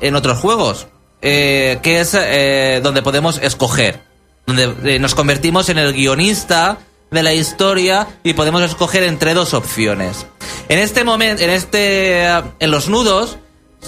en 0.00 0.16
otros 0.16 0.38
juegos, 0.38 0.88
eh, 1.22 1.78
que 1.84 2.00
es 2.00 2.16
eh, 2.18 2.80
donde 2.82 3.02
podemos 3.02 3.38
escoger, 3.38 4.02
donde 4.44 4.74
eh, 4.96 4.98
nos 4.98 5.14
convertimos 5.14 5.68
en 5.68 5.78
el 5.78 5.92
guionista 5.92 6.78
de 7.12 7.22
la 7.22 7.32
historia 7.32 8.08
y 8.24 8.34
podemos 8.34 8.60
escoger 8.62 9.04
entre 9.04 9.34
dos 9.34 9.54
opciones. 9.54 10.26
En 10.68 10.80
este 10.80 11.04
momento, 11.04 11.44
en 11.44 11.50
este, 11.50 12.24
en 12.24 12.70
los 12.72 12.88
nudos, 12.88 13.38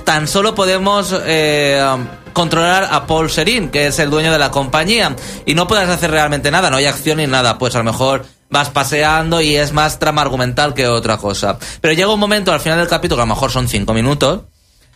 tan 0.05 0.29
solo 0.29 0.55
podemos 0.55 1.15
eh, 1.25 1.85
controlar 2.33 2.89
a 2.91 3.07
Paul 3.07 3.31
Serin, 3.31 3.71
que 3.71 3.87
es 3.87 3.99
el 3.99 4.11
dueño 4.11 4.33
de 4.33 4.39
la 4.39 4.51
compañía, 4.51 5.17
y 5.45 5.55
no 5.55 5.67
puedes 5.67 5.89
hacer 5.89 6.11
realmente 6.11 6.51
nada, 6.51 6.71
no 6.71 6.77
hay 6.77 6.87
acción 6.87 7.19
ni 7.19 7.27
nada, 7.27 7.59
pues 7.59 7.75
a 7.75 7.79
lo 7.79 7.85
mejor 7.85 8.25
vas 8.51 8.71
paseando 8.71 9.41
y 9.41 9.57
es 9.57 9.73
más 9.73 9.99
trama 9.99 10.23
argumental 10.23 10.75
que 10.75 10.87
otra 10.87 11.17
cosa. 11.17 11.59
Pero 11.81 11.95
llega 11.95 12.13
un 12.13 12.21
momento 12.21 12.53
al 12.53 12.61
final 12.61 12.79
del 12.79 12.89
capítulo, 12.89 13.17
que 13.17 13.23
a 13.23 13.27
lo 13.27 13.35
mejor 13.35 13.51
son 13.51 13.69
cinco 13.69 13.95
minutos, 13.95 14.43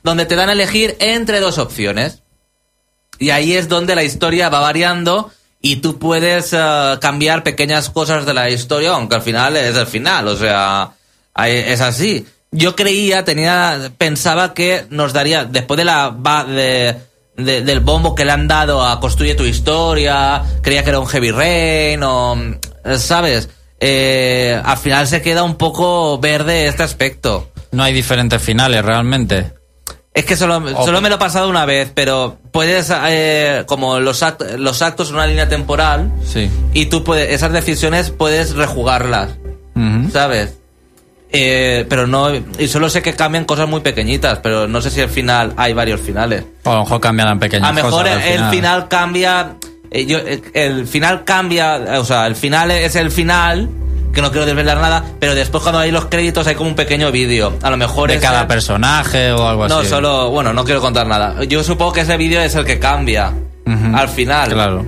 donde 0.03 0.27
te 0.27 0.37
dan 0.37 0.49
a 0.49 0.53
elegir 0.53 0.97
entre 1.01 1.41
dos 1.41 1.59
opciones. 1.59 2.23
Y 3.19 3.31
ahí 3.31 3.55
es 3.55 3.69
donde 3.69 3.95
la 3.95 4.03
historia 4.03 4.49
va 4.49 4.61
variando 4.61 5.31
y 5.61 5.77
tú 5.77 5.99
puedes 5.99 6.53
eh, 6.53 6.99
cambiar 7.01 7.43
pequeñas 7.43 7.91
cosas 7.91 8.25
de 8.25 8.35
la 8.35 8.49
historia, 8.49 8.93
aunque 8.93 9.17
al 9.17 9.23
final 9.23 9.57
es 9.57 9.77
el 9.77 9.87
final, 9.87 10.29
o 10.29 10.37
sea, 10.37 10.93
es 11.47 11.81
así. 11.81 12.27
Yo 12.53 12.75
creía, 12.75 13.25
tenía, 13.25 13.93
pensaba 13.97 14.55
que 14.55 14.85
nos 14.91 15.13
daría, 15.13 15.45
después 15.45 15.79
de 15.79 15.85
la 15.85 16.11
de, 16.49 16.97
de- 17.37 17.63
del 17.63 17.81
bombo 17.81 18.15
que 18.17 18.25
le 18.25 18.33
han 18.33 18.49
dado 18.49 18.85
a 18.85 18.99
construir 18.99 19.37
tu 19.37 19.45
historia, 19.45 20.43
creía 20.63 20.83
que 20.83 20.91
era 20.91 20.99
un 20.99 21.07
heavy 21.07 21.31
rain 21.31 22.03
o, 22.03 22.37
¿sabes? 22.97 23.49
Eh, 23.79 24.61
al 24.65 24.77
final 24.79 25.07
se 25.07 25.23
queda 25.23 25.43
un 25.45 25.55
poco 25.55 26.19
verde 26.19 26.67
este 26.67 26.83
aspecto. 26.83 27.51
No 27.71 27.85
hay 27.85 27.93
diferentes 27.93 28.43
finales 28.43 28.85
realmente. 28.85 29.53
Es 30.13 30.25
que 30.25 30.37
solo, 30.37 30.61
solo 30.85 31.01
me 31.01 31.09
lo 31.09 31.15
he 31.15 31.19
pasado 31.19 31.49
una 31.49 31.65
vez, 31.67 31.93
pero 31.95 32.37
puedes, 32.51 32.93
eh, 33.07 33.63
como 33.67 34.01
los, 34.01 34.25
act- 34.25 34.57
los 34.57 34.83
actos 34.83 35.07
son 35.07 35.17
una 35.19 35.27
línea 35.29 35.49
temporal, 35.49 36.11
Sí. 36.27 36.51
y 36.75 36.87
tú 36.87 37.05
puedes, 37.05 37.31
esas 37.33 37.53
decisiones 37.53 38.11
puedes 38.11 38.55
rejugarlas. 38.57 39.31
¿sabes? 40.13 40.57
Eh, 41.33 41.87
pero 41.89 42.07
no, 42.09 42.29
y 42.35 42.67
solo 42.69 42.89
sé 42.91 43.03
que 43.03 43.15
cambian 43.15 43.45
cosas 43.45 43.69
muy 43.69 43.81
pequeñitas, 43.81 44.41
pero 44.41 44.67
no 44.67 44.81
sé 44.83 44.91
si 44.91 45.01
al 45.01 45.09
final 45.09 45.53
hay 45.57 45.73
varios 45.73 46.01
finales. 46.01 46.45
O 46.65 46.71
a 46.71 46.75
lo 46.75 46.81
mejor 46.83 47.01
cambian 47.01 47.39
pequeñas 47.39 47.69
A 47.69 47.71
lo 47.73 47.75
mejor 47.77 47.91
cosas 48.05 48.25
el, 48.27 48.39
al 48.39 48.45
el 48.47 48.51
final 48.51 48.89
cambia. 48.89 49.55
eh, 49.93 50.07
yo, 50.07 50.19
eh, 50.19 50.43
el 50.55 50.87
final 50.89 51.25
cambia. 51.25 51.81
O 52.01 52.05
sea, 52.05 52.27
el 52.27 52.35
final 52.35 52.71
es 52.73 52.97
el 52.97 53.11
final. 53.11 53.69
Que 54.13 54.21
no 54.23 54.33
quiero 54.33 54.45
desvelar 54.45 54.79
nada. 54.79 55.05
Pero 55.21 55.37
después, 55.37 55.63
cuando 55.63 55.79
hay 55.79 55.93
los 55.93 56.07
créditos, 56.07 56.45
hay 56.49 56.57
como 56.57 56.69
un 56.71 56.75
pequeño 56.75 57.13
vídeo. 57.13 57.57
A 57.63 57.71
lo 57.71 57.77
mejor 57.77 58.09
de 58.11 58.17
es 58.17 58.21
cada 58.21 58.41
el- 58.41 58.47
personaje 58.49 59.31
o 59.31 59.47
algo 59.47 59.69
No, 59.69 59.79
así. 59.79 59.89
solo. 59.89 60.31
Bueno, 60.31 60.53
no 60.53 60.65
quiero 60.65 60.81
contar 60.81 61.07
nada. 61.07 61.45
Yo 61.45 61.63
supongo 61.63 61.93
que 61.93 62.01
ese 62.01 62.17
vídeo 62.17 62.41
es 62.41 62.57
el 62.57 62.65
que 62.65 62.81
cambia. 62.81 63.33
Al 63.95 64.09
final. 64.09 64.51
Claro. 64.53 64.85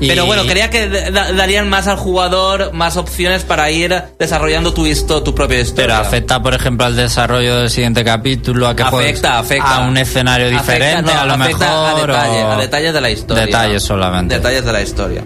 Pero 0.00 0.26
bueno, 0.26 0.44
quería 0.44 0.68
que 0.68 0.88
da- 0.88 1.32
darían 1.32 1.68
más 1.68 1.86
al 1.86 1.96
jugador, 1.96 2.72
más 2.72 2.96
opciones 2.96 3.44
para 3.44 3.70
ir 3.70 3.94
desarrollando 4.18 4.74
tu, 4.74 4.86
histo- 4.86 5.22
tu 5.22 5.32
propia 5.34 5.60
historia. 5.60 5.84
Pero 5.86 5.94
afecta, 6.08 6.42
por 6.42 6.54
ejemplo, 6.54 6.86
al 6.86 6.96
desarrollo 6.96 7.56
del 7.58 7.70
siguiente 7.70 8.04
capítulo, 8.04 8.66
a 8.66 8.74
que 8.74 8.82
Afecta, 8.82 9.38
afecta. 9.38 9.76
a 9.76 9.86
un 9.86 9.96
escenario 9.96 10.46
Afecta, 10.48 10.62
diferente, 10.72 11.12
no, 11.14 11.20
a 11.20 11.24
lo 11.26 11.32
afecta 11.34 11.58
mejor. 11.94 12.10
A, 12.10 12.14
detalle, 12.24 12.42
o- 12.42 12.50
a 12.50 12.56
detalles 12.56 12.94
de 12.94 13.00
la 13.00 13.10
historia. 13.10 13.46
Detalles 13.46 13.82
solamente. 13.82 14.34
Detalles 14.34 14.64
de 14.64 14.72
la 14.72 14.82
historia. 14.82 15.22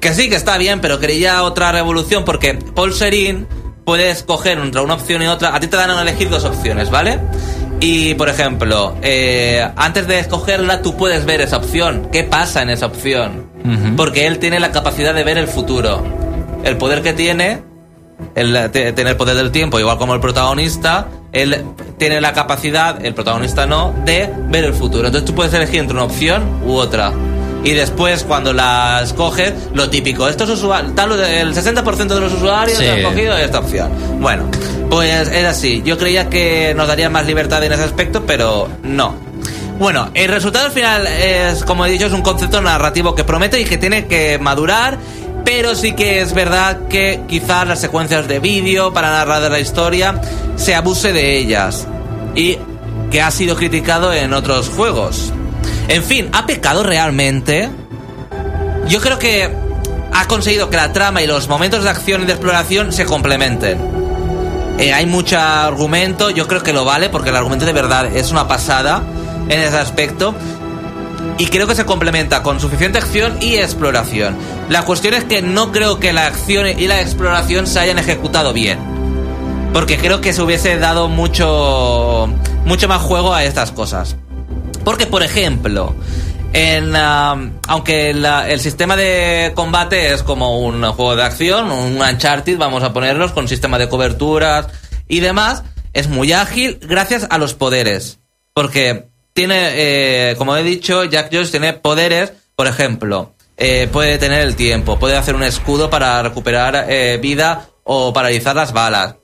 Que 0.00 0.14
sí, 0.14 0.28
que 0.30 0.36
está 0.36 0.56
bien, 0.58 0.80
pero 0.80 0.98
quería 1.00 1.42
otra 1.42 1.70
revolución 1.72 2.24
porque 2.24 2.54
Paul 2.54 2.94
Serín 2.94 3.46
puedes 3.84 4.18
escoger 4.18 4.58
entre 4.58 4.80
una 4.80 4.94
opción 4.94 5.22
y 5.22 5.26
otra. 5.26 5.54
A 5.54 5.60
ti 5.60 5.66
te 5.66 5.76
dan 5.76 5.90
a 5.90 6.00
elegir 6.00 6.30
dos 6.30 6.44
opciones, 6.44 6.88
¿vale? 6.90 7.18
Y, 7.80 8.14
por 8.14 8.28
ejemplo, 8.30 8.96
eh, 9.02 9.66
antes 9.76 10.06
de 10.06 10.18
escogerla, 10.20 10.80
tú 10.80 10.96
puedes 10.96 11.26
ver 11.26 11.42
esa 11.42 11.58
opción. 11.58 12.08
¿Qué 12.10 12.22
pasa 12.24 12.62
en 12.62 12.70
esa 12.70 12.86
opción? 12.86 13.52
Porque 13.96 14.26
él 14.26 14.38
tiene 14.38 14.60
la 14.60 14.70
capacidad 14.72 15.14
de 15.14 15.24
ver 15.24 15.38
el 15.38 15.48
futuro. 15.48 16.02
El 16.64 16.76
poder 16.76 17.02
que 17.02 17.12
tiene 17.12 17.62
el 18.34 18.70
te- 18.70 18.92
tener 18.92 19.16
poder 19.16 19.36
del 19.36 19.50
tiempo, 19.50 19.78
igual 19.80 19.98
como 19.98 20.14
el 20.14 20.20
protagonista, 20.20 21.08
él 21.32 21.64
tiene 21.98 22.20
la 22.20 22.32
capacidad, 22.32 23.04
el 23.04 23.14
protagonista 23.14 23.66
no, 23.66 23.94
de 24.04 24.30
ver 24.48 24.64
el 24.64 24.74
futuro. 24.74 25.06
Entonces 25.06 25.24
tú 25.26 25.34
puedes 25.34 25.52
elegir 25.54 25.80
entre 25.80 25.94
una 25.96 26.04
opción 26.04 26.42
u 26.66 26.74
otra. 26.74 27.12
Y 27.64 27.70
después, 27.72 28.24
cuando 28.24 28.52
la 28.52 29.00
escoges, 29.02 29.54
lo 29.72 29.88
típico, 29.88 30.28
estos 30.28 30.50
usuarios, 30.50 30.94
tal, 30.94 31.12
el 31.18 31.54
60% 31.54 32.14
de 32.14 32.20
los 32.20 32.32
usuarios 32.34 32.76
Sí. 32.76 32.86
han 32.86 32.98
escogido 32.98 33.36
esta 33.38 33.60
opción. 33.60 33.90
Bueno, 34.20 34.44
pues 34.90 35.28
es 35.28 35.44
así. 35.46 35.82
Yo 35.84 35.96
creía 35.96 36.28
que 36.28 36.74
nos 36.76 36.86
daría 36.86 37.08
más 37.08 37.26
libertad 37.26 37.64
en 37.64 37.72
ese 37.72 37.84
aspecto, 37.84 38.24
pero 38.26 38.68
no. 38.82 39.14
Bueno, 39.78 40.08
el 40.14 40.28
resultado 40.28 40.66
al 40.66 40.72
final 40.72 41.06
es, 41.06 41.64
como 41.64 41.84
he 41.84 41.90
dicho, 41.90 42.06
es 42.06 42.12
un 42.12 42.22
concepto 42.22 42.60
narrativo 42.60 43.14
que 43.14 43.24
promete 43.24 43.60
y 43.60 43.64
que 43.64 43.76
tiene 43.76 44.06
que 44.06 44.38
madurar, 44.38 44.98
pero 45.44 45.74
sí 45.74 45.92
que 45.92 46.20
es 46.20 46.32
verdad 46.32 46.86
que 46.88 47.22
quizás 47.26 47.66
las 47.66 47.80
secuencias 47.80 48.28
de 48.28 48.38
vídeo 48.38 48.92
para 48.92 49.10
narrar 49.10 49.42
la 49.50 49.58
historia 49.58 50.20
se 50.56 50.74
abuse 50.76 51.12
de 51.12 51.36
ellas 51.38 51.88
y 52.36 52.56
que 53.10 53.20
ha 53.20 53.30
sido 53.32 53.56
criticado 53.56 54.12
en 54.12 54.32
otros 54.32 54.68
juegos. 54.68 55.32
En 55.88 56.04
fin, 56.04 56.28
¿ha 56.32 56.46
pecado 56.46 56.84
realmente? 56.84 57.68
Yo 58.86 59.00
creo 59.00 59.18
que 59.18 59.50
ha 60.12 60.28
conseguido 60.28 60.70
que 60.70 60.76
la 60.76 60.92
trama 60.92 61.20
y 61.20 61.26
los 61.26 61.48
momentos 61.48 61.82
de 61.82 61.90
acción 61.90 62.22
y 62.22 62.26
de 62.26 62.32
exploración 62.32 62.92
se 62.92 63.04
complementen. 63.04 63.78
Eh, 64.78 64.92
hay 64.92 65.06
mucho 65.06 65.38
argumento, 65.38 66.30
yo 66.30 66.46
creo 66.46 66.62
que 66.62 66.72
lo 66.72 66.84
vale, 66.84 67.08
porque 67.08 67.30
el 67.30 67.36
argumento 67.36 67.66
de 67.66 67.72
verdad 67.72 68.06
es 68.06 68.30
una 68.30 68.48
pasada 68.48 69.02
en 69.48 69.60
ese 69.60 69.76
aspecto. 69.76 70.34
Y 71.38 71.46
creo 71.46 71.66
que 71.66 71.74
se 71.74 71.84
complementa 71.84 72.42
con 72.42 72.60
suficiente 72.60 72.98
acción 72.98 73.38
y 73.40 73.56
exploración. 73.56 74.36
La 74.68 74.84
cuestión 74.84 75.14
es 75.14 75.24
que 75.24 75.42
no 75.42 75.72
creo 75.72 75.98
que 75.98 76.12
la 76.12 76.26
acción 76.26 76.66
y 76.66 76.86
la 76.86 77.00
exploración 77.00 77.66
se 77.66 77.80
hayan 77.80 77.98
ejecutado 77.98 78.52
bien. 78.52 78.78
Porque 79.72 79.98
creo 79.98 80.20
que 80.20 80.32
se 80.32 80.42
hubiese 80.42 80.78
dado 80.78 81.08
mucho, 81.08 82.28
mucho 82.64 82.86
más 82.86 83.02
juego 83.02 83.34
a 83.34 83.42
estas 83.42 83.72
cosas. 83.72 84.16
Porque, 84.84 85.06
por 85.06 85.24
ejemplo, 85.24 85.96
en, 86.52 86.94
ah, 86.94 87.50
aunque 87.66 88.10
el 88.10 88.60
sistema 88.60 88.94
de 88.94 89.50
combate 89.56 90.12
es 90.12 90.22
como 90.22 90.60
un 90.60 90.84
juego 90.84 91.16
de 91.16 91.24
acción, 91.24 91.72
un 91.72 92.00
Uncharted, 92.00 92.56
vamos 92.58 92.84
a 92.84 92.92
ponerlos, 92.92 93.32
con 93.32 93.48
sistema 93.48 93.76
de 93.78 93.88
coberturas 93.88 94.68
y 95.08 95.18
demás, 95.18 95.64
es 95.92 96.08
muy 96.08 96.32
ágil 96.32 96.78
gracias 96.80 97.26
a 97.28 97.38
los 97.38 97.54
poderes. 97.54 98.20
Porque 98.52 99.08
tiene, 99.34 100.30
eh, 100.30 100.36
como 100.38 100.56
he 100.56 100.62
dicho, 100.62 101.04
Jack 101.04 101.28
Joyce 101.30 101.50
tiene 101.50 101.74
poderes, 101.74 102.32
por 102.56 102.66
ejemplo, 102.66 103.34
eh, 103.56 103.88
puede 103.92 104.16
tener 104.18 104.40
el 104.40 104.56
tiempo, 104.56 104.98
puede 104.98 105.16
hacer 105.16 105.34
un 105.34 105.42
escudo 105.42 105.90
para 105.90 106.22
recuperar 106.22 106.86
eh, 106.88 107.18
vida 107.20 107.68
o 107.84 108.12
paralizar 108.12 108.56
las 108.56 108.72
balas 108.72 109.16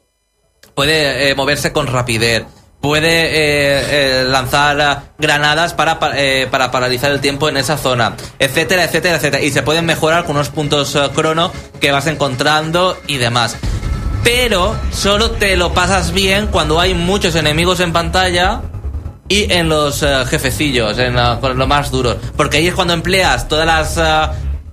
puede 0.75 1.31
eh, 1.31 1.35
moverse 1.35 1.73
con 1.73 1.87
rapidez, 1.89 2.45
puede 2.81 4.25
lanzar 4.25 5.03
granadas 5.19 5.75
para, 5.75 5.99
pa- 5.99 6.13
para 6.51 6.71
paralizar 6.71 7.11
el 7.11 7.21
tiempo 7.21 7.49
en 7.49 7.59
esa 7.59 7.77
zona, 7.77 8.17
etcétera, 8.39 8.85
etcétera, 8.85 9.17
etcétera. 9.17 9.43
Y 9.43 9.51
se 9.51 9.63
pueden 9.63 9.85
mejorar 9.85 10.25
con 10.25 10.37
unos 10.37 10.49
puntos 10.49 10.97
crono 11.15 11.53
que 11.81 11.93
vas 11.93 12.07
encontrando 12.07 12.97
y 13.07 13.19
demás. 13.19 13.57
Pero 14.25 14.75
solo 14.93 15.33
te 15.33 15.57
lo 15.57 15.75
pasas 15.75 16.13
bien 16.13 16.47
cuando 16.47 16.81
hay 16.81 16.95
muchos 16.95 17.35
enemigos 17.35 17.81
en 17.81 17.93
pantalla 17.93 18.63
y 19.31 19.51
en 19.53 19.69
los 19.69 20.03
eh, 20.03 20.25
jefecillos, 20.29 20.99
en 20.99 21.17
ah, 21.17 21.39
con 21.41 21.57
lo 21.57 21.67
más 21.67 21.91
duros. 21.93 22.17
Porque 22.37 22.59
ahí 22.59 22.67
es 22.67 22.75
cuando 22.75 22.93
empleas 22.95 23.47
todas 23.49 23.65
las 23.65 23.95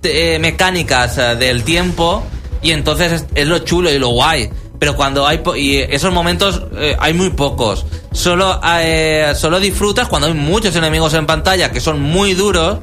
te- 0.02 0.34
eh, 0.34 0.38
mecánicas 0.40 1.16
del 1.38 1.62
tiempo 1.62 2.24
y 2.60 2.72
entonces 2.72 3.12
es, 3.12 3.26
es 3.34 3.46
lo 3.46 3.60
chulo 3.60 3.88
y 3.90 3.98
lo 4.00 4.08
guay. 4.08 4.50
Pero 4.80 4.96
cuando 4.96 5.26
hay 5.28 5.38
po- 5.38 5.54
y 5.56 5.76
esos 5.78 6.12
momentos 6.12 6.62
eh, 6.76 6.96
hay 6.98 7.14
muy 7.14 7.30
pocos. 7.30 7.86
Solo 8.12 8.60
eh, 8.80 9.32
solo 9.36 9.60
disfrutas 9.60 10.08
cuando 10.08 10.26
hay 10.26 10.34
muchos 10.34 10.74
enemigos 10.74 11.14
en 11.14 11.24
pantalla 11.26 11.70
que 11.70 11.80
son 11.80 12.00
muy 12.00 12.34
duros. 12.34 12.78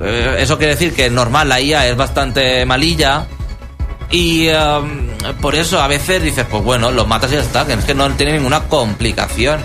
Eh, 0.00 0.36
eso 0.40 0.58
quiere 0.58 0.74
decir 0.74 0.92
que 0.92 1.08
normal 1.08 1.48
la 1.48 1.60
IA 1.60 1.86
es 1.86 1.96
bastante 1.96 2.66
malilla. 2.66 3.26
Y 4.10 4.48
um, 4.48 5.08
por 5.40 5.54
eso 5.56 5.80
a 5.80 5.88
veces 5.88 6.22
dices, 6.22 6.46
pues 6.50 6.62
bueno, 6.62 6.90
los 6.92 7.06
matas 7.08 7.30
y 7.32 7.34
ya 7.34 7.40
está, 7.40 7.64
que 7.66 7.72
es 7.74 7.84
que 7.84 7.94
no 7.94 8.08
tiene 8.12 8.32
ninguna 8.34 8.64
complicación. 8.64 9.58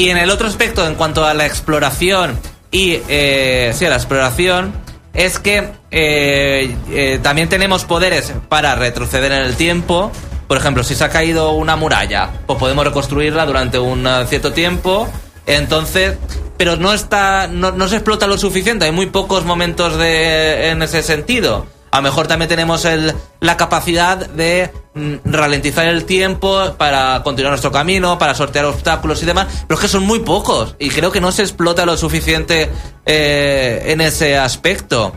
Y 0.00 0.08
en 0.08 0.16
el 0.16 0.30
otro 0.30 0.48
aspecto, 0.48 0.86
en 0.86 0.94
cuanto 0.94 1.26
a 1.26 1.34
la 1.34 1.44
exploración 1.44 2.38
y 2.70 3.00
eh, 3.10 3.70
sí, 3.74 3.84
a 3.84 3.90
la 3.90 3.96
exploración, 3.96 4.72
es 5.12 5.38
que 5.38 5.72
eh, 5.90 6.74
eh, 6.90 7.20
también 7.22 7.50
tenemos 7.50 7.84
poderes 7.84 8.32
para 8.48 8.74
retroceder 8.76 9.30
en 9.30 9.42
el 9.42 9.56
tiempo. 9.56 10.10
Por 10.48 10.56
ejemplo, 10.56 10.84
si 10.84 10.94
se 10.94 11.04
ha 11.04 11.10
caído 11.10 11.52
una 11.52 11.76
muralla, 11.76 12.30
pues 12.46 12.58
podemos 12.58 12.82
reconstruirla 12.86 13.44
durante 13.44 13.78
un 13.78 14.08
cierto 14.26 14.54
tiempo. 14.54 15.06
Entonces, 15.44 16.16
pero 16.56 16.76
no 16.76 16.94
está, 16.94 17.46
no, 17.46 17.72
no 17.72 17.86
se 17.86 17.96
explota 17.96 18.26
lo 18.26 18.38
suficiente. 18.38 18.86
Hay 18.86 18.92
muy 18.92 19.04
pocos 19.04 19.44
momentos 19.44 19.98
de 19.98 20.70
en 20.70 20.80
ese 20.80 21.02
sentido. 21.02 21.66
A 21.92 21.96
lo 21.96 22.02
mejor 22.02 22.28
también 22.28 22.48
tenemos 22.48 22.84
el, 22.84 23.12
la 23.40 23.56
capacidad 23.56 24.16
de 24.16 24.70
mm, 24.94 25.14
ralentizar 25.24 25.86
el 25.86 26.04
tiempo 26.04 26.74
para 26.78 27.20
continuar 27.24 27.50
nuestro 27.50 27.72
camino, 27.72 28.16
para 28.18 28.34
sortear 28.34 28.64
obstáculos 28.66 29.22
y 29.22 29.26
demás, 29.26 29.48
pero 29.66 29.74
es 29.76 29.80
que 29.82 29.88
son 29.88 30.04
muy 30.04 30.20
pocos 30.20 30.76
y 30.78 30.88
creo 30.90 31.10
que 31.10 31.20
no 31.20 31.32
se 31.32 31.42
explota 31.42 31.84
lo 31.84 31.96
suficiente 31.96 32.70
eh, 33.06 33.82
en 33.86 34.00
ese 34.00 34.38
aspecto. 34.38 35.12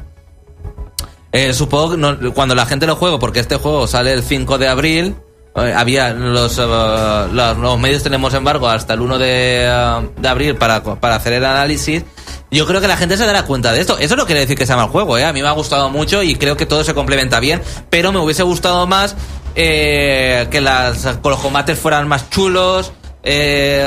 Eh, 1.32 1.54
supongo 1.54 1.92
que 1.92 1.98
no- 1.98 2.34
cuando 2.34 2.56
la 2.56 2.66
gente 2.66 2.86
lo 2.88 2.96
juega, 2.96 3.18
porque 3.20 3.40
este 3.40 3.56
juego 3.58 3.88
sale 3.88 4.14
el 4.14 4.24
5 4.24 4.58
de 4.58 4.68
abril, 4.68 5.16
eh, 5.56 5.74
había 5.76 6.12
los, 6.14 6.58
eh, 6.60 7.28
los, 7.32 7.80
medios 7.80 8.04
tenemos 8.04 8.34
embargo 8.34 8.68
hasta 8.70 8.94
el 8.94 9.02
1 9.02 9.18
de, 9.20 10.10
de 10.18 10.28
abril 10.28 10.56
para, 10.56 10.84
para 10.84 11.16
hacer 11.16 11.34
el 11.34 11.46
análisis. 11.46 12.04
Yo 12.54 12.68
creo 12.68 12.80
que 12.80 12.88
la 12.88 12.98
gente 12.98 13.18
se 13.18 13.26
dará 13.26 13.44
cuenta 13.44 13.72
de 13.72 13.82
esto. 13.82 13.98
Eso 13.98 14.16
no 14.16 14.28
quiere 14.28 14.42
decir 14.42 14.56
que 14.56 14.68
sea 14.68 14.76
mal 14.76 14.90
juego, 14.90 15.18
¿eh? 15.18 15.26
A 15.26 15.34
mí 15.34 15.42
me 15.42 15.48
ha 15.48 15.54
gustado 15.54 15.90
mucho 15.90 16.22
y 16.22 16.36
creo 16.36 16.56
que 16.56 16.68
todo 16.68 16.84
se 16.84 16.94
complementa 16.94 17.40
bien, 17.40 17.64
pero 17.90 18.12
me 18.12 18.20
hubiese 18.20 18.44
gustado 18.44 18.86
más 18.86 19.16
eh, 19.56 20.48
que 20.52 20.62
las, 20.62 21.04
los 21.04 21.40
combates 21.40 21.80
fueran 21.80 22.08
más 22.08 22.30
chulos, 22.30 22.92
eh, 23.24 23.84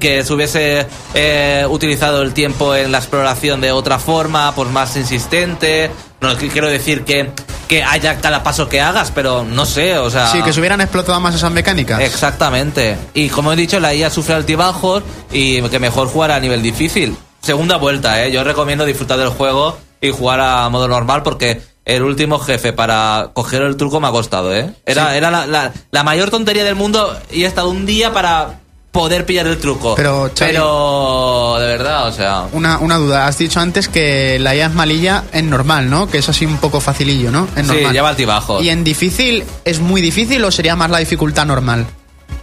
que 0.00 0.22
se 0.22 0.34
hubiese 0.34 0.86
eh, 1.14 1.66
utilizado 1.66 2.20
el 2.20 2.34
tiempo 2.34 2.74
en 2.74 2.92
la 2.92 2.98
exploración 2.98 3.62
de 3.62 3.72
otra 3.72 3.98
forma, 3.98 4.54
pues 4.54 4.68
más 4.68 4.94
insistente. 4.98 5.90
No 6.20 6.36
quiero 6.36 6.68
decir 6.68 7.04
que, 7.04 7.30
que 7.68 7.82
haya 7.82 8.20
cada 8.20 8.42
paso 8.42 8.68
que 8.68 8.82
hagas, 8.82 9.12
pero 9.12 9.44
no 9.44 9.64
sé, 9.64 9.96
o 9.96 10.10
sea... 10.10 10.30
Sí, 10.30 10.42
que 10.42 10.52
se 10.52 10.60
hubieran 10.60 10.82
explotado 10.82 11.18
más 11.20 11.34
esas 11.34 11.52
mecánicas. 11.52 12.00
Exactamente. 12.00 12.98
Y 13.14 13.30
como 13.30 13.50
he 13.50 13.56
dicho, 13.56 13.80
la 13.80 13.94
IA 13.94 14.10
sufre 14.10 14.34
altibajos 14.34 15.02
y 15.32 15.62
que 15.62 15.78
mejor 15.78 16.08
jugar 16.08 16.32
a 16.32 16.40
nivel 16.40 16.60
difícil. 16.60 17.16
Segunda 17.44 17.76
vuelta, 17.76 18.24
¿eh? 18.24 18.32
Yo 18.32 18.42
recomiendo 18.42 18.84
disfrutar 18.84 19.18
del 19.18 19.28
juego 19.28 19.76
y 20.00 20.10
jugar 20.10 20.40
a 20.40 20.68
modo 20.70 20.88
normal 20.88 21.22
porque 21.22 21.60
el 21.84 22.02
último 22.02 22.38
jefe 22.38 22.72
para 22.72 23.30
coger 23.34 23.62
el 23.62 23.76
truco 23.76 24.00
me 24.00 24.08
ha 24.08 24.10
costado, 24.10 24.54
¿eh? 24.54 24.72
Era, 24.86 25.16
era 25.16 25.30
la, 25.30 25.46
la- 25.46 25.72
la 25.90 26.02
mayor 26.02 26.30
tontería 26.30 26.64
del 26.64 26.74
mundo 26.74 27.16
y 27.30 27.44
he 27.44 27.46
estado 27.46 27.68
un 27.68 27.84
día 27.86 28.12
para 28.12 28.60
poder 28.90 29.26
pillar 29.26 29.46
el 29.48 29.58
truco. 29.58 29.94
Pero, 29.96 30.26
Xavi- 30.30 30.34
Pero, 30.38 31.56
de 31.58 31.66
verdad, 31.66 32.06
o 32.08 32.12
sea... 32.12 32.44
Una, 32.52 32.78
una 32.78 32.96
duda, 32.96 33.26
has 33.26 33.36
dicho 33.36 33.58
antes 33.60 33.88
que 33.88 34.38
la 34.38 34.54
IA 34.54 34.66
es 34.66 34.72
malilla 34.74 35.24
en 35.32 35.50
normal, 35.50 35.90
¿no? 35.90 36.08
Que 36.08 36.18
es 36.18 36.28
así 36.28 36.46
un 36.46 36.58
poco 36.58 36.80
facilillo, 36.80 37.30
¿no? 37.32 37.48
En 37.56 37.66
Sí, 37.66 37.72
normal. 37.72 37.92
lleva 37.92 38.08
altibajos. 38.10 38.62
¿Y 38.64 38.70
en 38.70 38.84
difícil 38.84 39.44
es 39.64 39.80
muy 39.80 40.00
difícil 40.00 40.42
o 40.44 40.50
sería 40.52 40.76
más 40.76 40.90
la 40.90 40.98
dificultad 40.98 41.44
normal? 41.44 41.86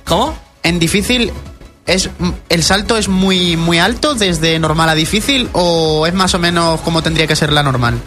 ¿Cómo? 0.05 0.37
En 0.61 0.77
difícil 0.77 1.31
es 1.85 2.09
el 2.49 2.63
salto 2.63 2.97
es 2.97 3.07
muy 3.07 3.57
muy 3.57 3.79
alto 3.79 4.13
desde 4.13 4.59
normal 4.59 4.89
a 4.89 4.95
difícil 4.95 5.49
o 5.53 6.05
es 6.07 6.13
más 6.13 6.33
o 6.33 6.39
menos 6.39 6.79
como 6.81 7.01
tendría 7.01 7.27
que 7.27 7.35
ser 7.35 7.51
la 7.51 7.63
normal. 7.63 7.99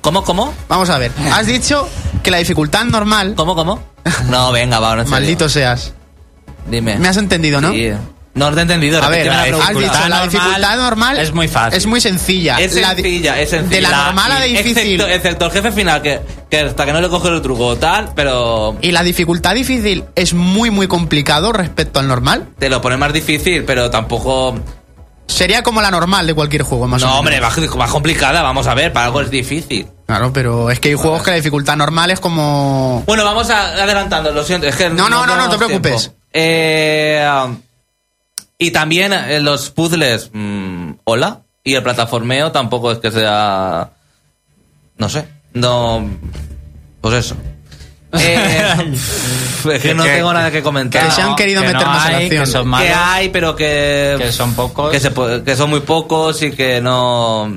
¿Cómo, 0.00 0.24
cómo? 0.24 0.52
Vamos 0.68 0.90
a 0.90 0.98
ver. 0.98 1.12
Has 1.32 1.46
dicho 1.46 1.88
que 2.22 2.30
la 2.30 2.38
dificultad 2.38 2.84
normal, 2.84 3.34
¿Cómo, 3.36 3.54
cómo? 3.54 3.82
No, 4.28 4.50
venga, 4.50 4.80
va, 4.80 4.96
no 4.96 5.04
maldito 5.04 5.48
seas. 5.48 5.92
Dime. 6.66 6.96
Me 6.98 7.08
has 7.08 7.16
entendido, 7.16 7.60
¿no? 7.60 7.72
Sí. 7.72 7.92
No, 8.34 8.50
te 8.52 8.60
he 8.60 8.62
entendido. 8.62 9.02
A 9.02 9.08
ver, 9.10 9.26
la 9.26 9.44
dicho 9.44 10.08
la 10.08 10.24
dificultad 10.24 10.76
normal 10.76 11.18
es 11.18 11.32
muy 11.32 11.48
fácil. 11.48 11.76
Es 11.76 11.86
muy 11.86 12.00
sencilla. 12.00 12.58
Es 12.58 12.74
La 12.74 12.94
sencilla, 12.94 13.40
es 13.40 13.50
sencilla. 13.50 13.76
De 13.76 13.82
la 13.82 14.04
normal 14.06 14.32
a 14.32 14.38
la 14.38 14.44
difícil. 14.46 15.00
Excepto, 15.00 15.06
excepto 15.08 15.44
el 15.46 15.52
jefe 15.52 15.72
final, 15.72 16.02
que, 16.02 16.20
que 16.52 16.60
hasta 16.60 16.84
que 16.84 16.92
no 16.92 17.00
le 17.00 17.08
coge 17.08 17.28
el 17.30 17.40
truco 17.40 17.66
o 17.68 17.76
tal, 17.76 18.12
pero 18.14 18.76
Y 18.82 18.92
la 18.92 19.02
dificultad 19.02 19.54
difícil 19.54 20.04
es 20.14 20.34
muy 20.34 20.70
muy 20.70 20.86
complicado 20.86 21.50
respecto 21.50 21.98
al 21.98 22.06
normal. 22.08 22.48
te 22.58 22.68
lo 22.68 22.82
pone 22.82 22.98
más 22.98 23.10
difícil, 23.14 23.64
pero 23.64 23.88
tampoco... 23.88 24.54
Sería 25.26 25.62
como 25.62 25.80
la 25.80 25.90
normal 25.90 26.26
de 26.26 26.34
cualquier 26.34 26.60
juego, 26.62 26.86
más 26.86 27.02
o 27.02 27.06
No, 27.06 27.22
menos. 27.22 27.40
hombre, 27.40 27.40
más, 27.70 27.76
más 27.78 27.90
complicada, 27.90 28.42
vamos 28.42 28.66
a 28.66 28.74
ver, 28.74 28.92
para 28.92 29.06
algo 29.06 29.22
es 29.22 29.30
difícil. 29.30 29.86
Claro, 30.04 30.30
pero 30.30 30.68
es 30.70 30.78
que 30.78 30.90
hay 30.90 30.94
juegos 30.94 31.22
que 31.22 31.30
la 31.30 31.36
dificultad 31.36 31.74
normal 31.74 32.10
es 32.10 32.20
como... 32.20 33.02
Bueno, 33.06 33.24
vamos 33.24 33.48
a, 33.48 33.68
adelantando, 33.82 34.30
lo 34.32 34.44
siento. 34.44 34.66
Es 34.66 34.76
que 34.76 34.90
No, 34.90 35.08
no, 35.08 35.24
no, 35.24 35.34
no 35.36 35.48
te 35.48 35.56
preocupes. 35.56 36.02
tiempo. 36.02 36.18
Eh, 36.34 37.26
y 38.58 38.70
también 38.72 39.14
eh, 39.14 39.40
los 39.40 39.70
puzzles, 39.70 40.28
mm, 40.34 40.90
hola. 41.04 41.40
Y 41.64 41.76
el 41.76 41.82
plataformeo 41.82 42.52
tampoco 42.52 42.92
es 42.92 42.98
que 42.98 43.10
sea. 43.10 43.88
No 44.98 45.08
sé. 45.08 45.26
No. 45.54 46.08
Pues 47.00 47.14
eso. 47.14 47.36
Eh, 48.14 48.76
es 49.72 49.80
que 49.80 49.94
no 49.94 50.02
Que- 50.04 50.10
tengo 50.16 50.34
nada 50.34 50.50
que 50.50 50.62
comentar. 50.62 51.02
que 51.06 51.10
se 51.12 51.22
han 51.22 51.34
querido 51.34 51.62
que 51.62 51.68
meter 51.68 51.80
no 51.86 51.92
más 51.94 52.08
en 52.10 52.14
hay, 52.14 52.24
acción. 52.26 52.44
que 52.44 52.50
son 52.50 52.62
Que 52.64 52.68
malos. 52.68 52.90
hay, 52.94 53.28
pero 53.30 53.56
que. 53.56 54.16
Que 54.18 54.32
son 54.32 54.52
pocos. 54.54 54.90
Que, 54.90 55.00
se 55.00 55.10
que 55.44 55.56
son 55.56 55.70
muy 55.70 55.80
pocos 55.80 56.42
y 56.42 56.50
que 56.52 56.82
no. 56.82 57.50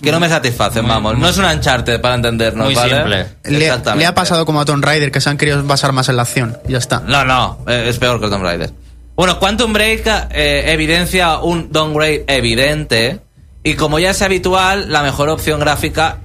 Que 0.00 0.12
no 0.12 0.20
me 0.20 0.28
satisfacen, 0.28 0.82
Muy- 0.82 0.90
vamos. 0.90 1.12
muy- 1.14 1.22
no 1.22 1.28
es 1.28 1.36
un 1.38 1.44
Uncharted 1.44 2.00
para 2.00 2.14
entendernos, 2.14 2.66
Muy 2.66 2.74
¿vale? 2.76 2.94
simple. 2.94 3.26
Le, 3.58 3.64
Exactamente. 3.66 3.98
le 4.00 4.06
ha 4.06 4.14
pasado 4.14 4.46
como 4.46 4.60
a 4.60 4.64
Tomb 4.64 4.84
Raider, 4.84 5.10
que 5.10 5.20
se 5.20 5.28
han 5.28 5.36
querido 5.36 5.60
basar 5.64 5.90
más 5.92 6.08
en 6.08 6.14
la 6.16 6.22
acción. 6.22 6.56
Y 6.68 6.72
ya 6.72 6.78
está. 6.78 7.00
No, 7.00 7.24
no, 7.24 7.58
eh, 7.66 7.86
es 7.88 7.98
peor 7.98 8.20
que 8.20 8.26
el 8.26 8.30
Tomb 8.30 8.44
Raider. 8.44 8.70
Bueno, 9.16 9.40
Quantum 9.40 9.72
Break 9.72 10.06
eh, 10.30 10.64
evidencia 10.72 11.38
un 11.38 11.72
downgrade 11.72 12.24
evidente. 12.28 13.20
Y 13.64 13.74
como 13.74 13.98
ya 13.98 14.10
es 14.10 14.22
habitual, 14.22 14.92
la 14.92 15.02
mejor 15.02 15.30
opción 15.30 15.58
gráfica 15.58 16.18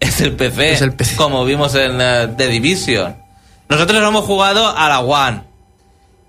es 0.00 0.20
el 0.20 0.32
PC. 0.34 0.72
Es 0.72 0.80
el 0.82 0.92
PC. 0.94 1.16
Como 1.16 1.44
vimos 1.44 1.74
en 1.74 2.00
eh, 2.00 2.28
The 2.36 2.48
Division. 2.48 3.16
Nosotros 3.68 4.02
hemos 4.02 4.24
jugado 4.24 4.66
a 4.68 4.88
la 4.88 5.00
One. 5.00 5.42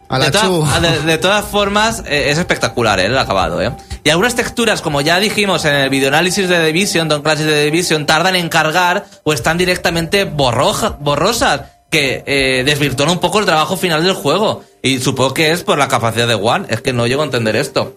A 0.10 0.20
la 0.20 0.26
de, 0.26 0.32
de- 0.82 1.00
de 1.04 1.18
todas 1.18 1.46
formas, 1.46 2.04
eh, 2.06 2.26
es 2.30 2.38
espectacular 2.38 3.00
eh, 3.00 3.06
el 3.06 3.18
acabado. 3.18 3.62
¿eh? 3.62 3.72
Y 4.04 4.10
algunas 4.10 4.36
texturas, 4.36 4.82
como 4.82 5.02
ya 5.02 5.20
dijimos 5.20 5.64
en 5.66 5.74
el 5.74 5.90
videoanálisis 5.90 6.48
de 6.50 6.56
The 6.58 6.66
Division, 6.66 7.08
Don 7.08 7.22
Classic 7.22 7.46
de 7.46 7.54
The 7.54 7.66
Division, 7.66 8.06
tardan 8.06 8.36
en 8.36 8.50
cargar 8.50 9.06
o 9.24 9.32
están 9.34 9.58
directamente 9.58 10.26
borroja- 10.26 10.98
borrosas, 11.00 11.62
que 11.90 12.24
eh, 12.26 12.64
desvirtúan 12.66 13.10
un 13.10 13.20
poco 13.20 13.40
el 13.40 13.46
trabajo 13.46 13.76
final 13.78 14.04
del 14.04 14.14
juego. 14.14 14.64
Y 14.82 15.00
supongo 15.00 15.34
que 15.34 15.52
es 15.52 15.64
por 15.64 15.78
la 15.78 15.88
capacidad 15.88 16.28
de 16.28 16.36
One. 16.36 16.66
Es 16.70 16.82
que 16.82 16.94
no 16.94 17.06
llego 17.08 17.22
a 17.22 17.26
entender 17.26 17.56
esto. 17.56 17.96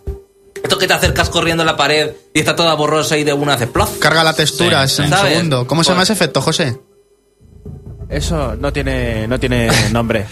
Esto 0.62 0.78
que 0.78 0.86
te 0.86 0.94
acercas 0.94 1.28
corriendo 1.30 1.62
a 1.62 1.66
la 1.66 1.76
pared 1.76 2.12
y 2.32 2.38
está 2.40 2.56
toda 2.56 2.74
borrosa 2.74 3.16
y 3.18 3.24
de 3.24 3.32
una 3.32 3.54
hace 3.54 3.66
plof. 3.66 3.98
Carga 3.98 4.24
la 4.24 4.34
textura 4.34 4.86
Sí, 4.88 5.02
en 5.02 5.12
un 5.12 5.18
segundo. 5.18 5.66
¿Cómo 5.66 5.84
se 5.84 5.88
llama 5.90 6.00
Pues- 6.00 6.10
ese 6.10 6.12
efecto, 6.14 6.40
José? 6.40 6.80
Eso 8.08 8.54
no 8.56 8.72
tiene, 8.72 9.26
no 9.26 9.38
tiene 9.40 9.68
nombre. 9.92 10.26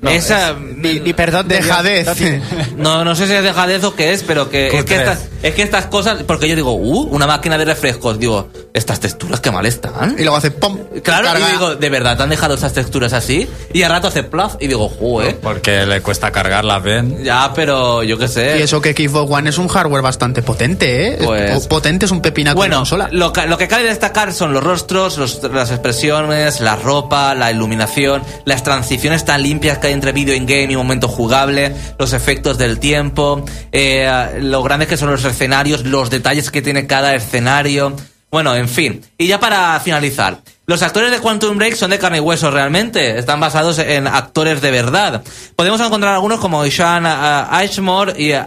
No, 0.00 0.10
Esa- 0.10 0.50
es- 0.50 0.56
ni, 0.76 1.00
ni 1.00 1.12
perdón 1.12 1.48
de 1.48 1.56
Dejadez. 1.56 2.06
no 2.76 3.04
No, 3.04 3.14
sé 3.16 3.26
si 3.26 3.32
es 3.32 3.42
dejadez 3.42 3.82
o 3.82 3.94
qué 3.96 4.12
es, 4.12 4.22
pero 4.22 4.48
que 4.48 4.68
es 4.68 4.84
que, 4.84 4.94
estas, 4.96 5.26
es 5.42 5.54
que 5.54 5.62
estas 5.62 5.86
cosas, 5.86 6.22
porque 6.22 6.48
yo 6.48 6.54
digo, 6.54 6.72
uh, 6.72 7.02
una 7.14 7.26
máquina 7.26 7.58
de 7.58 7.64
refrescos, 7.64 8.16
digo, 8.18 8.48
estas 8.72 9.00
texturas 9.00 9.40
qué 9.40 9.50
mal 9.50 9.66
están. 9.66 10.14
Y 10.16 10.22
luego 10.22 10.36
hace 10.36 10.52
pom. 10.52 10.78
Claro, 11.02 11.24
carga. 11.26 11.48
y 11.48 11.52
digo, 11.52 11.74
¿de 11.74 11.90
verdad 11.90 12.16
te 12.16 12.22
han 12.22 12.28
dejado 12.30 12.54
esas 12.54 12.72
texturas 12.74 13.12
así? 13.12 13.48
Y 13.72 13.82
al 13.82 13.90
rato 13.90 14.06
hace 14.06 14.22
plaf 14.22 14.54
y 14.60 14.68
digo, 14.68 14.88
joder. 14.88 15.38
Porque 15.40 15.84
le 15.84 16.00
cuesta 16.00 16.30
cargarlas 16.30 16.80
bien. 16.82 17.24
Ya, 17.24 17.50
pero 17.54 18.04
yo 18.04 18.18
qué 18.18 18.28
sé. 18.28 18.58
Y 18.58 18.62
eso 18.62 18.80
que 18.80 18.92
Xbox 18.92 19.32
One 19.32 19.50
es 19.50 19.58
un 19.58 19.66
hardware 19.66 20.02
bastante 20.02 20.42
potente, 20.42 21.08
¿eh? 21.14 21.18
Pues- 21.24 21.66
potente 21.66 22.06
es 22.06 22.12
un 22.12 22.22
pepinaco 22.22 22.54
de 22.62 22.68
Bueno, 22.68 22.76
consola. 22.76 23.08
lo 23.10 23.32
que, 23.32 23.46
lo 23.48 23.58
que 23.58 23.66
cabe 23.66 23.82
destacar 23.82 24.32
son 24.32 24.52
los 24.52 24.62
rostros, 24.62 25.18
los- 25.18 25.42
las 25.52 25.72
expresiones, 25.72 26.60
la 26.60 26.76
ropa, 26.76 27.34
la 27.34 27.50
iluminación, 27.50 28.22
las 28.44 28.62
transiciones 28.62 29.24
tan 29.24 29.42
limpias 29.42 29.78
que 29.78 29.87
entre 29.90 30.12
video 30.12 30.34
in-game 30.34 30.72
y 30.72 30.76
momento 30.76 31.08
jugable, 31.08 31.74
los 31.98 32.12
efectos 32.12 32.58
del 32.58 32.78
tiempo, 32.78 33.44
eh, 33.72 34.38
lo 34.40 34.62
grandes 34.62 34.88
que 34.88 34.96
son 34.96 35.10
los 35.10 35.24
escenarios, 35.24 35.84
los 35.84 36.10
detalles 36.10 36.50
que 36.50 36.62
tiene 36.62 36.86
cada 36.86 37.14
escenario. 37.14 37.94
Bueno, 38.30 38.54
en 38.54 38.68
fin. 38.68 39.00
Y 39.16 39.26
ya 39.26 39.40
para 39.40 39.80
finalizar. 39.80 40.42
Los 40.68 40.82
actores 40.82 41.10
de 41.10 41.20
Quantum 41.20 41.56
Break 41.56 41.76
son 41.76 41.90
de 41.90 41.98
carne 41.98 42.18
y 42.18 42.20
hueso 42.20 42.50
realmente. 42.50 43.18
Están 43.18 43.40
basados 43.40 43.78
en 43.78 44.06
actores 44.06 44.60
de 44.60 44.70
verdad. 44.70 45.22
Podemos 45.56 45.80
encontrar 45.80 46.12
algunos 46.12 46.40
como 46.40 46.66
Ishan 46.66 47.06
eh, 47.06 47.08
Ashmore 47.08 48.12
y 48.18 48.32
eh, 48.32 48.44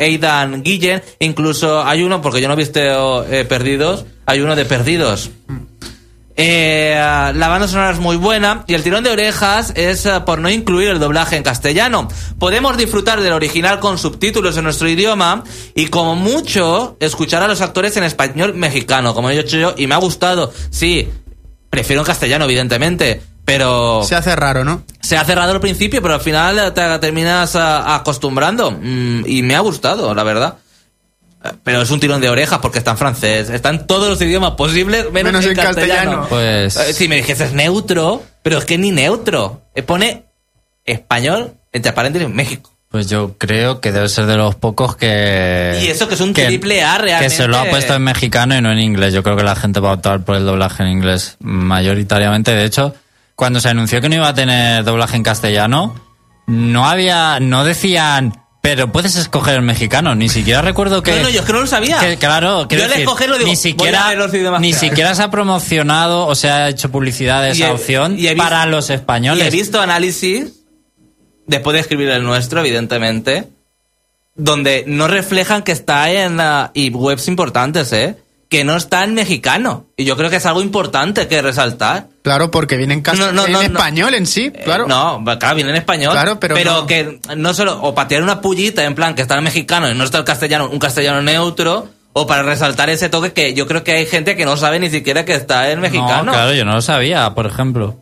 Aidan 0.00 0.62
Guillen. 0.62 1.02
Incluso 1.18 1.84
hay 1.84 2.02
uno, 2.02 2.22
porque 2.22 2.40
yo 2.40 2.48
no 2.48 2.54
he 2.54 2.56
visto 2.56 3.26
eh, 3.26 3.44
Perdidos, 3.44 4.06
hay 4.24 4.40
uno 4.40 4.56
de 4.56 4.64
Perdidos. 4.64 5.30
Eh, 6.40 6.94
la 6.94 7.48
banda 7.48 7.66
sonora 7.66 7.90
es 7.90 7.98
muy 7.98 8.16
buena 8.16 8.62
y 8.68 8.74
el 8.74 8.84
tirón 8.84 9.02
de 9.02 9.10
orejas 9.10 9.72
es 9.74 10.06
eh, 10.06 10.20
por 10.24 10.38
no 10.38 10.48
incluir 10.48 10.90
el 10.90 11.00
doblaje 11.00 11.36
en 11.36 11.42
castellano. 11.42 12.06
Podemos 12.38 12.76
disfrutar 12.76 13.20
del 13.20 13.32
original 13.32 13.80
con 13.80 13.98
subtítulos 13.98 14.56
en 14.56 14.62
nuestro 14.62 14.88
idioma 14.88 15.42
y 15.74 15.88
como 15.88 16.14
mucho 16.14 16.96
escuchar 17.00 17.42
a 17.42 17.48
los 17.48 17.60
actores 17.60 17.96
en 17.96 18.04
español 18.04 18.54
mexicano, 18.54 19.14
como 19.14 19.30
he 19.30 19.38
hecho 19.40 19.56
yo, 19.56 19.74
y 19.76 19.88
me 19.88 19.96
ha 19.96 19.98
gustado. 19.98 20.52
Sí, 20.70 21.08
prefiero 21.70 22.02
en 22.02 22.06
castellano, 22.06 22.44
evidentemente, 22.44 23.20
pero 23.44 24.04
Se 24.04 24.14
hace 24.14 24.36
raro, 24.36 24.64
¿no? 24.64 24.84
se 25.00 25.16
ha 25.16 25.24
cerrado 25.24 25.50
al 25.50 25.60
principio, 25.60 26.00
pero 26.00 26.14
al 26.14 26.20
final 26.20 26.72
te 26.72 26.98
terminas 27.00 27.56
ah, 27.56 27.96
acostumbrando 27.96 28.70
Mm, 28.70 29.24
y 29.26 29.42
me 29.42 29.56
ha 29.56 29.60
gustado, 29.60 30.14
la 30.14 30.22
verdad. 30.22 30.58
Pero 31.64 31.82
es 31.82 31.90
un 31.90 32.00
tirón 32.00 32.20
de 32.20 32.28
orejas 32.28 32.58
porque 32.60 32.78
está 32.78 32.92
en 32.92 32.98
francés, 32.98 33.50
está 33.50 33.70
en 33.70 33.86
todos 33.86 34.08
los 34.08 34.20
idiomas 34.22 34.52
posibles, 34.52 35.04
menos, 35.12 35.32
Menos 35.32 35.44
en, 35.44 35.50
en 35.52 35.56
castellano. 35.56 36.10
castellano. 36.22 36.26
Pues- 36.28 36.76
Eh, 36.76 36.92
si 36.92 37.08
me 37.08 37.16
dijeses 37.16 37.52
neutro, 37.52 38.22
pero 38.42 38.58
es 38.58 38.64
que 38.64 38.78
ni 38.78 38.90
neutro. 38.90 39.62
Eh, 39.74 39.82
Pone 39.82 40.24
español, 40.84 41.54
entre 41.72 41.92
paréntesis, 41.92 42.28
México. 42.28 42.72
Pues 42.90 43.08
yo 43.10 43.36
creo 43.36 43.82
que 43.82 43.92
debe 43.92 44.08
ser 44.08 44.24
de 44.24 44.36
los 44.38 44.54
pocos 44.54 44.96
que... 44.96 45.78
Y 45.82 45.88
eso 45.88 46.08
que 46.08 46.14
es 46.14 46.20
un 46.22 46.32
triple 46.32 46.82
A 46.82 46.96
Que 46.96 47.02
realmente. 47.02 47.36
se 47.36 47.46
lo 47.46 47.58
ha 47.58 47.66
puesto 47.66 47.94
en 47.94 48.02
mexicano 48.02 48.56
y 48.56 48.62
no 48.62 48.72
en 48.72 48.78
inglés. 48.78 49.12
Yo 49.12 49.22
creo 49.22 49.36
que 49.36 49.42
la 49.42 49.54
gente 49.56 49.78
va 49.80 49.90
a 49.90 49.94
optar 49.94 50.24
por 50.24 50.36
el 50.36 50.46
doblaje 50.46 50.82
en 50.84 50.88
inglés 50.88 51.36
mayoritariamente. 51.40 52.52
De 52.52 52.64
hecho, 52.64 52.94
cuando 53.34 53.60
se 53.60 53.68
anunció 53.68 54.00
que 54.00 54.08
no 54.08 54.14
iba 54.14 54.28
a 54.28 54.34
tener 54.34 54.84
doblaje 54.84 55.16
en 55.16 55.22
castellano, 55.22 55.94
no 56.46 56.88
había... 56.88 57.40
No 57.40 57.62
decían... 57.64 58.32
Pero 58.68 58.92
puedes 58.92 59.16
escoger 59.16 59.54
el 59.54 59.62
mexicano. 59.62 60.14
Ni 60.14 60.28
siquiera 60.28 60.60
recuerdo 60.60 61.02
que... 61.02 61.12
No, 61.16 61.22
no, 61.22 61.28
yo 61.30 61.40
es 61.40 61.46
que 61.46 61.52
no 61.54 61.60
lo 61.62 61.66
sabía. 61.66 61.98
Que, 62.00 62.18
claro, 62.18 62.68
Yo 62.68 62.84
al 62.84 62.92
escogerlo 62.92 63.38
digo, 63.38 63.48
ni 63.48 63.56
siquiera, 63.56 64.14
los 64.14 64.30
ni 64.60 64.74
siquiera 64.74 65.14
se 65.14 65.22
ha 65.22 65.30
promocionado 65.30 66.26
o 66.26 66.34
se 66.34 66.50
ha 66.50 66.68
hecho 66.68 66.90
publicidad 66.90 67.40
de 67.42 67.48
Y 67.48 67.52
esa 67.52 67.68
he- 67.68 67.70
opción 67.70 68.18
y 68.18 68.26
he 68.26 68.36
para 68.36 68.66
los 68.66 68.90
Y 68.90 68.92
españoles. 68.92 69.46
he 69.46 69.50
visto 69.50 69.80
análisis, 69.80 70.52
después 71.46 71.72
de 71.72 71.80
escribir 71.80 72.10
el 72.10 72.22
nuestro, 72.24 72.60
evidentemente, 72.60 73.48
donde 74.34 74.84
no 74.86 75.08
reflejan 75.08 75.62
que 75.62 75.72
está 75.72 76.10
en 76.10 76.38
ah, 76.38 76.70
y 76.74 76.90
webs 76.90 77.26
importantes, 77.26 77.90
¿eh? 77.94 78.16
Que 78.48 78.64
no 78.64 78.76
está 78.76 79.04
en 79.04 79.12
mexicano. 79.14 79.84
Y 79.96 80.04
yo 80.04 80.16
creo 80.16 80.30
que 80.30 80.36
es 80.36 80.46
algo 80.46 80.62
importante 80.62 81.28
que 81.28 81.42
resaltar. 81.42 82.06
Claro, 82.22 82.50
porque 82.50 82.76
viene 82.78 82.94
en, 82.94 83.02
No, 83.02 83.32
no, 83.32 83.44
en 83.46 83.52
no, 83.52 83.58
no. 83.58 83.60
español 83.62 84.14
en 84.14 84.26
sí, 84.26 84.50
Eh, 84.54 84.62
claro. 84.64 84.86
no, 84.86 85.22
claro, 85.38 85.54
viene 85.54 85.70
en 85.70 85.76
español. 85.76 86.12
Claro, 86.12 86.40
pero 86.40 86.56
no. 86.64 86.86
que 86.86 87.20
no 87.36 87.52
solo, 87.52 87.78
o 87.82 87.94
para 87.94 88.08
tirar 88.08 88.22
una 88.22 88.40
pullita 88.40 88.84
en 88.84 88.94
plan 88.94 89.14
que 89.14 89.22
está 89.22 89.36
en 89.36 89.44
mexicano 89.44 89.90
y 89.90 89.94
no 89.94 90.04
está 90.04 90.18
el 90.18 90.24
castellano, 90.24 90.68
un 90.70 90.78
castellano 90.78 91.20
neutro, 91.20 91.88
o 92.14 92.26
para 92.26 92.42
resaltar 92.42 92.88
ese 92.88 93.10
toque 93.10 93.32
que 93.34 93.52
yo 93.54 93.66
creo 93.66 93.84
que 93.84 93.92
hay 93.92 94.06
gente 94.06 94.34
que 94.34 94.46
no 94.46 94.56
sabe 94.56 94.78
ni 94.80 94.88
siquiera 94.88 95.24
que 95.26 95.34
está 95.34 95.70
en 95.70 95.80
mexicano. 95.80 96.24
No, 96.24 96.32
claro, 96.32 96.54
yo 96.54 96.64
no 96.64 96.72
lo 96.72 96.80
sabía, 96.82 97.34
por 97.34 97.46
ejemplo. 97.46 97.96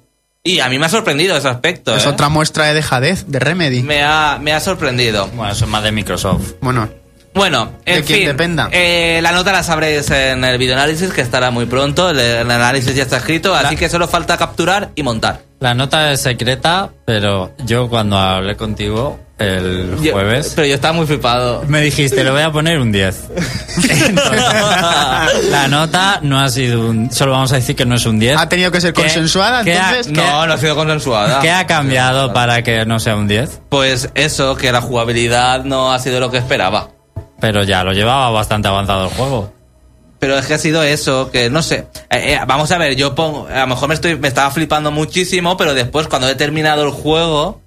Y 0.45 0.61
a 0.61 0.69
mí 0.69 0.79
me 0.79 0.87
ha 0.87 0.89
sorprendido 0.89 1.37
ese 1.37 1.49
aspecto. 1.49 1.95
Es 1.97 2.05
¿eh? 2.05 2.09
otra 2.09 2.29
muestra 2.29 2.67
de 2.67 2.75
dejadez, 2.75 3.25
de 3.27 3.41
Remedy. 3.41 3.83
Me 3.83 4.05
ha, 4.05 4.39
me 4.41 4.53
ha 4.53 4.61
sorprendido. 4.61 5.27
Bueno, 5.35 5.53
eso 5.53 5.65
es 5.65 5.71
más 5.73 5.83
de 5.83 5.91
Microsoft. 5.91 6.53
Bueno, 6.61 6.89
Bueno, 7.37 7.71
en 7.85 7.97
De 7.97 8.03
quien 8.05 8.19
fin, 8.21 8.27
dependa. 8.29 8.69
eh, 8.73 9.21
la 9.23 9.31
nota 9.33 9.53
la 9.53 9.63
sabréis 9.63 10.11
en 10.11 10.43
el 10.45 10.59
videoanálisis 10.59 11.11
que 11.13 11.21
estará 11.21 11.51
muy 11.51 11.67
pronto. 11.67 12.11
El, 12.11 12.19
el 12.19 12.51
análisis 12.51 12.95
ya 12.95 13.03
está 13.03 13.19
escrito, 13.19 13.55
así 13.55 13.77
que 13.77 13.89
solo 13.89 14.09
falta 14.09 14.37
capturar 14.37 14.91
y 14.95 15.03
montar. 15.03 15.43
La 15.61 15.73
nota 15.75 16.13
es 16.13 16.21
secreta, 16.23 16.91
pero 17.05 17.53
yo 17.65 17.89
cuando 17.89 18.19
hablé 18.19 18.57
contigo 18.57 19.19
el 19.39 19.99
Yo- 20.03 20.13
jueves 20.13 20.53
pero 20.57 20.67
yo 20.67 20.75
estaba 20.75 20.95
muy 20.95 21.07
flipado. 21.07 21.63
me 21.69 21.81
dijiste, 21.83 22.25
le 22.25 22.31
voy 22.31 22.41
a 22.43 22.51
poner 22.51 22.79
un 22.79 22.91
10. 22.93 23.25
Entonces, 24.07 25.51
la 25.51 25.69
nota 25.69 26.21
no 26.23 26.41
ha 26.41 26.49
sido 26.49 26.89
un... 26.89 27.11
Solo 27.13 27.33
vamos 27.33 27.53
a 27.53 27.57
decir 27.57 27.77
que 27.77 27.85
no 27.85 27.97
es 27.97 28.07
un 28.07 28.19
10. 28.19 28.37
Ha 28.39 28.49
tenido 28.49 28.71
que 28.71 28.81
ser 28.81 28.93
¿Qué- 28.93 29.03
consensuada, 29.03 29.63
qué 29.65 29.75
ha- 29.75 29.89
entonces. 29.91 30.07
¿qué- 30.09 30.13
No, 30.13 30.47
no 30.47 30.53
ha 30.55 30.59
sido 30.59 30.75
consensuada. 30.75 31.41
¿Qué 31.41 31.51
ha 31.51 31.67
cambiado 31.67 32.33
para 32.33 32.63
que 32.63 32.85
no 32.87 32.99
sea 32.99 33.17
un 33.17 33.29
10? 33.29 33.61
Pues 33.69 34.11
eso, 34.15 34.57
que 34.57 34.73
la 34.73 34.81
jugabilidad 34.81 35.65
no 35.65 35.93
ha 35.93 35.99
sido 35.99 36.21
lo 36.21 36.31
que 36.31 36.39
esperaba. 36.39 36.89
Pero 37.41 37.63
ya 37.65 37.85
lo 37.85 37.93
llevaba 37.93 38.31
bastante 38.31 38.69
avanzado 38.69 39.05
el 39.07 39.11
juego. 39.11 39.53
Pero 40.19 40.39
es 40.39 40.47
que 40.47 40.55
ha 40.55 40.59
sido 40.59 40.83
eso, 40.83 41.31
que 41.31 41.51
no 41.51 41.63
sé. 41.63 41.89
Eh, 42.11 42.33
eh, 42.33 42.41
vamos 42.47 42.71
a 42.73 42.79
ver, 42.79 42.97
yo 42.97 43.15
pongo, 43.15 43.47
a 43.49 43.61
lo 43.61 43.67
mejor 43.67 43.89
me 43.89 43.95
estoy, 43.95 44.17
me 44.17 44.29
estaba 44.29 44.51
flipando 44.51 44.91
muchísimo, 44.91 45.57
pero 45.57 45.75
después 45.75 46.09
cuando 46.09 46.29
he 46.29 46.35
terminado 46.35 46.85
el 46.85 46.91
juego, 46.91 47.61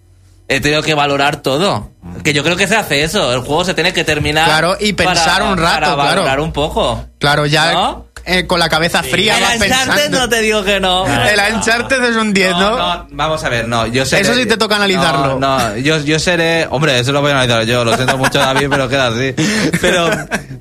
he 0.47 0.59
tenido 0.59 0.81
que 0.81 0.95
valorar 0.95 1.43
todo. 1.43 1.91
Que 2.23 2.33
yo 2.33 2.43
creo 2.43 2.55
que 2.55 2.67
se 2.67 2.75
hace 2.75 3.03
eso, 3.03 3.31
el 3.33 3.41
juego 3.41 3.63
se 3.65 3.75
tiene 3.75 3.93
que 3.93 4.03
terminar. 4.03 4.45
Claro, 4.45 4.77
y 4.79 4.93
pensar 4.93 5.43
un 5.43 5.57
rato, 5.57 5.81
para 5.81 5.95
claro. 5.95 5.97
valorar 5.97 6.39
un 6.39 6.51
poco. 6.51 7.05
Claro, 7.19 7.45
ya 7.45 7.71
¿No? 7.71 8.07
Eh, 8.25 8.45
con 8.45 8.59
la 8.59 8.69
cabeza 8.69 9.03
fría 9.03 9.37
el 9.37 9.61
Uncharted 9.61 9.85
pensando. 9.85 10.19
no 10.19 10.29
te 10.29 10.41
digo 10.41 10.63
que 10.63 10.79
no. 10.79 11.05
El 11.05 11.55
Uncharted 11.55 12.03
es 12.03 12.15
un 12.15 12.33
10, 12.33 12.51
¿no? 12.51 12.77
No, 12.77 13.07
vamos 13.11 13.43
a 13.43 13.49
ver, 13.49 13.67
no, 13.67 13.87
yo 13.87 14.05
seré... 14.05 14.21
Eso 14.21 14.33
sí 14.33 14.45
te 14.45 14.57
toca 14.57 14.75
analizarlo. 14.75 15.39
No, 15.39 15.57
no, 15.59 15.77
yo, 15.77 15.99
yo 15.99 16.19
seré... 16.19 16.67
Hombre, 16.69 16.99
eso 16.99 17.11
lo 17.11 17.21
voy 17.21 17.31
a 17.31 17.33
analizar 17.35 17.65
yo, 17.65 17.83
lo 17.83 17.95
siento 17.95 18.17
mucho 18.17 18.39
David, 18.39 18.67
pero 18.69 18.87
queda 18.87 19.07
así. 19.07 19.33
Pero, 19.81 20.09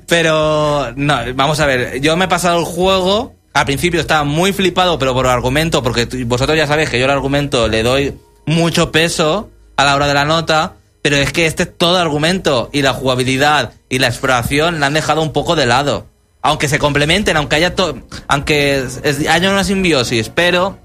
pero, 0.07 0.93
no, 0.95 1.19
vamos 1.35 1.59
a 1.59 1.65
ver, 1.65 1.99
yo 2.01 2.15
me 2.17 2.25
he 2.25 2.27
pasado 2.27 2.59
el 2.59 2.65
juego, 2.65 3.35
al 3.53 3.65
principio 3.65 3.99
estaba 3.99 4.23
muy 4.23 4.53
flipado, 4.53 4.97
pero 4.99 5.13
por 5.13 5.25
el 5.25 5.31
argumento, 5.31 5.83
porque 5.83 6.07
vosotros 6.25 6.57
ya 6.57 6.67
sabéis 6.67 6.89
que 6.89 6.99
yo 6.99 7.05
al 7.05 7.11
argumento 7.11 7.67
le 7.67 7.83
doy 7.83 8.17
mucho 8.45 8.91
peso 8.91 9.49
a 9.77 9.85
la 9.85 9.95
hora 9.95 10.07
de 10.07 10.13
la 10.13 10.25
nota, 10.25 10.73
pero 11.01 11.15
es 11.15 11.31
que 11.31 11.45
este 11.45 11.65
todo 11.65 11.97
argumento 11.97 12.69
y 12.73 12.81
la 12.81 12.93
jugabilidad 12.93 13.73
y 13.89 13.99
la 13.99 14.07
exploración 14.07 14.79
la 14.79 14.87
han 14.87 14.93
dejado 14.93 15.21
un 15.21 15.31
poco 15.31 15.55
de 15.55 15.65
lado. 15.65 16.07
Aunque 16.41 16.67
se 16.69 16.79
complementen, 16.79 17.35
aunque 17.37 17.57
haya 17.57 17.75
to- 17.75 17.97
aunque 18.27 18.79
es- 18.79 18.99
es- 19.03 19.27
haya 19.27 19.49
una 19.51 19.63
simbiosis, 19.63 20.29
pero 20.29 20.77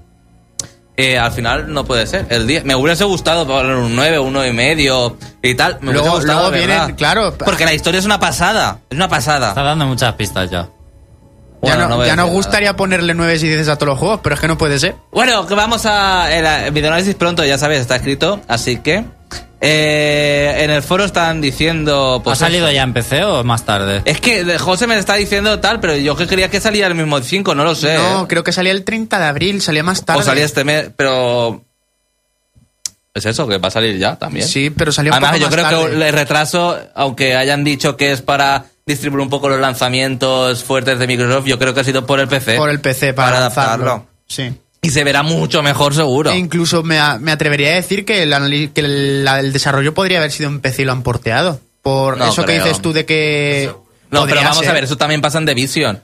eh, 0.97 1.17
al 1.17 1.31
final 1.31 1.73
no 1.73 1.85
puede 1.85 2.07
ser. 2.07 2.25
El 2.29 2.47
10. 2.47 2.63
Me 2.65 2.75
hubiese 2.75 3.03
gustado 3.03 3.45
poner 3.47 3.75
un 3.75 3.95
9, 3.95 4.19
un 4.19 4.31
9 4.33 4.49
y 4.49 4.53
medio 4.53 5.17
y 5.41 5.55
tal. 5.55 5.77
Me 5.81 5.91
Luego- 5.93 6.09
hubiese 6.11 6.27
gustado, 6.27 6.49
luego 6.49 6.65
vienen, 6.67 6.95
claro. 6.95 7.33
Porque 7.37 7.65
la 7.65 7.73
historia 7.73 7.99
es 7.99 8.05
una 8.05 8.19
pasada. 8.19 8.79
Es 8.89 8.95
una 8.95 9.05
Está 9.05 9.15
pasada. 9.15 9.53
dando 9.53 9.85
muchas 9.85 10.13
pistas 10.15 10.49
ya. 10.49 10.61
ya 10.61 10.69
Bueno, 11.61 11.87
no, 11.89 12.05
ya 12.05 12.15
nos 12.15 12.29
gustaría 12.29 12.75
ponerle 12.75 13.13
9 13.13 13.35
y 13.35 13.39
10 13.39 13.67
a 13.69 13.75
todos 13.77 13.89
los 13.91 13.99
juegos, 13.99 14.19
pero 14.23 14.35
es 14.35 14.41
que 14.41 14.47
no 14.47 14.57
puede 14.57 14.77
ser. 14.79 14.95
Bueno, 15.11 15.45
que 15.47 15.53
vamos 15.55 15.85
a. 15.85 16.33
El, 16.33 16.45
el 16.45 16.71
videoanálisis 16.71 17.15
pronto, 17.15 17.43
ya 17.45 17.57
sabes, 17.57 17.79
está 17.81 17.95
escrito. 17.95 18.39
Así 18.47 18.77
que. 18.77 19.03
Eh, 19.65 20.55
en 20.63 20.71
el 20.71 20.81
foro 20.83 21.03
están 21.05 21.41
diciendo. 21.41 22.21
Pues, 22.23 22.41
¿Ha 22.41 22.45
salido 22.45 22.71
ya 22.71 22.83
en 22.83 22.93
PC 22.93 23.23
o 23.23 23.43
más 23.43 23.65
tarde? 23.65 24.01
Es 24.05 24.19
que 24.21 24.43
de- 24.43 24.57
José 24.59 24.87
me 24.87 24.97
está 24.97 25.15
diciendo 25.15 25.59
tal, 25.59 25.79
pero 25.79 25.95
yo 25.95 26.15
que 26.15 26.27
quería 26.27 26.49
que 26.49 26.61
salía 26.61 26.87
el 26.87 26.95
mismo 26.95 27.19
5, 27.19 27.55
no 27.55 27.63
lo 27.63 27.75
sé. 27.75 27.95
No, 27.97 28.23
¿eh? 28.23 28.25
creo 28.27 28.43
que 28.43 28.51
salía 28.51 28.71
el 28.71 28.83
30 28.83 29.19
de 29.19 29.25
abril, 29.25 29.61
salía 29.61 29.83
más 29.83 30.03
tarde. 30.05 30.21
O 30.21 30.23
salía 30.23 30.45
este 30.45 30.63
mes, 30.63 30.89
pero. 30.95 31.63
Es 33.13 33.25
eso, 33.25 33.47
que 33.47 33.57
va 33.59 33.69
a 33.69 33.71
salir 33.71 33.97
ya 33.97 34.17
también. 34.17 34.45
Sí, 34.45 34.69
pero 34.69 34.91
salió 34.91 35.11
un 35.11 35.13
Además, 35.13 35.31
poco 35.31 35.39
yo 35.41 35.45
más 35.47 35.55
creo 35.55 35.81
tarde. 35.81 35.97
que 35.99 36.07
el 36.07 36.13
retraso, 36.13 36.77
aunque 36.95 37.35
hayan 37.35 37.63
dicho 37.63 37.95
que 37.95 38.11
es 38.11 38.21
para 38.21 38.65
distribuir 38.85 39.21
un 39.21 39.29
poco 39.29 39.47
los 39.47 39.59
lanzamientos 39.61 40.63
fuertes 40.65 40.99
de 40.99 41.07
Microsoft, 41.07 41.45
yo 41.45 41.57
creo 41.57 41.73
que 41.73 41.79
ha 41.79 41.83
sido 41.85 42.05
por 42.05 42.19
el 42.19 42.27
PC. 42.27 42.57
Por 42.57 42.69
el 42.69 42.81
PC, 42.81 43.13
para, 43.13 43.29
Para 43.29 43.39
lanzarlo. 43.45 43.85
adaptarlo. 43.85 44.07
Sí. 44.27 44.53
Y 44.85 44.89
se 44.91 45.03
verá 45.03 45.23
mucho 45.23 45.63
mejor 45.63 45.95
seguro. 45.95 46.29
E 46.31 46.37
incluso 46.37 46.83
me, 46.83 46.99
a- 46.99 47.17
me 47.17 47.31
atrevería 47.31 47.69
a 47.69 47.75
decir 47.75 48.05
que, 48.05 48.23
el, 48.23 48.71
que 48.73 48.81
el, 48.81 49.23
la- 49.25 49.39
el 49.39 49.51
desarrollo 49.51 49.93
podría 49.93 50.19
haber 50.19 50.31
sido 50.31 50.49
en 50.49 50.59
PC 50.59 50.83
y 50.83 50.85
lo 50.85 50.91
han 50.91 51.01
porteado. 51.01 51.59
Por 51.81 52.17
No 52.17 52.27
eso 52.29 52.45
que 52.45 52.53
dices 52.53 52.81
tú 52.81 52.93
de 52.93 53.05
que. 53.05 53.71
no, 54.11 54.25
pero 54.25 54.41
vamos 54.41 54.59
ser 54.59 54.69
a 54.69 54.73
ver, 54.73 54.83
eso 54.83 54.97
también 54.97 55.21
pasa 55.21 55.37
en 55.39 55.45
Division. 55.45 56.01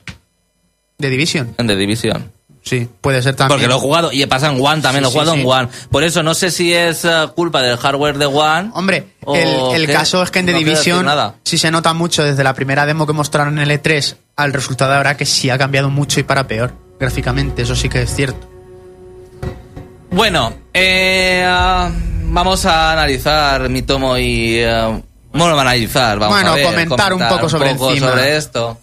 De 0.97 1.09
Division. 1.09 1.55
En 1.57 1.67
The 1.67 1.75
Division. 1.75 2.31
Sí, 2.63 2.87
puede 3.01 3.23
ser 3.23 3.35
también. 3.35 3.55
Porque 3.55 3.67
lo 3.67 3.77
he 3.77 3.79
jugado, 3.79 4.11
y 4.11 4.23
pasa 4.27 4.51
en 4.51 4.63
One 4.63 4.81
también, 4.83 4.97
Sí, 4.97 5.01
lo 5.03 5.07
he 5.09 5.11
jugado 5.11 5.33
sí, 5.33 5.41
en. 5.41 5.47
One. 5.47 5.67
Por 5.89 6.03
eso 6.03 6.21
no 6.21 6.35
sé 6.35 6.51
si 6.51 6.73
es 6.73 7.05
eh, 7.05 7.27
culpa 7.35 7.61
del 7.63 7.77
hardware 7.77 8.17
de 8.19 8.27
One. 8.27 8.69
Hombre, 8.75 9.07
el, 9.33 9.81
el 9.81 9.87
caso 9.91 10.21
es 10.21 10.29
que 10.29 10.39
en 10.39 10.45
The 10.45 10.51
No 10.53 10.57
Division 10.59 11.07
sí 11.43 11.57
se 11.57 11.71
nota 11.71 11.93
mucho 11.93 12.23
desde 12.23 12.43
la 12.43 12.53
primera 12.53 12.85
demo 12.85 13.07
que 13.07 13.13
mostraron 13.13 13.57
en 13.59 13.69
el 13.69 13.81
E3 13.81 14.15
al 14.35 14.53
resultado 14.53 14.93
ahora 14.93 15.17
que 15.17 15.25
sí 15.25 15.49
ha 15.49 15.57
cambiado 15.57 15.89
mucho 15.89 16.19
y 16.19 16.23
para 16.23 16.47
peor 16.47 16.73
gráficamente, 16.99 17.63
eso 17.63 17.75
sí 17.75 17.89
que 17.89 18.03
es 18.03 18.13
cierto. 18.15 18.47
Bueno, 20.11 20.53
eh, 20.73 21.43
ah, 21.47 21.89
vamos 22.25 22.65
a 22.65 22.91
analizar 22.91 23.69
mi 23.69 23.81
tomo 23.81 24.17
y... 24.17 24.57
eh, 24.59 25.01
bueno, 25.33 25.57
a 25.57 25.61
analizar, 25.61 26.19
vamos 26.19 26.35
Bueno, 26.35 26.51
a 26.51 26.55
ver, 26.55 26.65
comentar 26.65 27.13
un 27.13 27.25
poco 27.27 27.47
sobre 27.49 27.69
encima. 27.71 28.09
sobre 28.09 28.35
esto. 28.35 28.77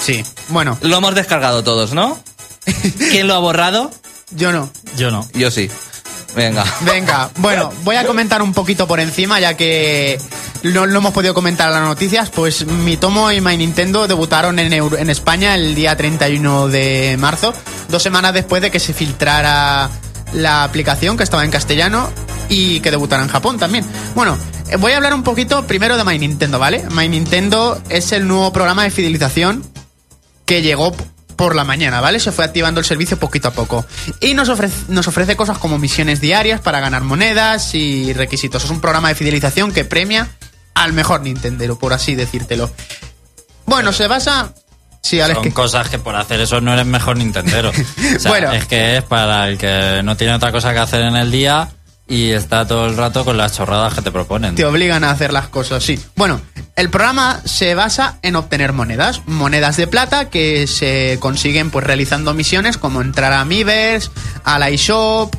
Sí, 0.00 0.22
bueno, 0.48 0.76
Lo 0.82 0.98
hemos 0.98 1.14
descargado 1.14 1.64
todos, 1.64 1.94
¿no? 1.94 2.18
¿Quién 3.10 3.26
lo 3.26 3.34
ha 3.34 3.38
borrado? 3.38 3.90
yo 4.30 4.52
no. 4.52 4.70
Yo 4.96 5.10
no. 5.10 5.26
Yo 5.32 5.50
sí. 5.50 5.70
Venga. 6.36 6.64
Venga, 6.80 7.30
bueno, 7.36 7.72
voy 7.84 7.96
a 7.96 8.04
comentar 8.06 8.42
un 8.42 8.52
poquito 8.52 8.86
por 8.86 9.00
encima, 9.00 9.38
ya 9.40 9.56
que 9.56 10.18
no 10.64 10.84
lo 10.84 10.98
hemos 10.98 11.12
podido 11.14 11.32
comentar 11.32 11.68
en 11.68 11.74
las 11.74 11.84
noticias. 11.84 12.28
Pues 12.28 12.66
mi 12.66 12.96
Tomo 12.98 13.30
y 13.32 13.40
My 13.40 13.56
Nintendo 13.56 14.06
debutaron 14.06 14.58
en, 14.58 14.72
Euro- 14.74 14.98
en 14.98 15.08
España 15.08 15.54
el 15.54 15.74
día 15.74 15.96
31 15.96 16.68
de 16.68 17.16
marzo, 17.18 17.54
dos 17.88 18.02
semanas 18.02 18.34
después 18.34 18.60
de 18.60 18.70
que 18.70 18.80
se 18.80 18.92
filtrara 18.92 19.88
la 20.34 20.64
aplicación 20.64 21.16
que 21.16 21.22
estaba 21.22 21.44
en 21.44 21.50
castellano 21.50 22.10
y 22.48 22.80
que 22.80 22.90
debutara 22.90 23.22
en 23.22 23.28
Japón 23.28 23.58
también. 23.58 23.84
Bueno, 24.14 24.36
eh, 24.68 24.76
voy 24.76 24.92
a 24.92 24.96
hablar 24.96 25.14
un 25.14 25.22
poquito 25.22 25.66
primero 25.66 25.96
de 25.96 26.04
My 26.04 26.18
Nintendo, 26.18 26.58
¿vale? 26.58 26.84
My 26.90 27.08
Nintendo 27.08 27.80
es 27.88 28.12
el 28.12 28.26
nuevo 28.26 28.52
programa 28.52 28.84
de 28.84 28.90
fidelización 28.90 29.64
que 30.44 30.62
llegó 30.62 30.94
por 31.36 31.54
la 31.56 31.64
mañana, 31.64 32.00
¿vale? 32.00 32.20
Se 32.20 32.32
fue 32.32 32.44
activando 32.44 32.80
el 32.80 32.86
servicio 32.86 33.18
poquito 33.18 33.48
a 33.48 33.50
poco. 33.52 33.84
Y 34.20 34.34
nos 34.34 34.48
ofrece, 34.48 34.76
nos 34.88 35.08
ofrece 35.08 35.36
cosas 35.36 35.58
como 35.58 35.78
misiones 35.78 36.20
diarias 36.20 36.60
para 36.60 36.80
ganar 36.80 37.02
monedas 37.02 37.74
y 37.74 38.12
requisitos. 38.12 38.64
Es 38.64 38.70
un 38.70 38.80
programa 38.80 39.08
de 39.08 39.14
fidelización 39.14 39.72
que 39.72 39.84
premia 39.84 40.28
al 40.74 40.92
mejor 40.92 41.22
Nintendero, 41.22 41.78
por 41.78 41.92
así 41.92 42.14
decírtelo. 42.14 42.70
Bueno, 43.66 43.92
se 43.92 44.06
basa... 44.06 44.54
Sí, 45.04 45.20
Alex, 45.20 45.34
Son 45.36 45.42
que- 45.44 45.52
cosas 45.52 45.88
que 45.90 45.98
por 45.98 46.16
hacer 46.16 46.40
eso 46.40 46.62
no 46.62 46.72
eres 46.72 46.86
mejor 46.86 47.18
Nintendero. 47.18 47.70
O 48.16 48.18
sea, 48.18 48.30
Bueno. 48.30 48.52
es 48.52 48.64
que 48.66 48.96
es 48.96 49.02
para 49.02 49.48
el 49.48 49.58
que 49.58 50.00
no 50.02 50.16
tiene 50.16 50.32
otra 50.32 50.50
cosa 50.50 50.72
que 50.72 50.78
hacer 50.78 51.02
en 51.02 51.14
el 51.14 51.30
día 51.30 51.68
y 52.08 52.30
está 52.30 52.66
todo 52.66 52.86
el 52.86 52.96
rato 52.96 53.22
con 53.24 53.36
las 53.36 53.54
chorradas 53.54 53.92
que 53.94 54.00
te 54.02 54.10
proponen. 54.10 54.54
te 54.54 54.64
obligan 54.64 55.04
a 55.04 55.10
hacer 55.10 55.30
las 55.32 55.48
cosas, 55.48 55.82
sí. 55.82 55.98
Bueno, 56.16 56.40
el 56.76 56.88
programa 56.88 57.40
se 57.44 57.74
basa 57.74 58.18
en 58.22 58.36
obtener 58.36 58.72
monedas, 58.72 59.20
monedas 59.26 59.76
de 59.76 59.86
plata 59.86 60.30
que 60.30 60.66
se 60.66 61.18
consiguen 61.20 61.70
pues 61.70 61.84
realizando 61.86 62.32
misiones 62.32 62.78
como 62.78 63.02
entrar 63.02 63.32
a 63.34 63.44
Miiverse, 63.44 64.08
a 64.44 64.58
la 64.58 64.70
eShop 64.70 65.34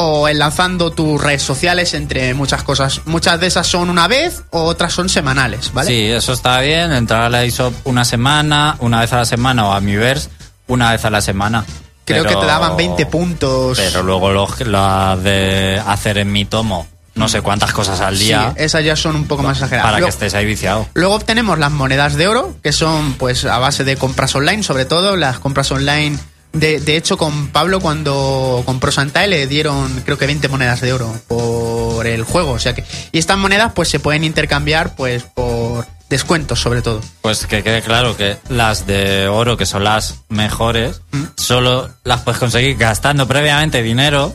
o 0.00 0.28
enlazando 0.28 0.92
tus 0.92 1.20
redes 1.20 1.42
sociales 1.42 1.92
entre 1.92 2.32
muchas 2.32 2.62
cosas. 2.62 3.00
Muchas 3.06 3.40
de 3.40 3.48
esas 3.48 3.66
son 3.66 3.90
una 3.90 4.06
vez 4.06 4.44
o 4.50 4.62
otras 4.62 4.92
son 4.92 5.08
semanales, 5.08 5.72
¿vale? 5.74 5.88
Sí, 5.88 6.04
eso 6.06 6.34
está 6.34 6.60
bien. 6.60 6.92
Entrar 6.92 7.24
a 7.24 7.28
la 7.28 7.44
ISOP 7.44 7.74
una 7.84 8.04
semana, 8.04 8.76
una 8.78 9.00
vez 9.00 9.12
a 9.12 9.16
la 9.16 9.24
semana 9.24 9.66
o 9.66 9.72
a 9.72 9.80
Miiverse 9.80 10.28
una 10.68 10.92
vez 10.92 11.04
a 11.04 11.10
la 11.10 11.20
semana. 11.20 11.64
Creo 12.04 12.22
Pero- 12.22 12.36
que 12.38 12.40
te 12.42 12.46
daban 12.46 12.76
20 12.76 13.06
puntos. 13.06 13.76
Pero 13.76 14.04
luego 14.04 14.30
lo, 14.30 14.46
la 14.66 15.18
de 15.20 15.82
hacer 15.84 16.18
en 16.18 16.30
mi 16.30 16.44
tomo 16.44 16.86
no 17.16 17.28
sé 17.28 17.42
cuántas 17.42 17.72
cosas 17.72 18.00
al 18.00 18.16
sí, 18.16 18.26
día 18.26 18.52
esas 18.56 18.84
ya 18.84 18.94
son 18.94 19.16
un 19.16 19.26
poco 19.26 19.42
más 19.42 19.56
exageradas. 19.56 19.90
para 19.90 20.04
que 20.04 20.08
estés 20.08 20.34
ahí 20.34 20.46
viciado. 20.46 20.86
Luego 20.94 21.16
obtenemos 21.16 21.58
las 21.58 21.72
monedas 21.72 22.14
de 22.14 22.28
oro, 22.28 22.54
que 22.62 22.70
son 22.72 23.14
pues 23.14 23.44
a 23.44 23.58
base 23.58 23.82
de 23.82 23.96
compras 23.96 24.36
online, 24.36 24.62
sobre 24.62 24.84
todo 24.84 25.16
las 25.16 25.40
compras 25.40 25.72
online. 25.72 26.16
De, 26.58 26.80
de 26.80 26.96
hecho, 26.96 27.16
con 27.16 27.48
Pablo 27.48 27.80
cuando 27.80 28.62
compró 28.64 28.90
Santa 28.92 29.26
le 29.26 29.46
dieron 29.46 30.02
creo 30.04 30.18
que 30.18 30.26
20 30.26 30.48
monedas 30.48 30.80
de 30.80 30.92
oro 30.92 31.14
por 31.28 32.06
el 32.06 32.24
juego. 32.24 32.52
O 32.52 32.58
sea 32.58 32.74
que. 32.74 32.84
Y 33.12 33.18
estas 33.18 33.38
monedas 33.38 33.72
pues 33.74 33.88
se 33.88 34.00
pueden 34.00 34.24
intercambiar 34.24 34.94
pues 34.96 35.22
por 35.22 35.86
descuentos 36.08 36.60
sobre 36.60 36.82
todo. 36.82 37.00
Pues 37.20 37.46
que 37.46 37.62
quede 37.62 37.82
claro 37.82 38.16
que 38.16 38.36
las 38.48 38.86
de 38.86 39.28
oro, 39.28 39.56
que 39.56 39.66
son 39.66 39.84
las 39.84 40.20
mejores, 40.28 41.02
¿Mm? 41.12 41.24
solo 41.36 41.90
las 42.04 42.22
puedes 42.22 42.38
conseguir 42.38 42.76
gastando 42.76 43.26
previamente 43.28 43.82
dinero 43.82 44.34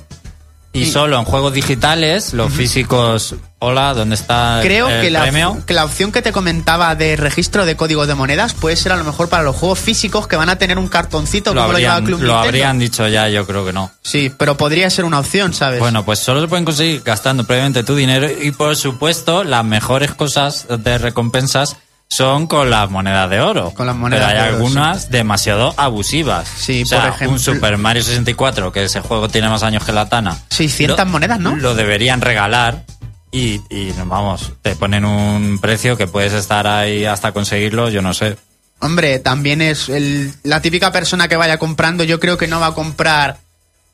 y 0.74 0.86
solo 0.88 1.20
en 1.20 1.26
juegos 1.26 1.54
digitales, 1.54 2.34
los 2.34 2.52
físicos, 2.52 3.36
hola, 3.60 3.94
¿dónde 3.94 4.16
está 4.16 4.60
el- 4.60 4.68
Creo 4.68 4.90
el 4.90 5.02
que 5.02 5.12
la, 5.12 5.22
premio? 5.22 5.64
que 5.68 5.74
la 5.74 5.86
opción 5.86 6.12
que 6.12 6.22
te 6.24 6.32
comentaba 6.32 6.96
de 6.96 7.16
registro 7.16 7.66
de 7.66 7.76
código 7.76 8.08
de 8.08 8.16
monedas 8.16 8.54
puede 8.56 8.76
ser 8.76 8.92
a 8.92 8.96
lo 8.98 9.04
mejor 9.04 9.30
para 9.30 9.44
los 9.44 9.56
juegos 9.56 9.78
físicos 9.80 10.28
que 10.28 10.36
van 10.36 10.50
a 10.50 10.58
tener 10.58 10.80
un 10.80 10.88
cartoncito 10.88 11.54
Lo 11.54 11.62
como 11.62 11.74
lo 11.74 11.78
habrían, 11.78 12.06
Club 12.06 12.22
lo 12.24 12.36
habrían 12.38 12.80
dicho 12.80 13.08
ya, 13.08 13.30
yo 13.30 13.46
creo 13.46 13.64
que 13.66 13.72
no. 13.74 13.92
Sí, 14.02 14.32
pero 14.36 14.58
podría 14.58 14.90
ser 14.90 15.06
una 15.06 15.20
opción, 15.20 15.54
¿sabes? 15.54 15.80
Bueno, 15.80 16.04
pues 16.04 16.18
solo 16.20 16.42
se 16.42 16.48
pueden 16.48 16.66
conseguir 16.66 17.04
gastando 17.04 17.44
previamente 17.46 17.84
tu 17.84 17.96
dinero 17.96 18.28
y 18.42 18.52
por 18.52 18.76
supuesto 18.76 19.44
las 19.44 19.64
mejores 19.64 20.12
cosas 20.16 20.66
de 20.70 20.98
recompensas 20.98 21.78
son 22.16 22.46
con 22.46 22.70
las 22.70 22.90
monedas 22.92 23.28
de 23.30 23.42
oro. 23.42 23.72
Con 23.72 23.88
las 23.88 23.96
monedas 23.96 24.28
Pero 24.28 24.40
hay 24.40 24.46
de 24.46 24.50
oro, 24.50 24.58
algunas 24.66 25.10
demasiado 25.10 25.74
abusivas. 25.78 26.48
Sí, 26.48 26.84
o 26.84 26.86
sea, 26.86 27.00
por 27.02 27.10
ejemplo- 27.10 27.32
un 27.34 27.40
Super 27.40 27.78
Mario 27.80 28.04
64, 28.04 28.72
que 28.72 28.84
ese 28.84 29.02
juego 29.02 29.30
tiene 29.30 29.50
más 29.50 29.64
años 29.64 29.84
que 29.84 29.92
la 29.94 30.08
Tana. 30.10 30.38
600 30.50 30.98
lo- 31.00 31.06
monedas, 31.08 31.40
¿no? 31.40 31.56
Lo 31.56 31.74
deberían 31.74 32.22
regalar 32.22 32.84
y, 33.32 33.62
y, 33.70 33.92
vamos, 34.06 34.52
te 34.62 34.76
ponen 34.76 35.06
un 35.06 35.58
precio 35.60 35.98
que 35.98 36.06
puedes 36.06 36.34
estar 36.34 36.68
ahí 36.68 37.06
hasta 37.06 37.32
conseguirlo, 37.32 37.90
yo 37.90 38.04
no 38.04 38.14
sé. 38.14 38.38
Hombre, 38.80 39.18
también 39.18 39.62
es 39.64 39.90
el- 39.90 40.34
la 40.44 40.62
típica 40.62 40.92
persona 40.92 41.28
que 41.28 41.36
vaya 41.36 41.58
comprando, 41.58 42.04
yo 42.04 42.20
creo 42.20 42.38
que 42.38 42.48
no 42.48 42.60
va 42.60 42.68
a 42.68 42.74
comprar 42.76 43.38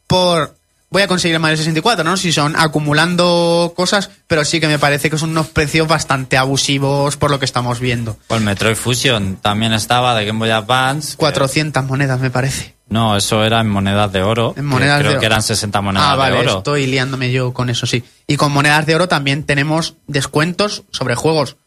por 0.07 0.57
voy 0.89 1.01
a 1.01 1.07
conseguir 1.07 1.35
el 1.35 1.41
Mario 1.41 1.57
64, 1.57 2.03
¿no? 2.03 2.17
Si 2.17 2.31
son 2.31 2.55
acumulando 2.57 3.73
cosas, 3.75 4.09
pero 4.27 4.43
sí 4.43 4.59
que 4.59 4.67
me 4.67 4.79
parece 4.79 5.09
que 5.09 5.17
son 5.17 5.31
unos 5.31 5.47
precios 5.47 5.87
bastante 5.87 6.37
abusivos 6.37 7.17
por 7.17 7.31
lo 7.31 7.39
que 7.39 7.45
estamos 7.45 7.79
viendo. 7.79 8.17
El 8.29 8.41
Metroid 8.41 8.75
Fusion 8.75 9.37
también 9.37 9.73
estaba 9.73 10.15
de 10.15 10.25
Game 10.25 10.39
Boy 10.39 10.49
Advance. 10.49 11.11
que- 11.11 11.17
400 11.17 11.85
monedas, 11.85 12.19
me 12.19 12.31
parece. 12.31 12.75
No, 12.89 13.15
eso 13.15 13.43
era 13.43 13.61
en 13.61 13.69
monedas 13.69 14.11
de 14.11 14.23
oro. 14.23 14.49
En 14.49 14.55
que 14.55 14.61
monedas 14.63 14.99
creo 14.99 15.11
de 15.11 15.15
oro. 15.15 15.19
que 15.19 15.25
eran 15.27 15.43
60 15.43 15.79
monedas 15.81 16.07
ah, 16.09 16.15
vale, 16.15 16.37
de 16.37 16.41
oro. 16.41 16.57
estoy 16.57 16.87
liándome 16.87 17.31
yo 17.31 17.53
con 17.53 17.69
eso, 17.69 17.85
sí. 17.85 18.03
Y 18.25 18.35
con 18.35 18.51
monedas 18.51 18.85
de 18.87 18.95
oro 18.95 19.07
también 19.07 19.43
tenemos 19.43 19.95
descuentos 20.07 20.83
sobre 20.91 21.13
juegos. 21.13 21.57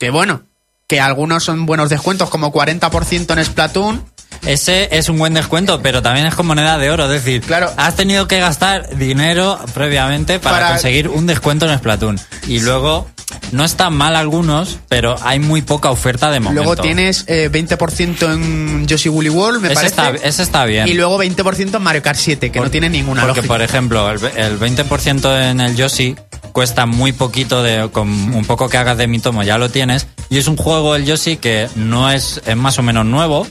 Que 0.00 0.10
bueno, 0.10 0.42
que 0.88 1.00
algunos 1.00 1.44
son 1.44 1.66
buenos 1.66 1.88
descuentos, 1.88 2.28
como 2.30 2.52
40% 2.52 3.32
en 3.32 3.44
Splatoon. 3.44 4.04
Ese 4.46 4.88
es 4.96 5.08
un 5.08 5.18
buen 5.18 5.34
descuento, 5.34 5.80
pero 5.82 6.02
también 6.02 6.26
es 6.26 6.34
con 6.34 6.46
moneda 6.46 6.76
de 6.78 6.90
oro. 6.90 7.04
Es 7.04 7.10
decir, 7.24 7.42
Claro. 7.42 7.70
has 7.76 7.94
tenido 7.94 8.26
que 8.26 8.40
gastar 8.40 8.96
dinero 8.96 9.58
previamente 9.72 10.38
para, 10.40 10.56
Para- 10.58 10.68
conseguir 10.70 11.08
un 11.08 11.26
descuento 11.26 11.70
en 11.70 11.78
Splatoon. 11.78 12.18
Y 12.48 12.60
luego, 12.60 13.06
no 13.52 13.64
están 13.64 13.94
mal 13.94 14.16
algunos, 14.16 14.78
pero 14.88 15.14
hay 15.22 15.38
muy 15.38 15.62
poca 15.62 15.90
oferta 15.90 16.30
de 16.30 16.40
momento. 16.40 16.64
Luego 16.64 16.82
tienes 16.82 17.24
eh, 17.28 17.50
20% 17.52 18.32
en 18.34 18.86
Yoshi 18.88 19.08
Woolly 19.08 19.30
World, 19.30 19.60
me 19.60 19.68
ese 19.68 19.74
parece. 19.76 19.88
está, 19.88 20.10
ese 20.28 20.42
está 20.42 20.64
bien. 20.64 20.88
Y 20.88 20.94
luego 20.94 21.22
20% 21.22 21.76
en 21.76 21.82
Mario 21.82 22.02
Kart 22.02 22.18
7, 22.18 22.50
que 22.50 22.60
no 22.60 22.68
tiene 22.70 22.88
ninguna 22.90 23.22
Porque, 23.22 23.36
lógica. 23.42 23.54
por 23.54 23.62
ejemplo, 23.62 24.10
el, 24.10 24.20
el 24.36 24.58
20% 24.58 25.50
en 25.50 25.60
el 25.60 25.76
Yoshi 25.76 26.16
cuesta 26.50 26.84
muy 26.84 27.12
poquito, 27.12 27.62
de, 27.62 27.88
con 27.92 28.08
un 28.10 28.44
poco 28.44 28.68
que 28.68 28.76
hagas 28.76 28.98
de 28.98 29.06
mi 29.06 29.20
tomo 29.20 29.42
ya 29.44 29.56
lo 29.56 29.70
tienes. 29.70 30.08
Y 30.28 30.38
es 30.38 30.48
un 30.48 30.56
juego, 30.56 30.96
el 30.96 31.04
Yoshi, 31.06 31.36
que 31.36 31.68
no 31.76 32.10
es, 32.10 32.42
es 32.44 32.56
más 32.56 32.78
o 32.78 32.82
menos 32.82 33.06
nuevo. 33.06 33.46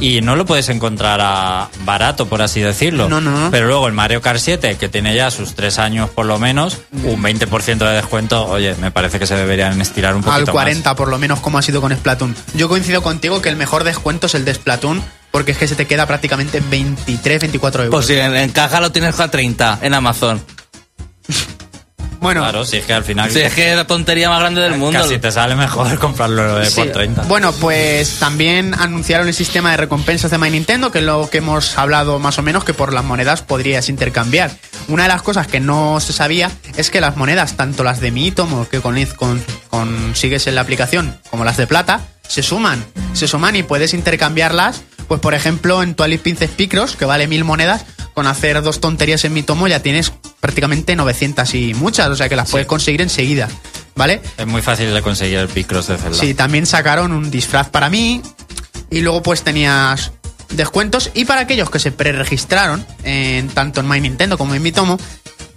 Y 0.00 0.20
no 0.20 0.36
lo 0.36 0.44
puedes 0.44 0.68
encontrar 0.68 1.20
a 1.22 1.68
barato, 1.84 2.26
por 2.26 2.42
así 2.42 2.60
decirlo. 2.60 3.08
No, 3.08 3.20
no, 3.20 3.30
no. 3.30 3.50
Pero 3.50 3.66
luego 3.66 3.86
el 3.86 3.92
Mario 3.92 4.20
Kart 4.20 4.40
7, 4.40 4.76
que 4.76 4.88
tiene 4.88 5.14
ya 5.14 5.30
sus 5.30 5.54
tres 5.54 5.78
años 5.78 6.10
por 6.10 6.26
lo 6.26 6.38
menos, 6.38 6.78
un 7.04 7.22
20% 7.22 7.78
de 7.78 7.92
descuento, 7.94 8.46
oye, 8.46 8.74
me 8.80 8.90
parece 8.90 9.18
que 9.18 9.26
se 9.26 9.36
deberían 9.36 9.80
estirar 9.80 10.14
un 10.14 10.22
poquito 10.22 10.36
Al 10.36 10.46
más. 10.46 10.52
40, 10.52 10.94
por 10.96 11.08
lo 11.08 11.18
menos, 11.18 11.40
como 11.40 11.58
ha 11.58 11.62
sido 11.62 11.80
con 11.80 11.94
Splatoon. 11.94 12.34
Yo 12.54 12.68
coincido 12.68 13.02
contigo 13.02 13.40
que 13.42 13.48
el 13.48 13.56
mejor 13.56 13.84
descuento 13.84 14.26
es 14.26 14.34
el 14.34 14.44
de 14.44 14.54
Splatoon, 14.54 15.02
porque 15.30 15.52
es 15.52 15.58
que 15.58 15.68
se 15.68 15.74
te 15.74 15.86
queda 15.86 16.06
prácticamente 16.06 16.58
en 16.58 16.70
23, 16.70 17.40
24 17.40 17.84
euros. 17.84 17.94
Pues 17.94 18.06
si 18.06 18.14
en, 18.14 18.34
en 18.34 18.50
caja 18.50 18.80
lo 18.80 18.90
tienes 18.90 19.18
a 19.20 19.30
30 19.30 19.80
en 19.82 19.94
Amazon. 19.94 20.42
Bueno, 22.26 22.40
Claro, 22.42 22.64
si 22.64 22.78
es 22.78 22.84
que 22.84 22.92
al 22.92 23.04
final 23.04 23.30
Sí, 23.30 23.38
es 23.40 23.54
que 23.54 23.70
es 23.70 23.76
la 23.76 23.86
tontería 23.86 24.28
más 24.28 24.40
grande 24.40 24.60
del 24.60 24.76
mundo. 24.76 24.98
casi 25.00 25.18
te 25.18 25.30
sale 25.30 25.54
mejor 25.54 25.96
comprarlo 26.00 26.56
de 26.56 26.66
Sí. 26.68 26.80
por 26.80 26.90
30. 26.90 27.22
Bueno, 27.22 27.52
pues 27.52 28.18
también 28.18 28.74
anunciaron 28.74 29.28
el 29.28 29.34
sistema 29.34 29.70
de 29.70 29.76
recompensas 29.76 30.30
de 30.32 30.38
My 30.38 30.50
Nintendo, 30.50 30.90
que 30.90 30.98
es 30.98 31.04
lo 31.04 31.30
que 31.30 31.38
hemos 31.38 31.78
hablado 31.78 32.18
más 32.18 32.36
o 32.38 32.42
menos, 32.42 32.64
que 32.64 32.74
por 32.74 32.92
las 32.92 33.04
monedas 33.04 33.42
podrías 33.42 33.88
intercambiar. 33.88 34.50
Una 34.88 35.04
de 35.04 35.08
las 35.08 35.22
cosas 35.22 35.46
que 35.46 35.60
no 35.60 36.00
se 36.00 36.12
sabía 36.12 36.50
es 36.76 36.90
que 36.90 37.00
las 37.00 37.16
monedas, 37.16 37.56
tanto 37.56 37.84
las 37.84 38.00
de 38.00 38.10
Mi 38.10 38.32
Tomo, 38.32 38.68
que 38.68 38.80
con, 38.80 38.96
con- 39.16 39.42
consigues 39.70 40.46
en 40.48 40.54
la 40.56 40.62
aplicación, 40.62 41.16
como 41.30 41.44
las 41.44 41.56
de 41.56 41.66
plata, 41.66 42.00
se 42.28 42.42
suman. 42.42 42.84
Se 43.12 43.28
suman 43.28 43.56
y 43.56 43.62
puedes 43.62 43.94
intercambiarlas, 43.94 44.82
pues 45.08 45.20
por 45.20 45.34
ejemplo, 45.34 45.82
en 45.82 45.94
tu 45.94 46.02
Alice 46.02 46.22
Princess 46.22 46.50
Picross, 46.50 46.96
que 46.96 47.04
vale 47.04 47.26
mil 47.28 47.44
monedas, 47.44 47.84
con 48.14 48.26
hacer 48.26 48.62
dos 48.62 48.80
tonterías 48.80 49.24
en 49.24 49.32
Mi 49.32 49.42
Tomo 49.42 49.68
ya 49.68 49.80
tienes 49.80 50.10
prácticamente 50.40 50.96
900 50.96 51.54
y 51.54 51.74
muchas, 51.74 52.08
o 52.08 52.16
sea 52.16 52.28
que 52.28 52.36
las 52.36 52.50
puedes 52.50 52.66
conseguir 52.66 53.02
enseguida, 53.02 53.48
¿vale? 53.94 54.22
Es 54.38 54.46
muy 54.46 54.62
fácil 54.62 54.92
de 54.94 55.02
conseguir 55.02 55.38
el 55.38 55.48
Picross 55.48 55.88
de 55.88 55.98
Zelda. 55.98 56.16
Sí, 56.16 56.32
también 56.34 56.66
sacaron 56.66 57.12
un 57.12 57.30
disfraz 57.30 57.68
para 57.68 57.90
mí. 57.90 58.22
Y 58.88 59.00
luego 59.00 59.22
pues 59.22 59.42
tenías 59.42 60.12
descuentos. 60.50 61.10
Y 61.14 61.24
para 61.24 61.42
aquellos 61.42 61.70
que 61.70 61.78
se 61.78 61.92
preregistraron, 61.92 62.86
en, 63.02 63.48
tanto 63.48 63.80
en 63.80 63.88
My 63.88 64.00
Nintendo 64.00 64.38
como 64.38 64.54
en 64.54 64.62
Mi 64.62 64.72
Tomo, 64.72 64.98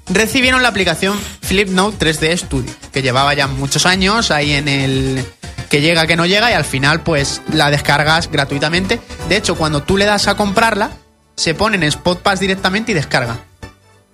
recibieron 0.09 0.61
la 0.63 0.69
aplicación 0.69 1.19
Flipnote 1.41 1.97
3D 2.13 2.37
Studio, 2.37 2.71
que 2.91 3.01
llevaba 3.01 3.33
ya 3.33 3.47
muchos 3.47 3.85
años 3.85 4.31
ahí 4.31 4.53
en 4.53 4.67
el 4.67 5.25
que 5.69 5.81
llega, 5.81 6.07
que 6.07 6.15
no 6.15 6.25
llega, 6.25 6.49
y 6.51 6.53
al 6.53 6.65
final 6.65 7.01
pues 7.01 7.41
la 7.53 7.69
descargas 7.69 8.31
gratuitamente. 8.31 8.99
De 9.29 9.37
hecho, 9.37 9.55
cuando 9.55 9.83
tú 9.83 9.97
le 9.97 10.05
das 10.05 10.27
a 10.27 10.35
comprarla, 10.35 10.91
se 11.35 11.53
pone 11.53 11.75
en 11.77 11.83
Spot 11.83 12.19
Pass 12.21 12.39
directamente 12.39 12.91
y 12.91 12.95
descarga. 12.95 13.37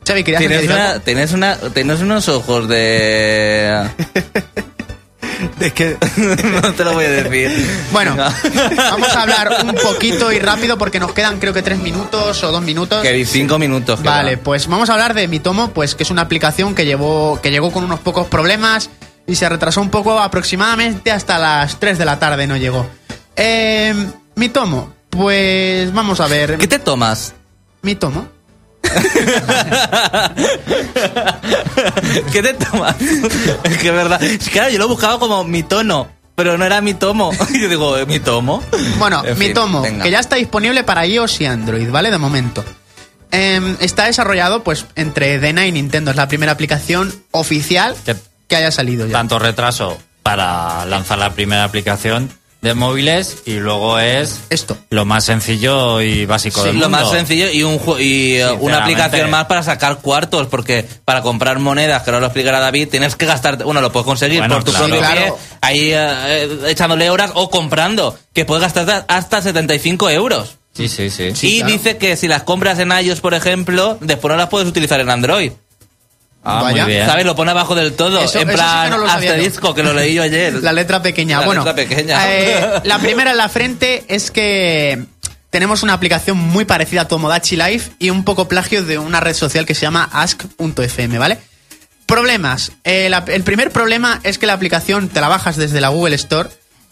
Xavi, 0.07 0.23
¿querías 0.23 0.41
una- 0.65 0.99
tienes, 0.99 1.31
una, 1.33 1.57
tienes 1.57 2.01
unos 2.01 2.27
ojos 2.29 2.67
de... 2.67 3.89
Es 5.59 5.73
que 5.73 5.97
no 6.61 6.73
te 6.73 6.83
lo 6.83 6.93
voy 6.93 7.05
a 7.05 7.09
decir. 7.09 7.67
Bueno, 7.91 8.15
vamos 8.15 9.15
a 9.15 9.21
hablar 9.21 9.57
un 9.63 9.75
poquito 9.75 10.31
y 10.31 10.39
rápido 10.39 10.77
porque 10.77 10.99
nos 10.99 11.13
quedan 11.13 11.39
creo 11.39 11.53
que 11.53 11.61
tres 11.61 11.79
minutos 11.79 12.43
o 12.43 12.51
dos 12.51 12.61
minutos. 12.61 13.01
Que 13.01 13.25
cinco 13.25 13.57
minutos. 13.57 14.01
Vale, 14.03 14.37
pues 14.37 14.67
vamos 14.67 14.89
a 14.89 14.93
hablar 14.93 15.13
de 15.13 15.27
Mitomo, 15.27 15.71
pues 15.71 15.95
que 15.95 16.03
es 16.03 16.11
una 16.11 16.23
aplicación 16.23 16.75
que 16.75 16.85
llevó, 16.85 17.39
que 17.41 17.51
llegó 17.51 17.71
con 17.71 17.83
unos 17.83 17.99
pocos 17.99 18.27
problemas 18.27 18.89
y 19.27 19.35
se 19.35 19.49
retrasó 19.49 19.81
un 19.81 19.89
poco 19.89 20.19
aproximadamente 20.19 21.11
hasta 21.11 21.39
las 21.39 21.79
3 21.79 21.97
de 21.97 22.05
la 22.05 22.19
tarde 22.19 22.47
no 22.47 22.57
llegó. 22.57 22.85
Eh, 23.35 23.93
Mitomo, 24.35 24.93
pues 25.09 25.93
vamos 25.93 26.19
a 26.19 26.27
ver. 26.27 26.57
¿Qué 26.57 26.67
te 26.67 26.79
tomas? 26.79 27.33
Mitomo. 27.81 28.34
¿Qué 32.31 32.41
te 32.41 32.53
tomas? 32.53 32.95
es 33.01 33.77
que 33.77 33.87
es 33.87 33.93
verdad. 33.93 34.21
Claro, 34.51 34.69
yo 34.69 34.79
lo 34.79 34.87
buscaba 34.87 35.19
como 35.19 35.43
mi 35.43 35.63
tono, 35.63 36.07
pero 36.35 36.57
no 36.57 36.65
era 36.65 36.81
mi 36.81 36.93
tomo. 36.93 37.31
Y 37.49 37.61
yo 37.61 37.69
digo, 37.69 37.97
¿eh, 37.97 38.05
¿mi 38.05 38.19
tomo? 38.19 38.63
Bueno, 38.97 39.23
En 39.25 39.37
fin, 39.37 39.47
Mitomo, 39.49 39.81
venga. 39.81 40.03
que 40.03 40.11
ya 40.11 40.19
está 40.19 40.35
disponible 40.37 40.83
para 40.83 41.05
iOS 41.05 41.41
y 41.41 41.45
Android, 41.45 41.89
¿vale? 41.89 42.11
De 42.11 42.17
momento. 42.17 42.63
Em, 43.31 43.75
está 43.79 44.05
desarrollado 44.05 44.63
pues 44.63 44.85
entre 44.95 45.39
Dena 45.39 45.65
y 45.65 45.71
Nintendo. 45.71 46.11
Es 46.11 46.17
la 46.17 46.27
primera 46.27 46.51
aplicación 46.53 47.13
oficial 47.31 47.95
Que- 48.05 48.15
que 48.47 48.55
haya 48.55 48.71
salido 48.71 49.05
ya. 49.07 49.13
Tanto 49.13 49.39
retraso 49.39 49.97
para 50.23 50.85
lanzar 50.85 51.17
la 51.17 51.33
primera 51.33 51.63
aplicación 51.63 52.31
de 52.65 52.73
móviles 52.73 53.37
y 53.45 53.53
luego 53.59 53.99
es 53.99 54.41
Esto. 54.49 54.75
lo 54.89 55.05
más 55.05 55.23
sencillo 55.23 56.01
y 56.01 56.25
básico 56.25 56.61
Sí, 56.61 56.67
del 56.67 56.79
lo 56.79 56.89
mundo. 56.89 56.97
más 57.05 57.11
sencillo 57.11 57.49
y, 57.51 57.61
un, 57.63 57.79
y 57.99 58.33
eh, 58.37 58.51
una 58.59 58.79
aplicación 58.79 59.29
más 59.29 59.45
para 59.45 59.61
sacar 59.63 59.99
cuartos, 59.99 60.47
porque 60.47 60.83
para 61.05 61.21
comprar 61.21 61.59
monedas, 61.59 62.01
que 62.03 62.09
ahora 62.09 62.19
lo 62.21 62.25
explicará 62.25 62.59
David, 62.59 62.89
tienes 62.89 63.15
que 63.15 63.25
gastar, 63.27 63.63
bueno, 63.63 63.81
lo 63.81 63.91
puedes 63.91 64.05
conseguir 64.05 64.39
Bueno, 64.39 64.55
por 64.55 64.63
tu 64.63 64.71
claro. 64.71 64.87
propio 64.87 64.99
Claro. 65.07 65.21
pie, 65.21 65.33
ahí 65.61 65.79
eh, 65.93 65.95
eh, 65.95 66.59
echándole 66.67 67.09
horas 67.11 67.31
o 67.35 67.49
comprando, 67.51 68.17
que 68.33 68.45
puedes 68.45 68.61
gastar 68.63 69.05
hasta 69.07 69.41
75 69.41 70.09
euros. 70.09 70.57
Sí, 70.73 70.89
sí, 70.89 71.09
sí. 71.09 71.31
y 71.41 71.59
claro. 71.59 71.71
dice 71.73 71.97
que 71.97 72.17
si 72.17 72.27
las 72.27 72.43
compras 72.43 72.79
en 72.79 72.91
iOS, 72.91 73.21
por 73.21 73.33
ejemplo, 73.33 73.97
después 74.01 74.29
no 74.31 74.37
las 74.37 74.49
puedes 74.49 74.67
utilizar 74.67 74.99
en 74.99 75.09
Android. 75.09 75.51
Ah, 76.47 76.61
Vaya. 76.61 76.83
muy 76.83 76.93
bien. 76.93 77.05
¿Sabes? 77.07 77.25
Lo 77.25 77.35
pone 77.35 77.51
abajo 77.51 77.73
del 77.75 77.93
todo, 77.93 78.19
Eso- 78.21 78.39
en 78.39 78.49
eso 78.49 78.57
sí 78.57 78.63
plan 78.63 78.83
que 78.85 78.89
no 78.91 78.97
lo 78.99 79.07
sabía 79.09 79.29
yo. 79.31 79.35
asterisco, 79.35 79.73
que 79.73 79.83
lo 79.83 79.93
leí 79.93 80.13
yo 80.13 80.21
ayer. 80.23 80.53
La 80.63 80.71
letra 80.73 81.01
pequeña. 81.01 81.39
La 81.39 81.45
bueno, 81.47 81.61
letra 81.65 81.75
pequeña. 81.75 82.31
eh, 82.31 82.65
la 82.83 82.99
primera 82.99 83.31
en 83.31 83.37
la 83.37 83.49
frente 83.49 84.05
es 84.07 84.29
que 84.31 85.03
tenemos 85.49 85.81
una 85.83 85.93
aplicación 85.93 86.37
muy 86.37 86.65
parecida 86.65 87.01
a 87.01 87.07
Tomodachi 87.07 87.55
Life 87.55 87.91
y 87.99 88.09
un 88.11 88.23
poco 88.23 88.47
plagio 88.47 88.83
de 88.83 88.97
una 88.99 89.19
red 89.21 89.33
social 89.33 89.65
que 89.65 89.73
se 89.73 89.81
llama 89.81 90.07
ask.fm, 90.11 91.17
¿vale? 91.17 91.39
Problemas. 92.05 92.71
Eh, 92.83 93.07
la- 93.09 93.23
el 93.27 93.41
primer 93.43 93.71
problema 93.71 94.19
es 94.23 94.37
que 94.37 94.45
la 94.45 94.53
aplicación 94.53 95.09
te 95.09 95.19
la 95.21 95.27
bajas 95.27 95.55
desde 95.57 95.81
la 95.81 95.87
Google 95.89 96.15
Store 96.15 96.49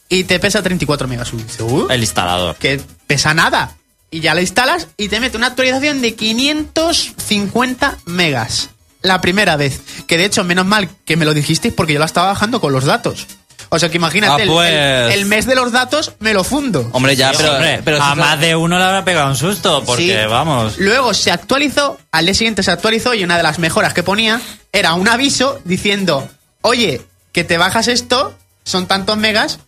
y 0.09 0.23
te 0.23 0.39
pesa 0.39 0.63
34 0.63 1.07
megas. 1.07 1.31
Uy, 1.33 1.43
dice, 1.43 1.61
"Uh, 1.61 1.87
El 1.91 2.01
instalador. 2.01 2.55
que 2.55 2.81
pesa 3.05 3.33
nada. 3.35 3.75
Y 4.09 4.19
ya 4.21 4.33
la 4.35 4.41
instalas 4.41 4.87
y 4.97 5.09
te 5.09 5.19
mete 5.19 5.37
una 5.37 5.47
actualización 5.47 6.01
de 6.01 6.13
550 6.15 7.97
megas. 8.05 8.69
La 9.03 9.21
primera 9.21 9.55
vez. 9.57 9.79
Que 10.07 10.17
de 10.17 10.25
hecho, 10.25 10.43
menos 10.43 10.65
mal 10.65 10.89
que 11.05 11.15
me 11.17 11.25
lo 11.25 11.33
dijisteis 11.35 11.73
porque 11.73 11.93
yo 11.93 11.99
la 11.99 12.05
estaba 12.05 12.27
bajando 12.29 12.59
con 12.59 12.73
los 12.73 12.85
datos. 12.85 13.27
O 13.69 13.77
sea 13.79 13.89
que 13.89 13.97
imagínate, 13.97 14.41
Ah, 14.41 14.43
el- 14.43 14.49
pues. 14.49 14.71
el, 14.71 15.19
el 15.19 15.25
mes 15.25 15.45
de 15.45 15.55
los 15.55 15.71
datos 15.71 16.13
me 16.19 16.33
lo 16.33 16.43
fundo. 16.43 16.89
Hombre, 16.91 17.15
ya, 17.15 17.29
Sí, 17.31 17.35
pero, 17.37 17.53
hombre, 17.53 17.81
pero 17.83 18.01
a 18.01 18.15
más 18.15 18.39
de 18.39 18.55
uno 18.55 18.77
le 18.77 18.83
habrá 18.83 19.03
pegado 19.05 19.29
un 19.29 19.35
susto, 19.35 19.83
porque 19.85 20.21
Sí. 20.23 20.27
vamos. 20.29 20.77
Luego 20.77 21.13
se 21.13 21.31
actualizó, 21.31 21.97
al 22.11 22.25
día 22.25 22.33
siguiente 22.35 22.61
se 22.63 22.71
actualizó 22.71 23.13
y 23.13 23.23
una 23.23 23.37
de 23.37 23.43
las 23.43 23.59
mejoras 23.59 23.93
que 23.93 24.03
ponía 24.03 24.39
era 24.71 24.93
un 24.93 25.07
aviso 25.07 25.59
diciendo, 25.65 26.27
oye, 26.61 27.01
que 27.31 27.43
te 27.43 27.57
bajas 27.57 27.87
esto, 27.87 28.35
son 28.63 28.85
tantos 28.87 29.17
megas, 29.17 29.59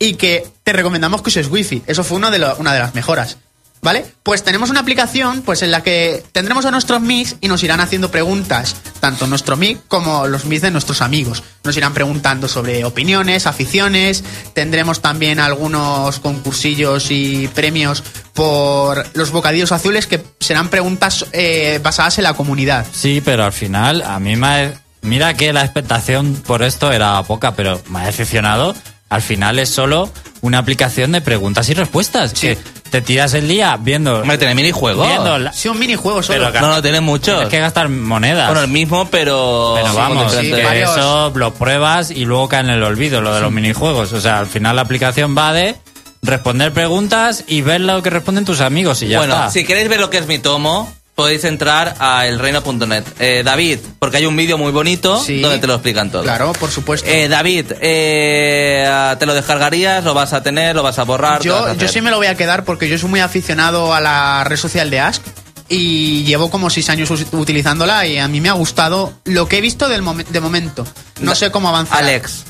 y 0.00 0.14
que 0.14 0.46
te 0.64 0.72
recomendamos 0.72 1.22
que 1.22 1.28
uses 1.30 1.48
wifi. 1.48 1.82
Eso 1.86 2.04
fue 2.04 2.16
uno 2.18 2.30
de 2.30 2.38
lo- 2.38 2.56
una 2.56 2.72
de 2.72 2.80
las 2.80 2.94
mejoras. 2.94 3.36
¿Vale? 3.80 4.04
Pues 4.22 4.42
tenemos 4.42 4.70
una 4.70 4.80
aplicación 4.80 5.42
pues 5.42 5.62
en 5.62 5.70
la 5.70 5.82
que 5.82 6.24
tendremos 6.32 6.64
a 6.66 6.70
nuestros 6.70 7.00
MIS 7.00 7.36
y 7.40 7.48
nos 7.48 7.62
irán 7.62 7.80
haciendo 7.80 8.10
preguntas, 8.10 8.76
tanto 9.00 9.26
nuestro 9.26 9.56
MIC 9.56 9.86
como 9.88 10.26
los 10.26 10.44
MIS 10.44 10.62
de 10.62 10.70
nuestros 10.70 11.00
amigos. 11.00 11.42
Nos 11.64 11.76
irán 11.76 11.94
preguntando 11.94 12.48
sobre 12.48 12.84
opiniones, 12.84 13.46
aficiones, 13.46 14.24
tendremos 14.52 15.00
también 15.00 15.38
algunos 15.38 16.18
concursillos 16.18 17.10
y 17.10 17.48
premios 17.54 18.02
por 18.34 19.06
los 19.14 19.30
bocadillos 19.30 19.72
azules 19.72 20.06
que 20.06 20.22
serán 20.40 20.68
preguntas 20.68 21.26
eh, 21.32 21.80
basadas 21.82 22.18
en 22.18 22.24
la 22.24 22.34
comunidad. 22.34 22.86
Sí, 22.92 23.22
pero 23.24 23.44
al 23.44 23.52
final 23.52 24.02
a 24.02 24.18
mí 24.18 24.36
me 24.36 24.46
ha... 24.46 24.72
Mira 25.00 25.34
que 25.34 25.52
la 25.52 25.62
expectación 25.62 26.34
por 26.34 26.64
esto 26.64 26.90
era 26.90 27.22
poca, 27.22 27.54
pero 27.54 27.80
me 27.88 28.00
ha 28.00 28.06
decepcionado. 28.06 28.74
Al 29.08 29.22
final 29.22 29.58
es 29.58 29.68
solo 29.68 30.10
una 30.40 30.58
aplicación 30.58 31.12
de 31.12 31.20
preguntas 31.20 31.68
y 31.68 31.74
respuestas. 31.74 32.34
Que 32.34 32.58
te 32.90 33.00
tiras 33.02 33.34
el 33.34 33.46
día 33.48 33.76
viendo... 33.80 34.20
Hombre, 34.20 34.38
tiene 34.38 34.54
minijuegos. 34.54 35.06
viendo 35.06 35.38
la- 35.38 35.52
Sí, 35.52 35.68
un 35.68 35.78
minijuego 35.78 36.22
solo. 36.22 36.48
Pero 36.52 36.60
No, 36.66 36.74
no, 36.74 36.82
tiene 36.82 37.00
muchos. 37.00 37.34
Tienes 37.34 37.48
que 37.48 37.58
gastar 37.60 37.88
monedas. 37.88 38.46
Bueno, 38.48 38.62
el 38.62 38.68
mismo, 38.68 39.06
pero... 39.10 39.72
Pero 39.76 39.94
vamos, 39.94 40.24
con 40.24 40.30
sí, 40.32 40.46
diferentes- 40.46 40.56
que 40.60 40.64
varios- 40.64 40.90
eso 40.96 41.32
lo 41.34 41.54
pruebas 41.54 42.10
y 42.10 42.24
luego 42.24 42.48
cae 42.48 42.60
en 42.60 42.70
el 42.70 42.82
olvido, 42.82 43.20
lo 43.20 43.34
de 43.34 43.40
los 43.40 43.52
minijuegos. 43.52 44.12
O 44.12 44.20
sea, 44.20 44.38
al 44.38 44.46
final 44.46 44.76
la 44.76 44.82
aplicación 44.82 45.36
va 45.36 45.52
de 45.52 45.76
responder 46.22 46.72
preguntas 46.72 47.44
y 47.46 47.62
ver 47.62 47.80
lo 47.80 48.02
que 48.02 48.10
responden 48.10 48.44
tus 48.44 48.60
amigos 48.60 49.02
y 49.02 49.08
ya 49.08 49.18
bueno, 49.18 49.34
está. 49.34 49.50
si 49.50 49.64
queréis 49.64 49.88
ver 49.88 50.00
lo 50.00 50.10
que 50.10 50.18
es 50.18 50.26
mi 50.26 50.38
tomo, 50.40 50.92
podéis 51.18 51.42
entrar 51.42 51.96
a 51.98 52.28
elreino.net. 52.28 53.02
Eh, 53.18 53.42
David, 53.44 53.80
porque 53.98 54.18
hay 54.18 54.26
un 54.26 54.36
vídeo 54.36 54.56
muy 54.56 54.70
bonito 54.70 55.20
Sí. 55.20 55.40
donde 55.40 55.58
te 55.58 55.66
lo 55.66 55.74
explican 55.74 56.12
todo. 56.12 56.22
Claro, 56.22 56.52
por 56.52 56.70
supuesto. 56.70 57.08
Eh, 57.10 57.26
David, 57.26 57.72
eh, 57.80 58.88
¿te 59.18 59.26
lo 59.26 59.34
descargarías? 59.34 60.04
¿Lo 60.04 60.14
vas 60.14 60.32
a 60.32 60.44
tener? 60.44 60.76
¿Lo 60.76 60.84
vas 60.84 61.00
a 61.00 61.02
borrar? 61.02 61.40
¿Qué 61.40 61.50
vas 61.50 61.62
a 61.70 61.72
Yo, 61.74 61.80
yo 61.80 61.88
sí 61.88 62.00
me 62.02 62.12
lo 62.12 62.18
voy 62.18 62.28
a 62.28 62.36
quedar 62.36 62.64
porque 62.64 62.88
yo 62.88 62.96
soy 62.98 63.10
muy 63.10 63.18
aficionado 63.18 63.92
a 63.92 64.00
la 64.00 64.44
red 64.44 64.56
social 64.56 64.90
de 64.90 65.00
Ask 65.00 65.20
y 65.68 66.22
llevo 66.22 66.50
como 66.50 66.70
seis 66.70 66.88
años 66.88 67.10
utilizándola 67.32 68.06
y 68.06 68.18
a 68.18 68.28
mí 68.28 68.40
me 68.40 68.48
ha 68.48 68.52
gustado 68.52 69.12
lo 69.24 69.48
que 69.48 69.58
he 69.58 69.60
visto 69.60 69.88
del 69.88 70.02
momen- 70.04 70.28
de 70.28 70.38
momento. 70.40 70.86
No 71.20 71.34
sé 71.34 71.50
cómo 71.50 71.68
avanzar. 71.68 71.98
Alex, 71.98 72.44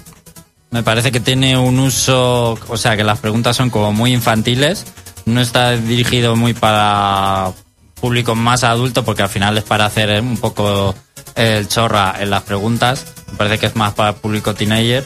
Me 0.71 0.83
parece 0.83 1.11
que 1.11 1.21
tiene 1.21 1.57
un 1.57 1.79
uso, 1.79 2.59
o 2.69 2.77
sea, 2.77 2.99
que 2.99 3.03
las 3.03 3.19
preguntas 3.19 3.57
son 3.57 3.71
como 3.71 3.95
muy 3.95 4.13
infantiles. 4.13 4.85
No 5.25 5.41
está 5.41 5.71
dirigido 5.71 6.37
muy 6.37 6.53
para 6.53 7.53
público 8.01 8.35
más 8.35 8.65
adulto 8.65 9.05
porque 9.05 9.23
al 9.23 9.29
final 9.29 9.59
es 9.59 9.65
para 9.65 9.87
hacer 9.87 10.21
un 10.21 10.37
poco 10.37 10.95
el 11.35 11.69
chorra 11.69 12.17
en 12.19 12.31
las 12.31 12.43
preguntas. 12.43 13.07
Me 13.31 13.37
parece 13.37 13.59
que 13.59 13.67
es 13.67 13.77
más 13.77 13.95
para 13.95 14.15
público 14.15 14.55
teenager. 14.55 15.05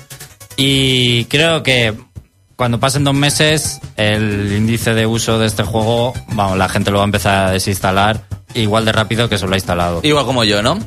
Y 0.56 1.24
creo 1.26 1.62
que 1.62 1.94
cuando 2.56 2.78
pasen 2.78 3.04
dos 3.04 3.14
meses, 3.14 3.80
el 3.96 4.52
índice 4.52 4.94
de 4.94 5.06
uso 5.06 5.38
de 5.38 5.46
este 5.46 5.64
juego, 5.64 6.12
vamos, 6.28 6.56
la 6.58 6.68
gente 6.68 6.90
lo 6.90 6.98
va 6.98 7.04
a 7.04 7.06
empezar 7.06 7.48
a 7.48 7.50
desinstalar 7.50 8.24
igual 8.54 8.84
de 8.84 8.92
rápido 8.92 9.28
que 9.28 9.38
se 9.38 9.46
lo 9.46 9.54
ha 9.54 9.56
instalado. 9.56 10.00
igual 10.02 10.26
como 10.26 10.44
yo, 10.44 10.62
¿no? 10.62 10.78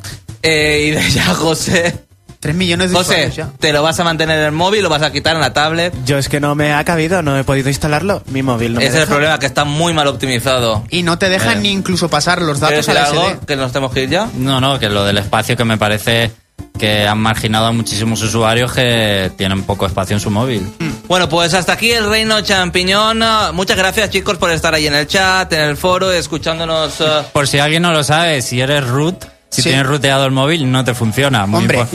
Eh, 0.41 0.85
y 0.87 0.91
de 0.91 1.09
ya, 1.09 1.33
José. 1.33 2.04
Tres 2.45 2.55
millones 2.55 2.91
de 2.91 2.95
José, 2.97 3.09
usuarios 3.11 3.35
ya. 3.35 3.49
¿te 3.59 3.73
lo 3.73 3.81
vas 3.81 3.99
a 3.99 4.03
mantener 4.03 4.37
en 4.39 4.45
el 4.45 4.51
móvil? 4.51 4.83
¿Lo 4.83 4.89
vas 4.89 5.01
a 5.01 5.11
quitar 5.11 5.35
en 5.35 5.41
la 5.41 5.51
tablet? 5.53 5.93
Yo 6.05 6.17
es 6.17 6.29
que 6.29 6.39
no 6.39 6.53
me 6.55 6.73
ha 6.73 6.83
cabido, 6.83 7.21
no 7.21 7.37
he 7.37 7.43
podido 7.43 7.69
instalarlo. 7.69 8.21
Mi 8.27 8.43
móvil 8.43 8.73
no 8.73 8.79
me 8.79 8.85
Ese 8.85 8.97
es 8.97 9.03
el 9.03 9.07
problema, 9.09 9.39
que 9.39 9.45
está 9.47 9.65
muy 9.65 9.93
mal 9.93 10.07
optimizado. 10.07 10.83
Y 10.89 11.03
no 11.03 11.17
te 11.17 11.29
dejan 11.29 11.57
Eh. 11.57 11.61
ni 11.61 11.69
incluso 11.71 12.07
pasar 12.09 12.41
los 12.41 12.59
¿Quieres 12.59 12.85
datos 12.85 12.89
a 12.89 13.01
decir 13.01 13.15
la 13.17 13.23
algo? 13.25 13.37
SD. 13.39 13.45
¿Que 13.47 13.55
nos 13.55 13.71
tenemos 13.71 13.91
que 13.93 14.03
ir 14.03 14.09
ya? 14.09 14.29
No, 14.35 14.61
no, 14.61 14.77
que 14.79 14.89
lo 14.89 15.03
del 15.05 15.17
espacio 15.17 15.57
que 15.57 15.65
me 15.65 15.77
parece 15.77 16.31
que 16.77 17.07
han 17.07 17.17
marginado 17.17 17.67
a 17.67 17.71
muchísimos 17.71 18.21
usuarios 18.21 18.71
que 18.73 19.31
tienen 19.37 19.63
poco 19.63 19.85
espacio 19.85 20.13
en 20.15 20.19
su 20.19 20.29
móvil. 20.29 20.69
Bueno, 21.07 21.27
pues 21.29 21.53
hasta 21.53 21.73
aquí 21.73 21.91
el 21.91 22.09
Reino 22.09 22.41
Champiñón. 22.41 23.23
Muchas 23.53 23.77
gracias, 23.77 24.09
chicos, 24.09 24.37
por 24.37 24.51
estar 24.51 24.73
ahí 24.73 24.87
en 24.87 24.93
el 24.95 25.07
chat, 25.07 25.51
en 25.53 25.61
el 25.61 25.77
foro, 25.77 26.11
escuchándonos. 26.11 26.99
eh, 27.01 27.05
Por 27.33 27.47
si 27.47 27.59
alguien 27.59 27.81
no 27.81 27.91
lo 27.91 28.03
sabe, 28.03 28.41
si 28.41 28.59
eres 28.59 28.85
root, 28.85 29.23
si 29.49 29.61
Sí. 29.61 29.69
tienes 29.69 29.85
ruteado 29.87 30.25
el 30.25 30.31
móvil, 30.31 30.69
no 30.69 30.83
te 30.83 30.93
funciona. 30.93 31.45
Muy 31.45 31.59
Hombre. 31.61 31.79
impo- 31.79 31.89